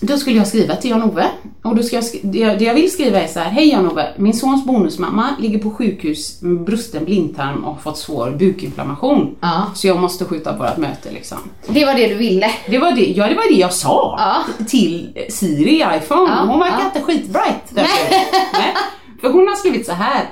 [0.00, 1.28] då skulle jag skriva till Jan-Ove
[1.62, 4.64] och då ska jag det, jag, vill skriva är så här, hej Jan-Ove, min sons
[4.64, 9.36] bonusmamma ligger på sjukhus med brusten blindtarm och har fått svår bukinflammation.
[9.40, 9.66] Ja.
[9.74, 11.38] Så jag måste skjuta på vårt möte liksom.
[11.68, 12.50] Det var det du ville.
[12.68, 14.64] Det var det, ja, det, var det jag sa Ja.
[14.64, 16.30] till Siri i iPhone.
[16.30, 16.84] Ja, Hon verkar ja.
[16.84, 17.62] inte skitbright.
[17.70, 18.10] därför.
[18.52, 18.74] Nej.
[19.20, 20.24] För hon har skrivit så här.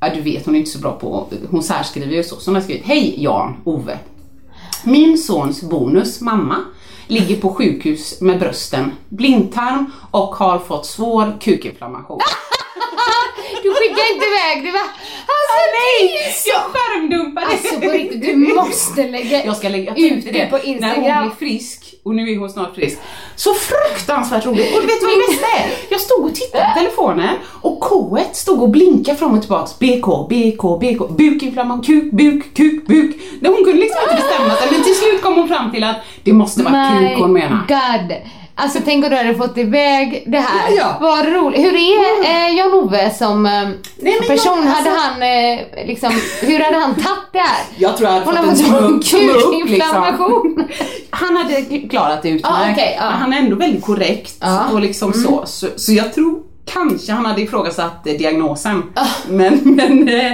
[0.00, 2.36] Ja, du vet, hon är inte så bra på, hon särskriver ju så.
[2.36, 3.98] Så hon har skrivit, hej Jan, Ove.
[4.84, 6.56] Min sons bonus mamma
[7.06, 12.20] ligger på sjukhus med brösten, blindtarm och har fått svår kukinflammation.
[13.62, 14.78] Du skickar inte iväg det va?
[15.34, 16.34] Alltså nej!
[16.46, 17.46] Jag skärmdumpade!
[17.46, 20.64] Alltså på riktigt, du måste lägga Jag ska lägga jag ut tänkte det på När
[20.64, 21.22] hon Instagram.
[21.26, 22.98] blir frisk, och nu är hon snart frisk.
[23.36, 24.74] Så fruktansvärt roligt!
[24.74, 25.66] Och du vet vad det bästa är?
[25.90, 29.78] Jag stod och tittade på telefonen och K1 stod och blinkade fram och tillbaks.
[29.78, 33.16] BK, BK, BK, bukinflammation, kuk, buk, kuk, buk.
[33.42, 36.32] Hon kunde liksom inte bestämma sig men till slut kom hon fram till att det
[36.32, 37.58] måste vara kuk hon menar.
[37.68, 38.16] god.
[38.56, 40.70] Alltså tänk om du hade fått iväg det här.
[40.70, 40.96] Ja, ja.
[41.00, 41.60] Vad roligt.
[41.60, 44.38] Hur är eh, Jan-Ove som eh, men person?
[44.44, 47.64] jag- hade alltså- han eh, liksom, hur hade han tagit det här?
[47.76, 49.52] Jag tror jag hade Hon fått en upp liksom.
[49.52, 50.64] kukinflammation.
[51.10, 53.10] Han hade klarat det utmärkt, Ja, okej, ja.
[53.10, 54.44] men han är ändå väldigt korrekt.
[54.44, 54.72] Mm.
[54.72, 55.66] och liksom så, så.
[55.76, 58.82] Så jag tror kanske han hade ifrågasatt eh, diagnosen.
[58.94, 59.06] Ah.
[59.28, 60.32] Men, men eh,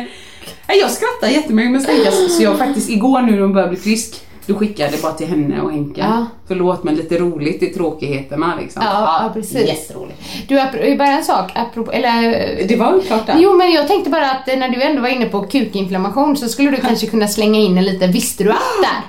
[0.68, 3.68] nej, jag skrattar jättemycket men tänka så så jag faktiskt igår nu när hon börjar
[3.68, 4.14] bli frisk
[4.50, 6.00] då skickade jag det bara till henne och Henke.
[6.00, 6.26] Ja.
[6.48, 8.82] Förlåt men lite roligt i tråkigheterna liksom.
[8.84, 9.68] Ja, ja, precis.
[9.68, 10.18] Jätteroligt.
[10.48, 12.22] Du, bara en sak, apropå, eller...
[12.68, 13.34] Det var klart där.
[13.38, 16.70] Jo, men jag tänkte bara att när du ändå var inne på kukinflammation så skulle
[16.70, 19.02] du kanske kunna slänga in en liten visste du att där?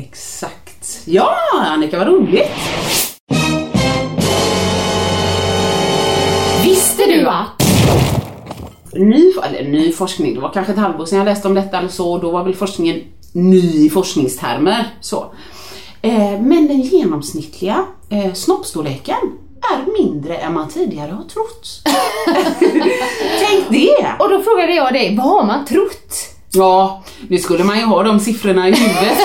[0.00, 1.02] Exakt.
[1.04, 1.30] Ja
[1.66, 2.50] Annika vad roligt.
[6.64, 7.62] Visste du att?
[8.98, 11.88] ny, eller ny forskning, det var kanske ett halvår sedan jag läste om detta eller
[11.88, 13.00] så, då var väl forskningen
[13.36, 14.86] ny i forskningstermer.
[15.00, 15.32] Så.
[16.02, 19.16] Eh, men den genomsnittliga eh, snoppstorleken
[19.72, 21.82] är mindre än man tidigare har trott.
[23.40, 24.14] Tänk det!
[24.18, 26.14] Och då frågade jag dig, vad har man trott?
[26.52, 29.18] Ja, nu skulle man ju ha de siffrorna i huvudet.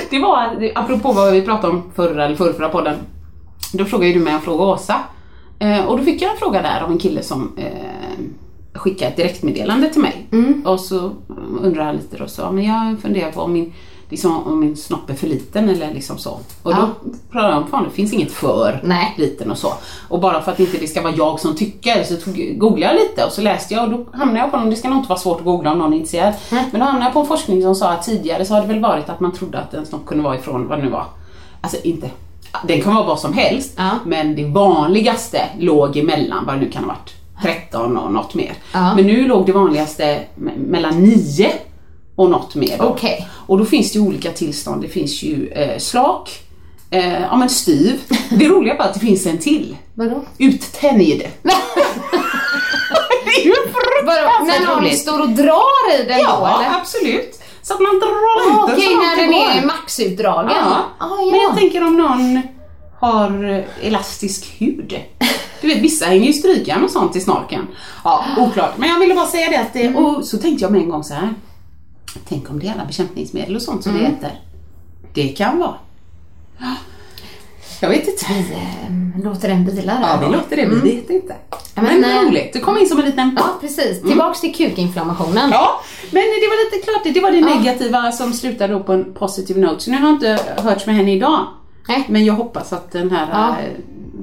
[0.10, 2.96] det var, apropå vad vi pratade om förra eller förrförra podden,
[3.72, 5.00] då frågade ju du mig, jag frågade Åsa,
[5.62, 8.24] Eh, och då fick jag en fråga där av en kille som eh,
[8.74, 10.26] skickade ett direktmeddelande till mig.
[10.32, 10.62] Mm.
[10.66, 11.10] Och så
[11.60, 13.72] undrade han lite då så, men jag funderar på om min,
[14.08, 16.30] liksom, om min snopp är för liten eller liksom så.
[16.62, 16.76] Och Ja.
[17.02, 19.14] då pratade jag om fan det finns inget för Nej.
[19.18, 19.72] liten och så.
[20.08, 23.02] Och bara för att inte det ska vara jag som tycker så tog, googlade jag
[23.02, 25.18] lite och så läste jag och då hamnade jag på, det ska nog inte vara
[25.18, 26.34] svårt att googla om någon är intresserad.
[26.52, 26.64] Nej.
[26.70, 28.80] Men då hamnade jag på en forskning som sa att tidigare så har det väl
[28.80, 31.04] varit att man trodde att en snopp kunde vara ifrån vad det nu var.
[31.60, 32.10] Alltså inte,
[32.68, 33.90] den kan vara vad som helst Ja.
[34.06, 38.52] men det vanligaste låg emellan, vad det nu kan ha varit, 13 och något mer.
[38.72, 38.94] Ja.
[38.94, 41.50] Men nu låg det vanligaste me- mellan 9
[42.16, 42.78] och något mer.
[42.78, 42.84] då.
[42.84, 43.28] Okej.
[43.46, 44.82] Och då finns det ju olika tillstånd.
[44.82, 46.30] Det finns ju eh, slak,
[46.90, 48.00] eh, ja men styv.
[48.30, 49.76] Det roliga var att det finns en till.
[49.94, 50.24] Vadå?
[50.38, 51.22] Uttänjd.
[53.24, 54.98] det är ju fruktansvärt När någon roligt.
[54.98, 56.78] står och drar i den då Ja, eller?
[56.80, 57.38] absolut.
[57.62, 60.52] Så att man drar Ah, ut den Okej, när det den är maxutdragen.
[60.56, 60.76] Ja.
[60.98, 61.42] Ah, Men ja.
[61.42, 62.42] jag tänker om någon
[63.00, 64.94] har eh, elastisk hud.
[65.62, 67.66] Du vet vissa hänger ju strykjärn och sånt i snorken.
[68.04, 68.72] Ja, oklart.
[68.78, 71.04] Men jag ville bara säga det att det, och så tänkte jag med en gång
[71.04, 71.34] så här.
[72.28, 74.30] Tänk om det är alla bekämpningsmedel och sånt som vi äter.
[75.14, 75.74] Det kan vara.
[76.58, 76.66] Ja.
[77.80, 78.26] Jag vet inte.
[78.86, 80.66] Ehm, Låter den bila där Ja, vi låter det.
[80.66, 81.34] Vi vet inte.
[81.74, 82.52] Ja, men men, eh, roligt.
[82.52, 83.36] Det kom in som en liten...
[83.40, 84.02] Ja, precis.
[84.02, 85.50] Tillbaks till kukinflammationen.
[85.50, 89.60] Ja, men det var lite klart, det- var det negativa som slutade på en positive
[89.60, 89.80] note.
[89.80, 91.46] Så nu har jag inte hört med henne idag.
[91.88, 92.04] Nej.
[92.08, 93.56] Men jag hoppas att den här Ja.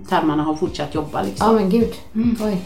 [0.09, 1.47] Tarmarna har fortsatt jobba liksom.
[1.47, 1.93] Ja men gud.
[2.41, 2.57] Oj.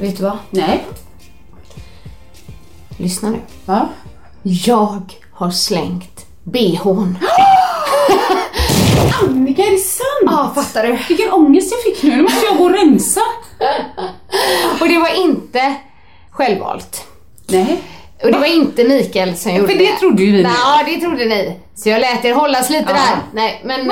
[0.00, 0.38] Vet du vad?
[0.50, 0.84] Nej.
[2.96, 3.38] Lyssna nu.
[3.66, 3.88] Va?
[4.42, 7.18] Jag har slängt bhn.
[9.22, 10.06] Annika, är det sant?
[10.26, 10.98] Ja, fattar du?
[11.08, 12.16] Vilken ångest jag fick nu.
[12.16, 13.20] Nu måste jag gå och rensa.
[14.80, 15.74] Och det var inte
[16.30, 17.07] självvalt.
[17.50, 17.78] Nej.
[18.22, 20.42] Och det var inte Mikael som gjorde För det trodde ju vi.
[20.42, 21.56] Ja, det trodde ni.
[21.82, 22.92] Så jag lät er hållas lite Ja.
[22.94, 23.18] där.
[23.32, 23.86] Nej, men, eh,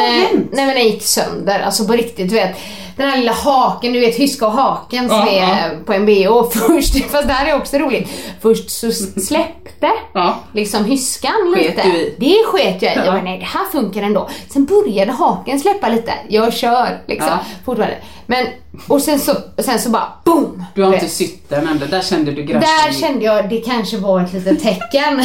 [0.52, 1.60] nej, men den gick sönder.
[1.60, 2.56] Alltså på riktigt, du vet.
[2.96, 5.68] Den här lilla haken, du vet hyska och haken som Ja, är ja.
[5.86, 7.10] på en bh först.
[7.10, 8.08] Fast det här är också roligt.
[8.42, 10.38] Först så s- släppte Ja.
[10.52, 11.88] liksom hyskan Sket lite.
[11.88, 12.14] i?
[12.18, 12.96] Det sket jag i.
[12.96, 13.04] Ja.
[13.04, 14.28] Jag bara, nej det här funkar ändå.
[14.52, 16.12] Sen började haken släppa lite.
[16.28, 17.38] Jag kör liksom.
[17.64, 17.96] Fortfarande.
[18.28, 18.46] Men,
[18.88, 20.64] och sen så, sen så bara boom!
[20.74, 21.86] Du har inte sytt den ändå.
[21.86, 22.62] Där kände du gräset.
[22.86, 25.24] Där kände jag det kanske var ett litet tecken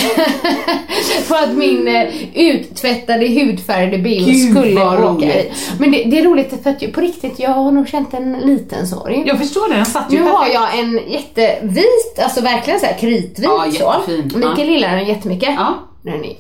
[1.27, 2.03] på att min eh,
[2.51, 5.51] uttvättade hudfärgade bh skulle vad åka i.
[5.79, 8.33] Men det, det är roligt för att jag, på riktigt, jag har nog känt en
[8.33, 9.23] liten sorg.
[9.25, 9.75] Jag förstår det.
[9.75, 14.11] Den satt ju Nu har jag en jättevit, alltså verkligen så här kritvit Ja, så.
[14.37, 14.63] Mikael Ja.
[14.65, 15.49] gillar den jättemycket.
[15.57, 15.73] Ja.
[16.01, 16.35] Den är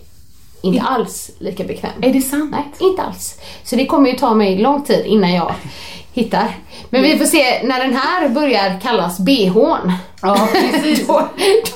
[0.61, 1.91] inte alls lika bekväm.
[2.01, 2.51] Är det sant?
[2.51, 3.39] Nej, inte alls.
[3.63, 5.53] Så det kommer ju ta mig lång tid innan jag
[6.13, 6.57] hittar.
[6.89, 9.91] Men vi får se när den här börjar kallas bhn.
[10.21, 11.07] Ja, precis.
[11.07, 11.29] då,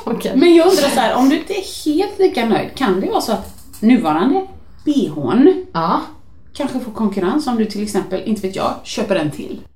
[0.06, 0.40] då kan...
[0.40, 3.22] Men jag undrar så här, om du inte är helt lika nöjd, kan det vara
[3.22, 3.55] så att
[3.88, 4.48] nuvarande
[4.86, 6.02] bhn Ja.
[6.54, 9.62] kanske får konkurrens om du till exempel, inte vet jag, köper en till?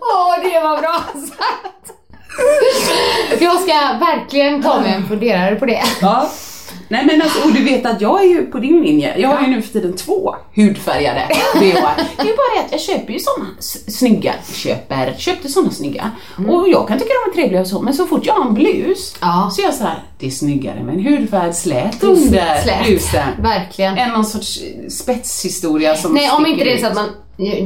[0.00, 1.92] Åh, det var bra sagt!
[3.40, 3.72] Jag ska
[4.06, 5.82] verkligen ta mig en funderare på det.
[6.00, 6.30] Ja.
[6.88, 9.18] Nej men alltså, och du vet att jag är ju på din linje.
[9.18, 11.60] Jag har ju nu för tiden två hudfärgade bh.
[11.60, 13.46] Det är ju bara det att jag köper ju såna
[13.88, 16.10] snygga, köper, köpte såna snygga.
[16.48, 18.54] Och jag kan tycka de är trevliga och så, men så fort jag har en
[18.54, 19.50] blus Ja.
[19.52, 22.84] så är jag så här, det är snyggare med en hudfärg slät under Slät.
[22.86, 23.28] blusen.
[23.38, 23.98] Verkligen.
[23.98, 27.08] Än någon sorts spetshistoria som Nej, om inte det är så att man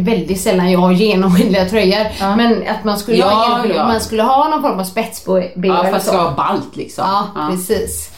[0.04, 2.06] väldigt sällan jag har genomskinliga tröjor.
[2.20, 2.36] Ja.
[2.36, 3.86] Men att man skulle, Ja, ha, ja.
[3.86, 6.34] man skulle ha någon form av spets på bh Ja, eller fast det ska vara
[6.34, 7.04] ballt liksom.
[7.34, 8.10] Ja, precis.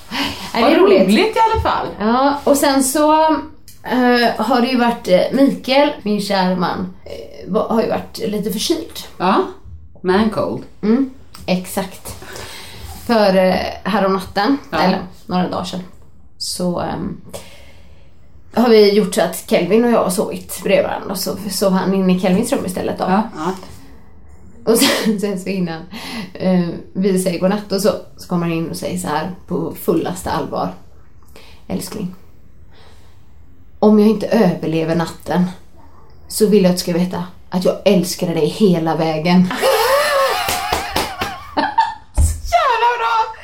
[0.55, 1.03] Nej, Vad det är roligt.
[1.03, 1.87] roligt i alla fall.
[2.01, 3.23] Ja, och sen så
[3.85, 8.51] eh, har det ju varit eh, Mikael, min kära man, eh, har ju varit lite
[8.53, 8.99] förkyld.
[9.19, 9.43] Ja,
[10.03, 10.63] man cold.
[10.83, 11.11] Mm,
[11.47, 12.17] exakt.
[13.07, 13.55] För eh,
[13.85, 14.79] häromnatten, Ja.
[14.79, 15.83] eller några dagar sedan,
[16.39, 17.21] så ehm,
[18.55, 21.73] har vi gjort så att Kelvin och jag har sovit bredvid varandra och så sov
[21.73, 23.05] han inne i Kelvins rum istället då.
[23.05, 23.53] Ja, ja.
[24.65, 25.83] Och sen, sen så innan
[26.35, 29.75] eh, vi säger godnatt och så, så kommer han in och säger så här på
[29.83, 30.69] fullaste allvar.
[31.69, 32.15] Älskling.
[33.79, 35.45] Om jag inte överlever natten
[36.29, 39.41] så vill jag att du ska veta att jag älskade dig hela vägen.
[42.53, 43.35] Jävla bra!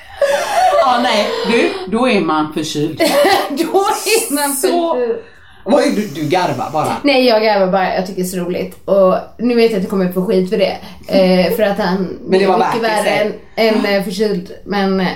[0.81, 2.99] Ja, nej, du, då är man förkyld.
[3.51, 5.19] Då är man Så- förkyld.
[5.65, 6.97] Oj, du, du garvar bara.
[7.05, 8.89] Nej jag garvar bara, jag tycker det är så roligt.
[8.89, 10.77] Och nu vet jag att jag kommer få skit för det.
[11.09, 14.53] Eh, för att han Men det var mycket det, värre än, än eh, förkyld.
[14.65, 15.01] Men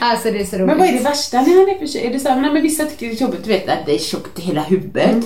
[0.00, 0.66] alltså det är så roligt.
[0.66, 2.04] Men vad är det värsta när han är förkyld?
[2.06, 3.94] Är det så här, nej, men vissa tycker det är jobbigt, du vet att det
[3.94, 5.16] är tjockt i hela huvudet.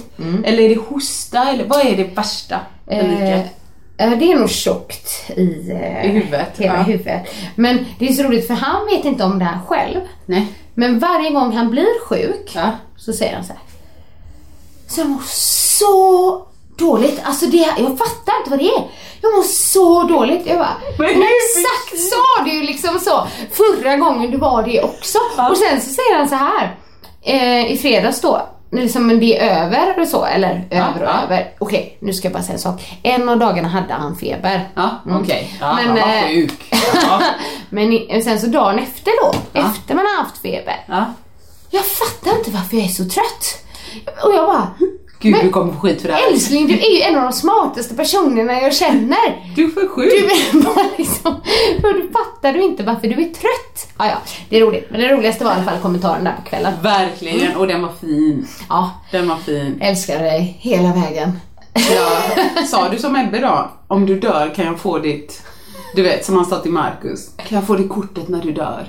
[0.45, 1.51] Eller är det hosta?
[1.51, 2.61] Eller vad är det värsta?
[2.87, 3.35] Eh?
[4.01, 6.83] Eh, Det är nog tjockt i, eh, I huvudet, Hela ja.
[6.83, 7.23] huvudet.
[7.55, 10.01] Men det är så roligt för han vet inte om det här själv.
[10.27, 10.47] Nej.
[10.75, 12.71] Men varje gång han blir sjuk Ja.
[13.01, 13.63] Så säger han så här.
[14.89, 15.23] Så jag mår
[15.79, 16.47] så
[16.79, 17.21] dåligt.
[17.25, 18.89] Alltså det, jag fattar inte vad det är.
[19.23, 20.47] Jag mår så dåligt.
[20.47, 25.19] Jag bara, Men exakt sa du liksom så förra gången du var det också.
[25.51, 26.77] Och sen så säger han så här.
[27.23, 28.43] Eh, I fredags då,
[28.73, 31.23] liksom det är över och så, eller över och ja.
[31.25, 31.53] över.
[31.59, 32.99] Okej, nu ska jag bara säga en sak.
[33.03, 34.69] En av dagarna hade han feber.
[34.75, 34.91] Ja,
[35.21, 35.57] okej.
[35.61, 36.75] Ja, Men, han var eh, sjuk.
[36.95, 37.23] Ja.
[37.71, 40.85] Men sen så dagen efter då, efter man har haft feber.
[41.71, 41.79] Ja.
[41.79, 43.65] Jag fattar inte varför jag är så trött.
[44.25, 44.69] Och jag bara,
[45.23, 46.33] Gud, Men- du kommer få skit för det här.
[46.33, 49.53] älskling du är ju en av de smartaste personerna jag känner.
[49.57, 50.11] Du är för sjuk.
[50.11, 51.41] Du är bara liksom,
[51.81, 53.89] för du fattar du inte varför du är trött.
[53.99, 54.17] Ja, ja,
[54.49, 54.87] det är roligt.
[54.91, 56.73] Men det roligaste var i alla fall kommentaren där på kvällen.
[56.83, 58.47] Verkligen, och den var fin.
[58.69, 59.79] Ja, Den var fin.
[59.81, 61.41] älskar dig hela vägen.
[61.75, 62.21] Ja.
[62.67, 63.71] Sa du som Ebbe då?
[63.89, 65.43] Om du dör kan jag få ditt,
[65.95, 67.29] du vet som han sa till Marcus.
[67.37, 68.87] Kan jag få det kortet när du dör?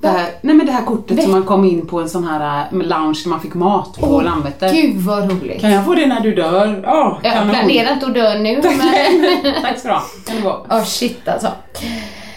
[0.00, 2.66] Det här, nej men det här kortet som man kom in på en sån här
[2.72, 4.72] äh, lounge där man fick mat på Landvetter.
[4.72, 5.60] Gud vad roligt.
[5.60, 6.80] Kan jag få det när du dör?
[6.84, 7.50] Ja, Jag kanon.
[7.54, 9.54] planerar inte att dö nu men...
[9.62, 10.02] Tack ska du ha.
[10.26, 10.66] Kan gå.
[10.84, 11.48] Shit alltså.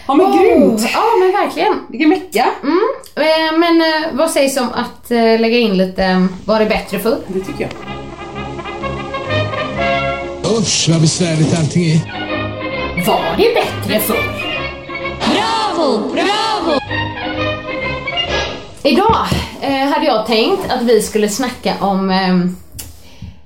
[0.06, 0.80] Ja men grymt.
[0.80, 1.74] Oh, Ja men verkligen.
[1.88, 2.46] Vilken vecka.
[2.62, 2.78] Mm.
[3.16, 6.98] Eh, Men eh, vad sägs om att eh, lägga in lite, eh, var det bättre
[6.98, 7.18] förr?
[7.26, 7.70] Det tycker jag.
[10.58, 11.98] Usch vad besvärligt allting är.
[13.06, 14.34] Var det bättre förr?
[15.18, 16.80] Bravo, bravo!
[18.84, 19.16] Idag
[19.60, 22.36] eh, hade jag tänkt att vi skulle snacka om eh,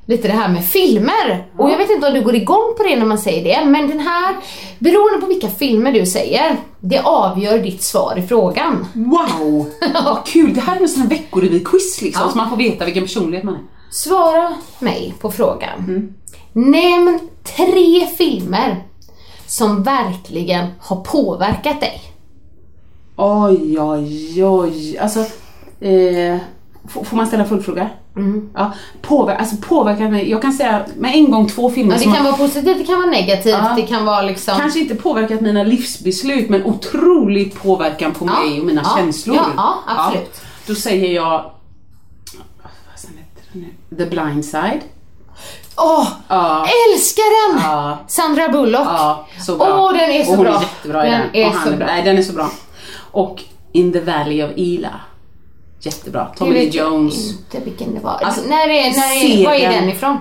[0.07, 1.47] lite det här med filmer.
[1.59, 3.89] Och jag vet inte om du går igång på det när man säger det, men
[3.89, 4.37] den här,
[4.79, 8.87] beroende på vilka filmer du säger, det avgör ditt svar i frågan.
[8.95, 9.71] Wow,
[10.05, 10.55] vad kul.
[10.55, 12.31] Det här är en sån här veckorevy-quiz liksom, Ja.
[12.31, 13.61] så man får veta vilken personlighet man är.
[13.93, 16.13] Svara mig på frågan.
[16.53, 17.19] Nämn
[17.57, 18.85] tre filmer
[19.47, 22.01] som verkligen har påverkat dig.
[23.21, 24.99] Oj, oj, oj.
[24.99, 25.21] Alltså,
[25.81, 26.37] eh,
[26.89, 27.89] får, man ställa följdfråga?
[28.17, 28.51] Mm.
[28.55, 30.31] Ja, påver- alltså påverkat mig.
[30.31, 32.85] Jag kan säga med en gång två filmer Ja, det kan har vara positivt, det
[32.85, 33.73] kan vara negativt, Ja.
[33.77, 34.59] det kan vara liksom...
[34.59, 39.37] kanske inte påverkat mina livsbeslut men otroligt påverkan på Ja, mig och mina ja, känslor.
[39.37, 40.41] ja, ja, absolut.
[40.67, 43.97] då säger jag, vad sen heter den nu?
[43.97, 44.81] The Blind Side.
[45.77, 46.09] Åh!
[46.29, 46.67] Ja.
[46.93, 47.63] Älskar den!
[47.65, 47.99] Ja.
[48.07, 48.87] Sandra Bullock.
[48.89, 49.27] Ja.
[49.49, 50.63] Åh, den är så och bra.
[50.85, 51.21] är Den den.
[51.33, 51.87] är och han så bra.
[51.87, 52.51] Nej, den är så bra.
[53.11, 53.43] Och
[53.73, 55.01] In the Valley of Ela.
[55.81, 56.25] Jättebra.
[56.37, 57.31] Tommy Lee Jones.
[57.31, 58.11] inte vilken det var.
[58.23, 59.89] Alltså, när är, när är, var är den.
[59.89, 60.17] ifrån?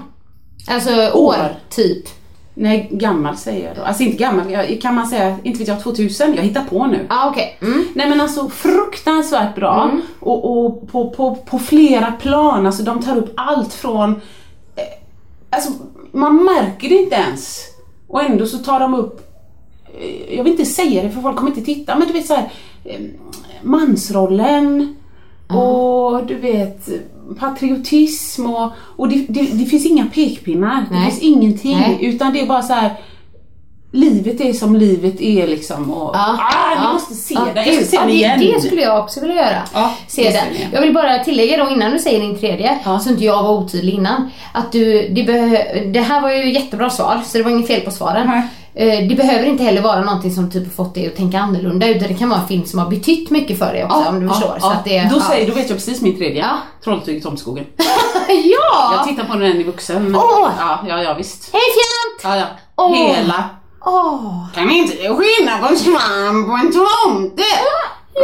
[0.68, 1.56] Alltså år, År.
[1.70, 2.06] typ.
[2.54, 3.82] Nej, gammal säger jag då.
[3.84, 6.34] Alltså inte gammal, jag- kan man säga, inte vet jag, 2000?
[6.36, 7.06] Jag hittar på nu.
[7.10, 7.58] Ah, okej.
[7.62, 7.86] Mm.
[7.96, 13.18] Nej men alltså fruktansvärt bra och, och på, på, på flera plan, alltså de tar
[13.18, 14.12] upp allt från
[14.76, 14.84] eh,
[15.50, 15.72] Alltså
[16.12, 17.60] man märker det inte ens
[18.08, 19.22] och ändå så tar de upp
[20.00, 22.50] eh, Jag vill inte säga det för folk kommer inte titta men du vet såhär
[23.62, 24.96] Mansrollen
[25.50, 26.90] och du vet
[27.40, 31.10] patriotism och, och det, det, det finns inga pekpinnar, det Nej.
[31.12, 31.98] finns ingenting Nej.
[32.02, 32.92] utan det är bara så här.
[33.92, 36.94] Livet är som livet är liksom och Ja, ah, ja.
[36.94, 38.40] måste se Ja, den, jag ska se den det- igen.
[38.40, 39.62] Det skulle jag också vilja göra.
[39.74, 40.54] Ja, se det den.
[40.54, 40.68] ni.
[40.74, 43.00] Jag vill bara tillägga då innan du säger din tredje, Ja.
[43.00, 44.30] så inte jag var otydlig innan.
[44.54, 47.82] Att du, det, behö- det här var ju jättebra svar, så det var inget fel
[47.82, 48.42] på svaren.
[48.78, 49.04] Nej.
[49.04, 52.08] Eh, Det behöver inte heller vara någonting som typ fått dig att tänka annorlunda utan
[52.08, 54.58] det kan vara en film som har betytt mycket för dig också om du förstår.
[54.60, 55.22] Så att det, då, ja.
[55.30, 56.42] säger, då vet jag precis min tredje.
[56.42, 56.58] Ja.
[56.84, 57.66] Trolltyget Tomskogen.
[58.28, 58.94] ja!
[58.98, 60.16] Jag tittar på den i vuxen.
[60.16, 60.50] Åh!
[60.60, 61.50] Ja, ja, ja visst.
[61.54, 62.36] Hej fjant!
[62.36, 62.46] Ja, ja.
[62.76, 62.96] Åh.
[62.96, 63.44] Hela.
[63.86, 64.46] Åh!
[64.56, 67.44] Kan inte skilja på en svamp och en tomte?
[67.44, 68.20] Jag!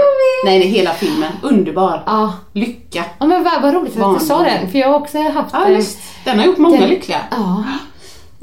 [0.46, 1.32] Nej, det är hela filmen.
[1.42, 2.04] Underbar.
[2.06, 2.34] Ja.
[2.54, 3.06] Lycka.
[3.20, 5.66] Ja men vad, vad roligt att du sa den för jag har också haft Ja,
[5.66, 5.76] en...
[5.78, 5.98] visst.
[6.26, 7.20] Den har gjort många den- lyckliga.
[7.32, 7.64] Ja.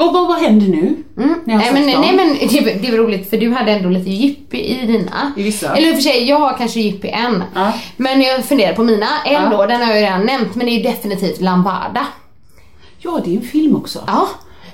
[0.00, 1.02] Vad, vad, vad händer nu?
[1.16, 1.34] Mm.
[1.44, 2.00] Nej, men, dem?
[2.00, 5.32] nej men det, det var roligt för du hade ändå lite djup i dina.
[5.36, 5.76] I vissa.
[5.76, 7.44] Eller i och för sig, jag har kanske djup i en.
[7.54, 7.72] Ja.
[7.96, 9.06] Men jag funderar på mina.
[9.24, 9.48] En Ja.
[9.50, 12.06] då, den har jag ju redan nämnt, men det är ju definitivt Lambada.
[12.98, 13.98] Ja, det är en film också.
[14.06, 14.28] Ja.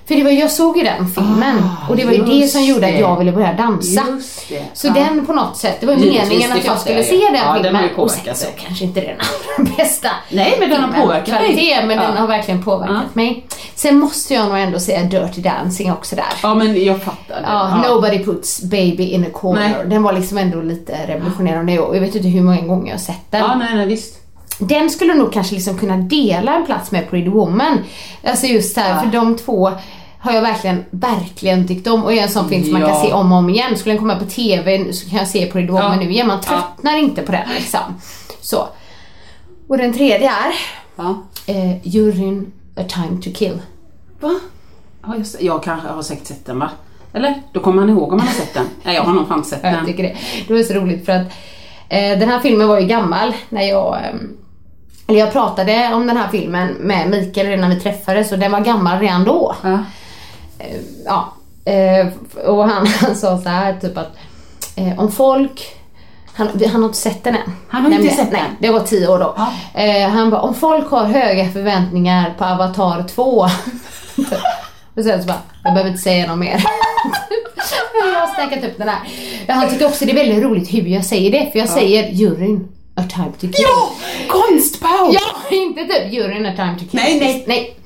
[0.09, 2.63] För det var, jag såg ju den filmen Ah, och det var ju det som
[2.65, 4.03] gjorde att jag ville börja dansa.
[4.75, 4.93] Så Ja.
[4.93, 7.53] den på något sätt, det var ju meningen att jag skulle jag se den Ja,
[7.53, 7.91] den filmen.
[7.97, 11.97] och sen så kanske inte den allra bästa Nej, men den har påverkat kvalitet, men
[11.97, 12.03] Ja.
[12.03, 13.11] den har verkligen påverkat Ja.
[13.13, 13.47] mig.
[13.75, 16.25] Sen måste jag nog ändå säga Dirty Dancing också där.
[16.43, 17.47] Ja, men jag fattar det.
[17.47, 19.61] Ja, Nobody puts baby in a corner.
[19.79, 19.87] Nej.
[19.87, 22.99] Den var liksom ändå lite revolutionerande och jag vet inte hur många gånger jag har
[22.99, 23.41] sett den.
[23.41, 24.15] Ja, nej, nej, visst.
[24.59, 27.79] Den skulle nog kanske liksom kunna dela en plats med Pretty Woman.
[28.25, 29.01] Alltså just så här, Ja.
[29.01, 29.73] för de två
[30.27, 32.89] har jag verkligen, verkligen tyckt om och är en sån film som man Ja.
[32.89, 33.77] kan se om och om igen.
[33.77, 35.97] Skulle den komma på TV så kan jag se Pretty Woman Ja.
[36.05, 36.27] nu igen.
[36.27, 37.81] Man tröttnar inte på den liksom.
[38.41, 38.69] Så.
[39.69, 40.53] Och den tredje är
[40.97, 41.23] Ja.
[41.47, 43.59] eh, Juryn A Time To Kill.
[44.21, 44.35] Va?
[45.07, 45.45] Ja, just det.
[45.45, 46.71] Jag kanske har säkert sett den va?
[47.13, 47.35] Eller?
[47.53, 48.67] Då kommer man ihåg om man har sett den.
[48.83, 49.87] Nej, jag har nog fan sett Jag den.
[49.87, 50.17] tycker det.
[50.49, 51.27] Det var så roligt för att
[51.89, 54.15] eh, den här filmen var ju gammal när jag eh,
[55.09, 58.53] eller jag pratade om den här filmen med Mikael redan när vi träffades och den
[58.53, 59.55] var gammal redan då.
[59.63, 59.79] Ja.
[61.05, 61.33] Ja,
[61.65, 62.07] eh,
[62.49, 64.17] och han, han sa så här typ att
[64.77, 65.77] eh, om folk
[66.37, 67.41] han, han har inte sett den än.
[67.69, 68.17] Han har inte Nämligen.
[68.17, 68.57] sett Nej, den?
[68.61, 69.35] det var tio år då.
[69.37, 69.53] Ja.
[69.83, 73.25] Eh, han bara, om folk har höga förväntningar på Avatar 2.
[74.95, 76.65] och sen så bara, jag behöver inte säga något mer.
[77.95, 78.99] jag har snackat upp den här.
[79.49, 82.69] Han tycker också det är väldigt roligt hur jag säger det, för jag säger juryn,
[82.95, 83.55] a time to kill.
[83.59, 83.91] Ja!
[84.29, 85.15] Konstpaus!
[85.15, 86.91] Ja, inte typ juryn a time to kill.
[86.93, 87.45] Nej, nej.
[87.47, 87.77] nej.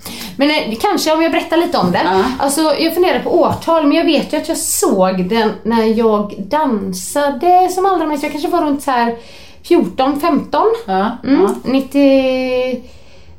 [0.40, 2.06] Men eh, kanske om jag berättar lite om den.
[2.18, 2.24] Ja.
[2.38, 6.34] Alltså jag funderar på årtal men jag vet ju att jag såg den när jag
[6.38, 8.22] dansade som allra mest.
[8.22, 9.16] Jag kanske var runt så här
[9.62, 10.62] 14, 15.
[10.86, 11.54] Ja, Mm, ja.
[11.64, 12.82] 90,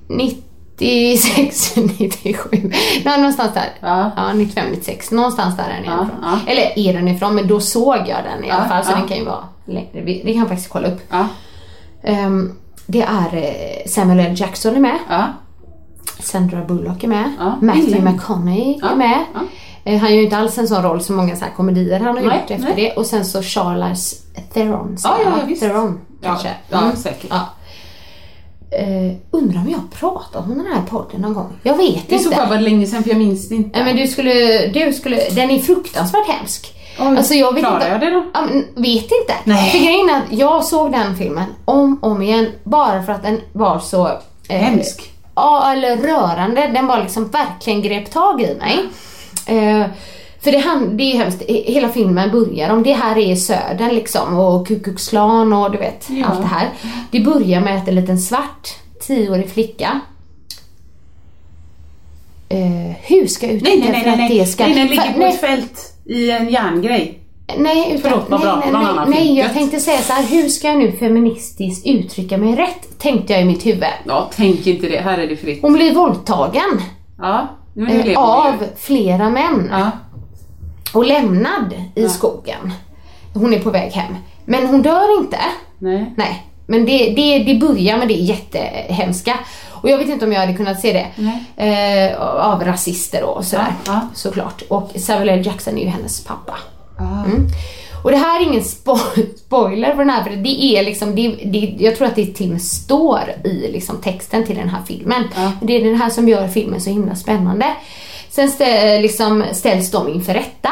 [0.07, 2.49] 96, 97.
[3.05, 3.69] Nej, någonstans där.
[3.79, 4.11] Ja.
[4.15, 5.11] Ja, 95, 96.
[5.11, 6.39] Någonstans där är den Ja, ja.
[6.51, 8.85] Eller är den ifrån, men då såg jag den i alla Ja, fall.
[8.85, 8.95] Så ja.
[8.95, 10.01] den kan ju vara längre.
[10.01, 11.01] Vi- Det kan jag faktiskt kolla upp.
[11.09, 11.27] Ja,
[12.03, 12.51] Ehm,
[12.85, 14.33] det är eh, Samuel L.
[14.37, 14.97] Jackson är med.
[16.23, 17.33] Sandra Bullock är med.
[17.39, 18.13] Ja, Matthew mm.
[18.13, 19.25] McConaughey Ja, är med.
[19.33, 19.39] ja.
[19.83, 22.07] Eh, Han gör ju inte alls en sån roll som många så här komedier han
[22.07, 22.73] har Nej, gjort efter nej.
[22.75, 22.91] det.
[22.91, 24.15] Och sen så Charlize
[24.53, 24.97] Theron.
[25.03, 25.61] Ja, ja, ja, visst.
[25.61, 26.49] Theron kanske.
[26.69, 27.29] ja, säkert.
[27.29, 27.49] Ja.
[28.77, 31.49] Eh, undrar om jag har pratat om den här podden någon gång?
[31.63, 32.35] Jag vet I så inte.
[32.35, 33.83] fall var det länge sedan för jag minns det inte.
[33.83, 36.73] Men du skulle, du skulle, den är fruktansvärt hemsk.
[36.99, 37.87] Oj, alltså jag vet inte.
[37.87, 38.23] jag det då?
[38.33, 39.33] Men, vet inte.
[39.43, 39.71] Nej.
[39.71, 43.23] För grejen är att jag såg den filmen om och om igen bara för att
[43.23, 44.07] den var så...
[44.49, 45.11] eh, Hemsk.
[45.41, 46.67] Ja, eller rörande.
[46.73, 48.79] Den var liksom verkligen grep tag i mig.
[49.47, 49.85] Eh,
[50.43, 54.37] för det, han, det är hemskt, hela filmen börjar om det här är södern liksom
[54.39, 56.25] och Ku Klux Klan och du vet Ja.
[56.25, 56.69] allt det här.
[57.11, 58.69] Det börjar med att en liten svart
[59.07, 59.99] tioårig flicka
[62.49, 64.39] Eh, hur ska jag Nej, uttrycka nej, nej, för nej, att nej.
[64.39, 64.63] det ska...
[64.63, 67.19] nej den ligger för- på ett fält i en järngrej.
[67.57, 68.55] Nej, utan, Förlåt, nej, bra.
[68.55, 72.37] nej, Det nej, nej, jag tänkte säga så här, hur ska jag nu feministiskt uttrycka
[72.37, 72.99] mig rätt?
[72.99, 73.83] Tänkte jag i mitt huvud.
[74.07, 74.97] Ja, tänk inte det.
[74.99, 75.61] Här är det fritt.
[75.61, 76.81] Hon blir våldtagen
[77.17, 78.67] Ja, men det eh, lever av ju.
[78.77, 79.91] flera män Ja,
[80.93, 82.73] och lämnad i skogen.
[83.33, 84.15] Hon är på väg hem.
[84.45, 85.37] Men hon dör inte.
[85.79, 86.13] nej.
[86.17, 89.39] Nej, men det, det, det börjar med det jättehemska.
[89.69, 91.07] Och jag vet inte om jag hade kunnat se det.
[91.65, 93.73] Eh, av rasister och sådär.
[93.85, 93.99] Ja, ja.
[94.13, 94.61] Såklart.
[94.69, 95.45] Och Samuel L.
[95.45, 96.53] Jackson är ju hennes pappa.
[97.01, 97.25] Ja.
[97.25, 97.47] Mm.
[98.03, 101.27] Och det här är ingen spo- spoiler för den här, för det är liksom, det,
[101.27, 104.81] det, jag tror att det till och med står i liksom texten till den här
[104.87, 105.23] filmen.
[105.35, 105.51] Ja.
[105.61, 107.65] Det är den här som gör filmen så himla spännande.
[108.29, 110.69] Sen stä, liksom ställs de inför rätta,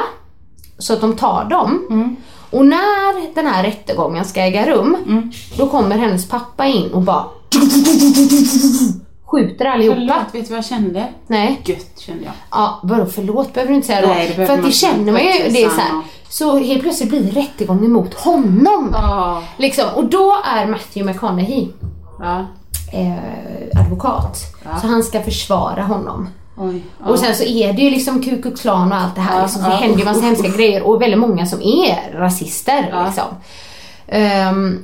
[0.77, 1.87] så att de tar dem.
[1.89, 2.15] Mm.
[2.51, 5.31] Och när den här rättegången ska äga rum, Mm.
[5.57, 7.25] då kommer hennes pappa in och bara
[9.31, 9.99] skjuter allihopa.
[9.99, 11.07] Förlåt, vet du vad jag kände?
[11.27, 11.61] Nej.
[11.65, 12.33] Gött kände jag.
[12.51, 14.47] Ja, vadå förlåt behöver du inte säga Nej, det då.
[14.47, 16.01] För att det känner man ju, det är så här.
[16.29, 18.89] Så helt plötsligt blir rättegången mot honom.
[18.93, 19.43] Ja.
[19.57, 21.67] Liksom, och då är Matthew McConaughey
[22.19, 22.45] Ja.
[22.93, 24.37] eh, advokat.
[24.81, 26.29] Så han ska försvara honom.
[26.57, 26.81] Oj.
[26.99, 27.09] Ja.
[27.09, 29.35] Och sen så är det ju liksom Ku Klux Klan och allt det här.
[29.37, 32.89] Ja, liksom, det ja, händer ju massa hemska grejer och väldigt många som är rasister.
[32.91, 33.05] Ja.
[33.05, 33.25] Liksom.
[34.07, 34.79] Ehm,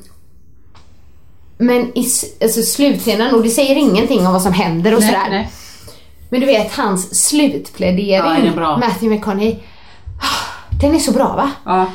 [1.58, 2.08] men i
[2.41, 5.30] alltså, slutscenen, och det säger ingenting om vad som händer och nej, sådär.
[5.30, 5.49] nej.
[6.30, 8.78] Men du vet hans Ja, slutplädering, bra.
[8.78, 9.56] Matthew McConaughey.
[10.82, 11.51] Den är så bra va?
[11.66, 11.86] Ja.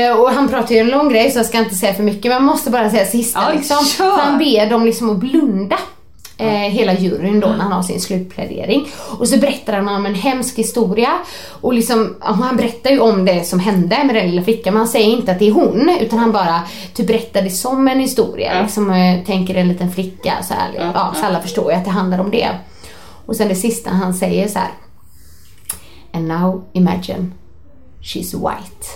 [0.00, 2.24] Eh, Och han pratar ju en lång grej så jag ska inte säga för mycket
[2.24, 3.84] men jag måste bara säga sista Ja, liksom.
[3.84, 5.78] För han ber dem liksom att blunda.
[6.40, 8.88] Eh, hela juryn då när han har sin slutplädering.
[9.18, 11.18] Och så berättar han om en hemsk historia.
[11.60, 14.88] Och liksom, han berättar ju om det som hände med den lilla flickan men han
[14.88, 16.62] säger inte att det är hon utan han bara
[16.94, 18.54] typ berättar det som en historia.
[18.54, 18.62] Ja.
[18.62, 21.84] Liksom, eh, tänker en liten flicka så, här, Ja, ja, så alla förstår ju att
[21.84, 22.48] det handlar om det.
[23.26, 24.70] Och sen det sista han säger så här.
[26.12, 27.32] And now imagine
[28.02, 28.86] she's white.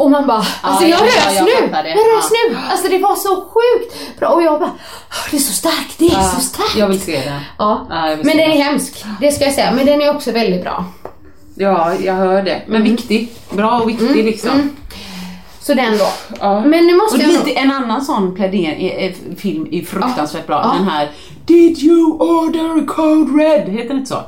[0.00, 1.50] Och man bara, alltså jag ja, ja, rös jag nu!
[1.72, 2.50] Jag rös Ja.
[2.50, 2.56] nu!
[2.70, 4.70] Alltså det var så sjukt bra och jag bara,
[5.10, 6.76] "Åh, det är så starkt, det är så starkt!
[6.76, 7.40] Jag vill se den.
[7.58, 9.72] Ja, Ja, jag men den är hemsk, det ska jag säga.
[9.72, 10.84] Men den är också väldigt bra.
[11.54, 12.62] Ja, jag hör det.
[12.66, 12.90] Men Mm.
[12.96, 13.32] viktig.
[13.50, 14.70] Bra och viktig liksom.
[15.60, 16.08] Så den då.
[16.40, 16.60] Ja.
[16.60, 20.46] Men nu måste och jag lite, en annan sån plädering, eh, eh, film är fruktansvärt
[20.46, 20.60] bra.
[20.64, 20.72] Ja.
[20.78, 21.08] Den här
[21.46, 23.68] Did you order code red?
[23.68, 24.18] Heter den inte så?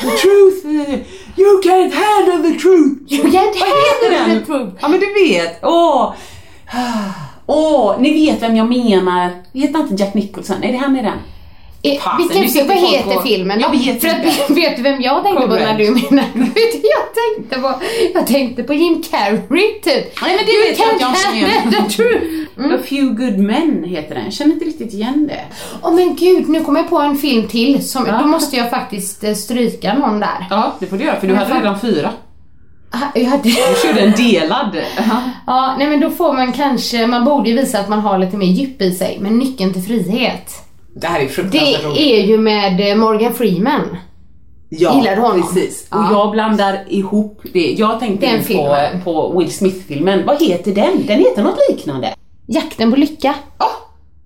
[0.00, 0.98] The truth, eh,
[1.36, 2.98] you can't handle the truth.
[3.12, 4.74] You can't handle the truth.
[4.80, 6.14] Ja men du vet, åh.
[7.46, 9.30] Åh, ni vet vem jag menar.
[9.52, 10.62] Heter inte Jack Nicholson?
[10.62, 11.18] Är det han i den?
[11.82, 13.60] Nu Vilken, vad heter och- filmen?
[13.60, 16.24] Jag vet För att, vet du vem jag tänkte på Code när du menar
[16.82, 17.04] jag
[17.38, 17.74] tänkte på,
[18.14, 20.22] jag tänkte på Jim Carrey typ.
[20.22, 21.00] Nej, men det vet jag att
[21.72, 22.74] jag the truth.
[22.74, 24.24] A few good men heter den.
[24.24, 25.40] Jag känner inte riktigt igen det.
[25.82, 27.88] Åh men gud, nu kommer jag på en film till.
[27.88, 28.18] Som, Ja.
[28.22, 30.46] Då måste jag faktiskt eh, stryka någon där.
[30.50, 32.10] Ja, det får du göra för du Men hade fan- redan fyra.
[32.90, 33.42] Ah, Jag hade...
[33.42, 34.76] Du körde en delad.
[35.46, 38.36] Ja, nej men då får man kanske, man borde ju visa att man har lite
[38.36, 40.52] mer djup i sig, men nyckeln till frihet.
[40.94, 41.98] Det här är Det fruktansvärt roligt.
[42.00, 43.96] är ju med eh, Morgan Freeman.
[44.68, 45.42] Ja, Gillar honom?
[45.42, 45.86] precis.
[45.90, 45.96] Ja.
[46.08, 47.72] Och jag blandar ihop det.
[47.78, 50.26] Jag tänkte Den på, på Will Smith-filmen.
[50.26, 51.06] Vad heter den?
[51.06, 52.14] Den heter något liknande.
[52.46, 53.34] Jakten på lycka.
[53.58, 53.70] Ja,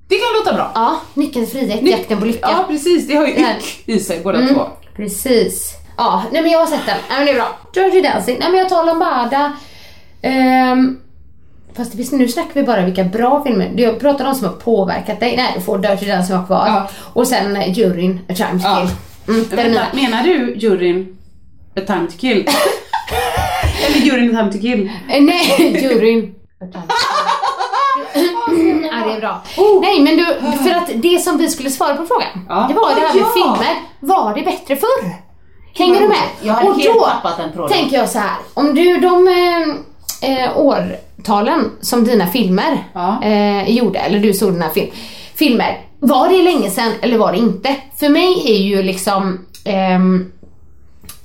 [0.08, 0.70] det kan låta bra.
[0.74, 2.48] Ja, nyckeln till frihet, jakten på lycka.
[2.52, 3.08] Ja, precis.
[3.08, 4.54] Det har ju yck i sig båda Mm.
[4.54, 4.62] två.
[4.96, 5.74] Precis.
[5.96, 6.96] Ja, nej men jag har sett den.
[7.08, 7.48] Nej men det är bra.
[7.74, 8.36] Dirty Dancing.
[8.40, 9.52] Nej men jag tar Lombarda.
[10.22, 10.98] Ehm,
[11.76, 13.72] fast finns, nu snackar vi bara vilka bra filmer.
[13.76, 15.36] Jag pratar om de som har påverkat dig.
[15.36, 16.66] Nej, du får Dirty Dancing vara kvar.
[16.66, 16.88] Ja.
[17.12, 18.66] Och sen eh, juryn, A Time to.
[18.76, 18.90] Kill.
[19.28, 21.16] Mm, Vänta, menar du juryn
[21.76, 22.48] A Time to Kill?
[23.86, 24.90] Eller juryn A Time to Kill?
[25.10, 26.34] Eh, nej, juryn.
[26.60, 26.94] A Time to
[28.14, 28.88] Kill.
[28.92, 29.42] ja, det är bra.
[29.82, 30.24] Nej men du,
[30.64, 32.28] för att det som vi skulle svara på frågan.
[32.48, 32.66] Ja.
[32.68, 33.32] Det var det här med Ja.
[33.34, 33.74] filmer.
[34.00, 35.14] Var det bättre förr?
[35.78, 36.16] Hänger du med?
[36.42, 37.78] Jag hade Och helt då tappat den tråden.
[37.78, 38.36] tänker jag så här.
[38.54, 39.28] Om du, de
[40.24, 43.22] eh, årtalen som dina filmer Ja.
[43.22, 44.90] eh, gjorde, eller du såg dina film,
[45.34, 45.80] filmer.
[46.00, 47.76] Var det länge sedan eller var det inte?
[47.96, 50.32] För mig är ju liksom ehm,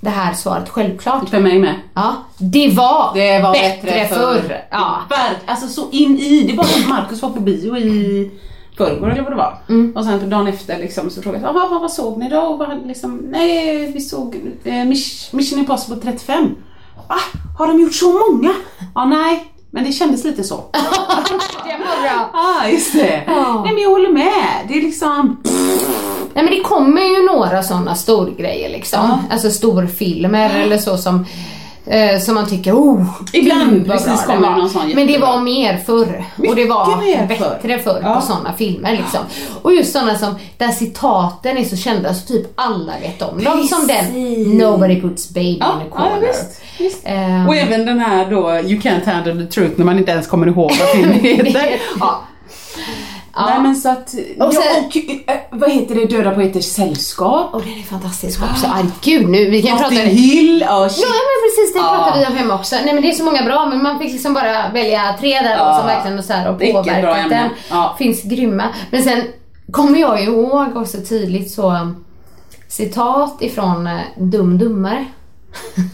[0.01, 1.29] det här svaret självklart.
[1.29, 1.75] För mig med.
[1.93, 4.41] Ja, det var, Det var bättre, bättre förr.
[4.41, 4.61] förr.
[4.71, 4.97] Ja.
[5.45, 6.43] Alltså så in i.
[6.51, 8.31] Det var som Marcus var på bio i
[8.77, 9.57] förrgår eller vad det var.
[9.69, 9.93] Mm.
[9.95, 12.39] Och sen dagen efter liksom, så frågade jag vad, vad, vad såg ni då?
[12.39, 16.55] Och vad, liksom, nej, vi såg eh, Miss- Mission Impossible 35.
[17.07, 17.15] Va?
[17.57, 18.53] Har de gjort så många?
[18.95, 19.51] Ja, nej.
[19.71, 20.55] Men det kändes lite så.
[21.65, 22.29] Det var bra.
[22.33, 23.23] ah, just det.
[23.27, 23.61] Ja.
[23.65, 24.65] Nej men jag håller med.
[24.67, 25.37] Det är liksom...
[26.33, 28.99] Nej men det kommer ju några sådana storgrejer liksom.
[28.99, 29.19] Ja.
[29.33, 31.25] Alltså storfilmer eller så som
[31.89, 34.57] eh, som man tycker, oh, Ibland, precis, kommer var.
[34.57, 36.23] någon sån Men det var mer förr.
[36.49, 37.99] och det var bättre förr.
[38.03, 38.15] Ja.
[38.15, 39.19] på sådana filmer liksom.
[39.61, 43.67] Och just sådana som, där citaten är så kända så typ alla vet om dem.
[43.67, 44.05] Som den.
[44.57, 46.27] Nobody puts baby Ja, in a ja corner.
[46.27, 46.61] visst.
[46.79, 47.01] visst.
[47.03, 50.27] Ehm, Och även den här då, You can't handle the truth, när man inte ens
[50.27, 51.79] kommer ihåg vad filmen heter.
[51.99, 52.21] ja.
[53.39, 53.45] Ja.
[53.49, 54.63] Nej men så att, Och och, sen-
[54.93, 57.53] ja, och äh, vad heter det, Döda poeters sällskap?
[57.53, 58.65] och den är fantastisk också.
[58.73, 59.93] Aj, gud nu, vi kan prata...
[59.93, 61.03] Notting Hill, ja shit.
[61.03, 61.95] Ja men precis, det Ja.
[62.05, 62.75] pratar vi om hemma också.
[62.85, 65.57] Nej men det är så många bra men man fick liksom bara välja tre där
[65.57, 65.77] Ja.
[65.77, 67.49] som verkligen så här bra påverkat den.
[67.69, 67.95] Ja.
[67.99, 68.63] Finns grymma.
[68.91, 69.21] Men sen
[69.71, 71.91] kommer jag ihåg också tydligt så
[72.67, 75.05] citat ifrån uh, Dum Dummare.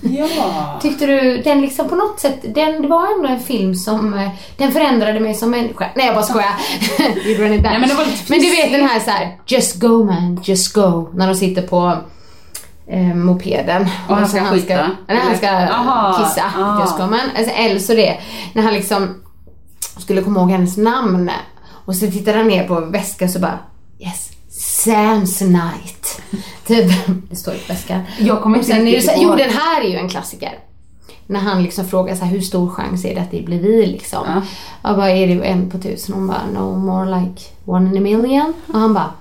[0.02, 0.80] Ja.
[0.82, 4.30] Tyckte du den liksom på något sätt, den, det var ändå en film som, eh,
[4.58, 5.90] den förändrade mig som människa.
[5.96, 6.54] Nej jag bara skojar.
[7.62, 7.90] Nej, men
[8.28, 11.10] men du vet den här så här, just go man, just go.
[11.14, 11.98] När de sitter på
[12.88, 13.88] eh, mopeden.
[14.10, 14.90] Och han ska han ska, skita?
[15.08, 16.44] Nej, han ska Aha, kissa.
[16.58, 16.82] ah.
[16.82, 17.20] Just go man.
[17.38, 18.18] Alltså, eller så det,
[18.54, 19.22] när han liksom
[19.98, 21.32] skulle komma ihåg hennes namn.
[21.86, 23.60] Och så tittar han ner på väskan så bara
[24.00, 24.30] Yes,
[24.86, 26.22] Sam's night.
[26.68, 26.92] Typ,
[27.30, 28.02] det står i väskan.
[28.20, 29.38] Jag kommer inte sen är det riktigt så, Jo ihåg.
[29.38, 30.60] den här är ju en klassiker.
[31.28, 33.86] När han liksom frågar så här, hur stor chans är det att det blir vi
[33.86, 34.24] liksom?
[34.28, 34.42] Ja.
[34.90, 36.16] Jag bara, är det en på tusen?
[36.16, 38.54] Hon bara, no more like one in a million.
[38.74, 39.12] Och han bara,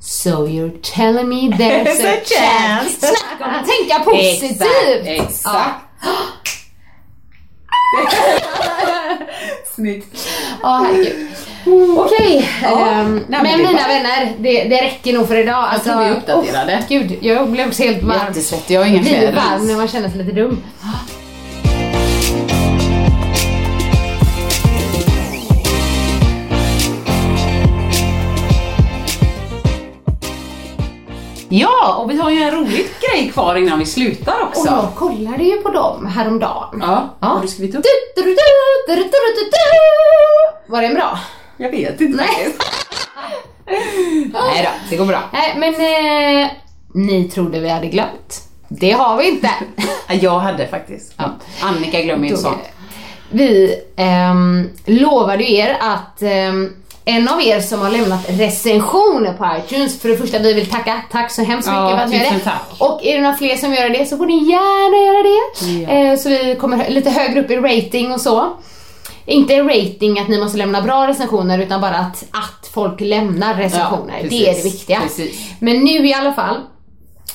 [0.00, 3.00] so you're telling me there's a a chance.
[3.00, 3.06] chance.
[3.06, 4.62] Snacka om att tänka positivt!
[4.62, 5.76] Exakt, exakt.
[9.74, 10.28] Snyggt.
[10.62, 11.28] Ja, herregud.
[11.98, 15.54] Okej, Ja, ehm, men mina vänner, det, det räcker nog för idag.
[15.54, 16.74] Alltså, tror vi är uppdaterade.
[16.74, 18.18] oh, gud, jag blev helt varm.
[18.26, 19.68] Jättesvettig, jag har inga kläder varm ens.
[19.68, 20.62] när man känner sig lite dum.
[31.54, 34.66] Ja, och vi har ju en rolig grej kvar innan vi slutar Och också.
[34.66, 36.78] jag kollade ju på dem häromdagen.
[36.80, 37.26] Ja, Ja.
[37.26, 37.82] har du skrivit upp?
[38.16, 40.72] Du, du, du, du, du, du, du, du.
[40.72, 41.18] Var den bra?
[41.56, 42.54] Jag vet inte Nej.
[44.32, 45.22] Nej då, det går bra.
[45.32, 45.74] Nej, men
[46.44, 46.50] eh,
[46.94, 48.42] ni trodde vi hade glömt.
[48.68, 49.50] Det har vi inte.
[50.08, 51.14] Ja, Jag hade faktiskt.
[51.16, 51.24] Ja.
[51.62, 52.58] Annika glömmer ju sånt.
[53.30, 56.72] Vi ehm, lovade er att ehm,
[57.04, 61.02] en av er som har lämnat recensioner på iTunes, för det första vi vill tacka,
[61.10, 62.38] tack så hemskt mycket Ja, för att ni gör det.
[62.40, 62.62] tack.
[62.78, 65.82] Och är det några fler som gör det så får ni gärna göra det.
[65.82, 66.12] Ja.
[66.12, 68.52] Eh, så vi kommer lite högre upp i rating och så.
[69.26, 74.18] Inte rating att ni måste lämna bra recensioner utan bara att, att folk lämnar recensioner.
[74.22, 75.00] Ja, det är det viktiga.
[75.00, 75.50] precis.
[75.58, 76.56] Men nu i alla fall,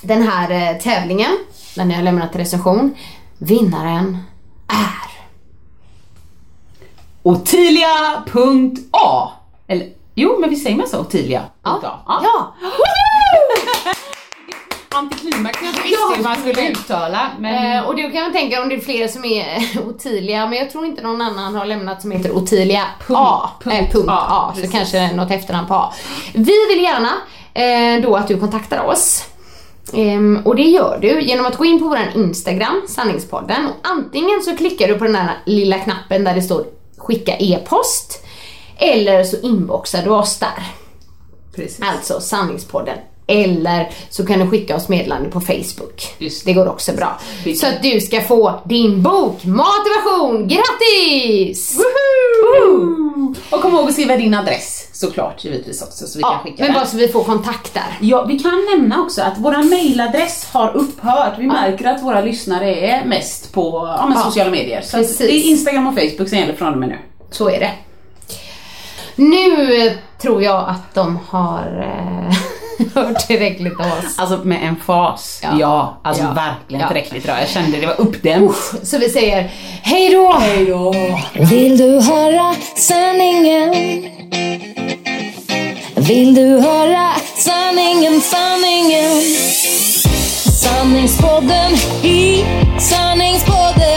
[0.01, 1.31] den här eh, tävlingen,
[1.77, 2.95] när ni har lämnat recension,
[3.37, 4.17] vinnaren
[4.67, 5.07] är
[7.23, 9.31] Ottilia.a
[9.67, 11.43] Eller, jo men vi säger man så, Ottilia.
[11.63, 11.79] Ja.
[11.83, 12.03] Ja.
[12.23, 12.53] ja.
[14.89, 17.31] Antiklimax, jag visste Ja, hur man skulle uttala.
[17.39, 17.77] Men...
[17.77, 20.71] Eh, och det kan man tänka om det är fler som är Ottilia, men jag
[20.71, 23.49] tror inte någon annan har lämnat som heter Ottilia A.
[23.63, 25.93] punkt eh, punkt A, A, så kanske något efternamn på A.
[26.33, 27.11] Vi vill gärna
[27.53, 29.25] eh, då att du kontaktar oss
[29.93, 33.65] Ehm, och det gör du genom att gå in på vår Instagram, Sanningspodden.
[33.65, 36.65] Och antingen så klickar du på den här lilla knappen där det står
[36.97, 38.23] skicka e-post.
[38.79, 40.63] Eller så inboxar du oss där.
[41.55, 41.79] Precis.
[41.81, 42.97] Alltså Sanningspodden.
[43.29, 46.15] Eller så kan du skicka oss meddelande på Facebook.
[46.17, 47.19] Just det går också bra.
[47.43, 47.61] Precis.
[47.61, 51.79] Så att du ska få din bok Motivation gratis!
[53.49, 56.63] Och kom ihåg att skriva din adress såklart givetvis också så vi kan Ja, skicka
[56.63, 57.97] men bara så vi får kontakt där.
[58.01, 61.33] Ja, vi kan nämna också att vår mailadress har upphört.
[61.39, 64.81] Vi märker att våra lyssnare är mest på ja, Ja, sociala medier.
[64.81, 66.97] Så det är Instagram och Facebook som gäller från och med nu.
[67.31, 67.71] Så är det.
[69.19, 71.83] Nu eh, tror jag att de har
[72.29, 72.35] eh,
[72.95, 74.15] hört tillräckligt av oss.
[74.19, 75.39] Alltså med en fas.
[75.43, 75.49] Ja.
[75.59, 76.31] Ja, alltså Ja.
[76.33, 76.87] verkligen Ja.
[76.87, 77.39] tillräckligt bra.
[77.39, 78.55] Jag kände det var uppdämt.
[78.83, 79.51] Så vi säger
[79.83, 80.35] hej då!
[81.33, 83.71] Vill du höra sanningen?
[85.95, 89.21] Vill du höra sanningen, sanningen?
[90.63, 91.73] Sanningspodden
[92.03, 92.45] i
[92.79, 93.96] sanningspodden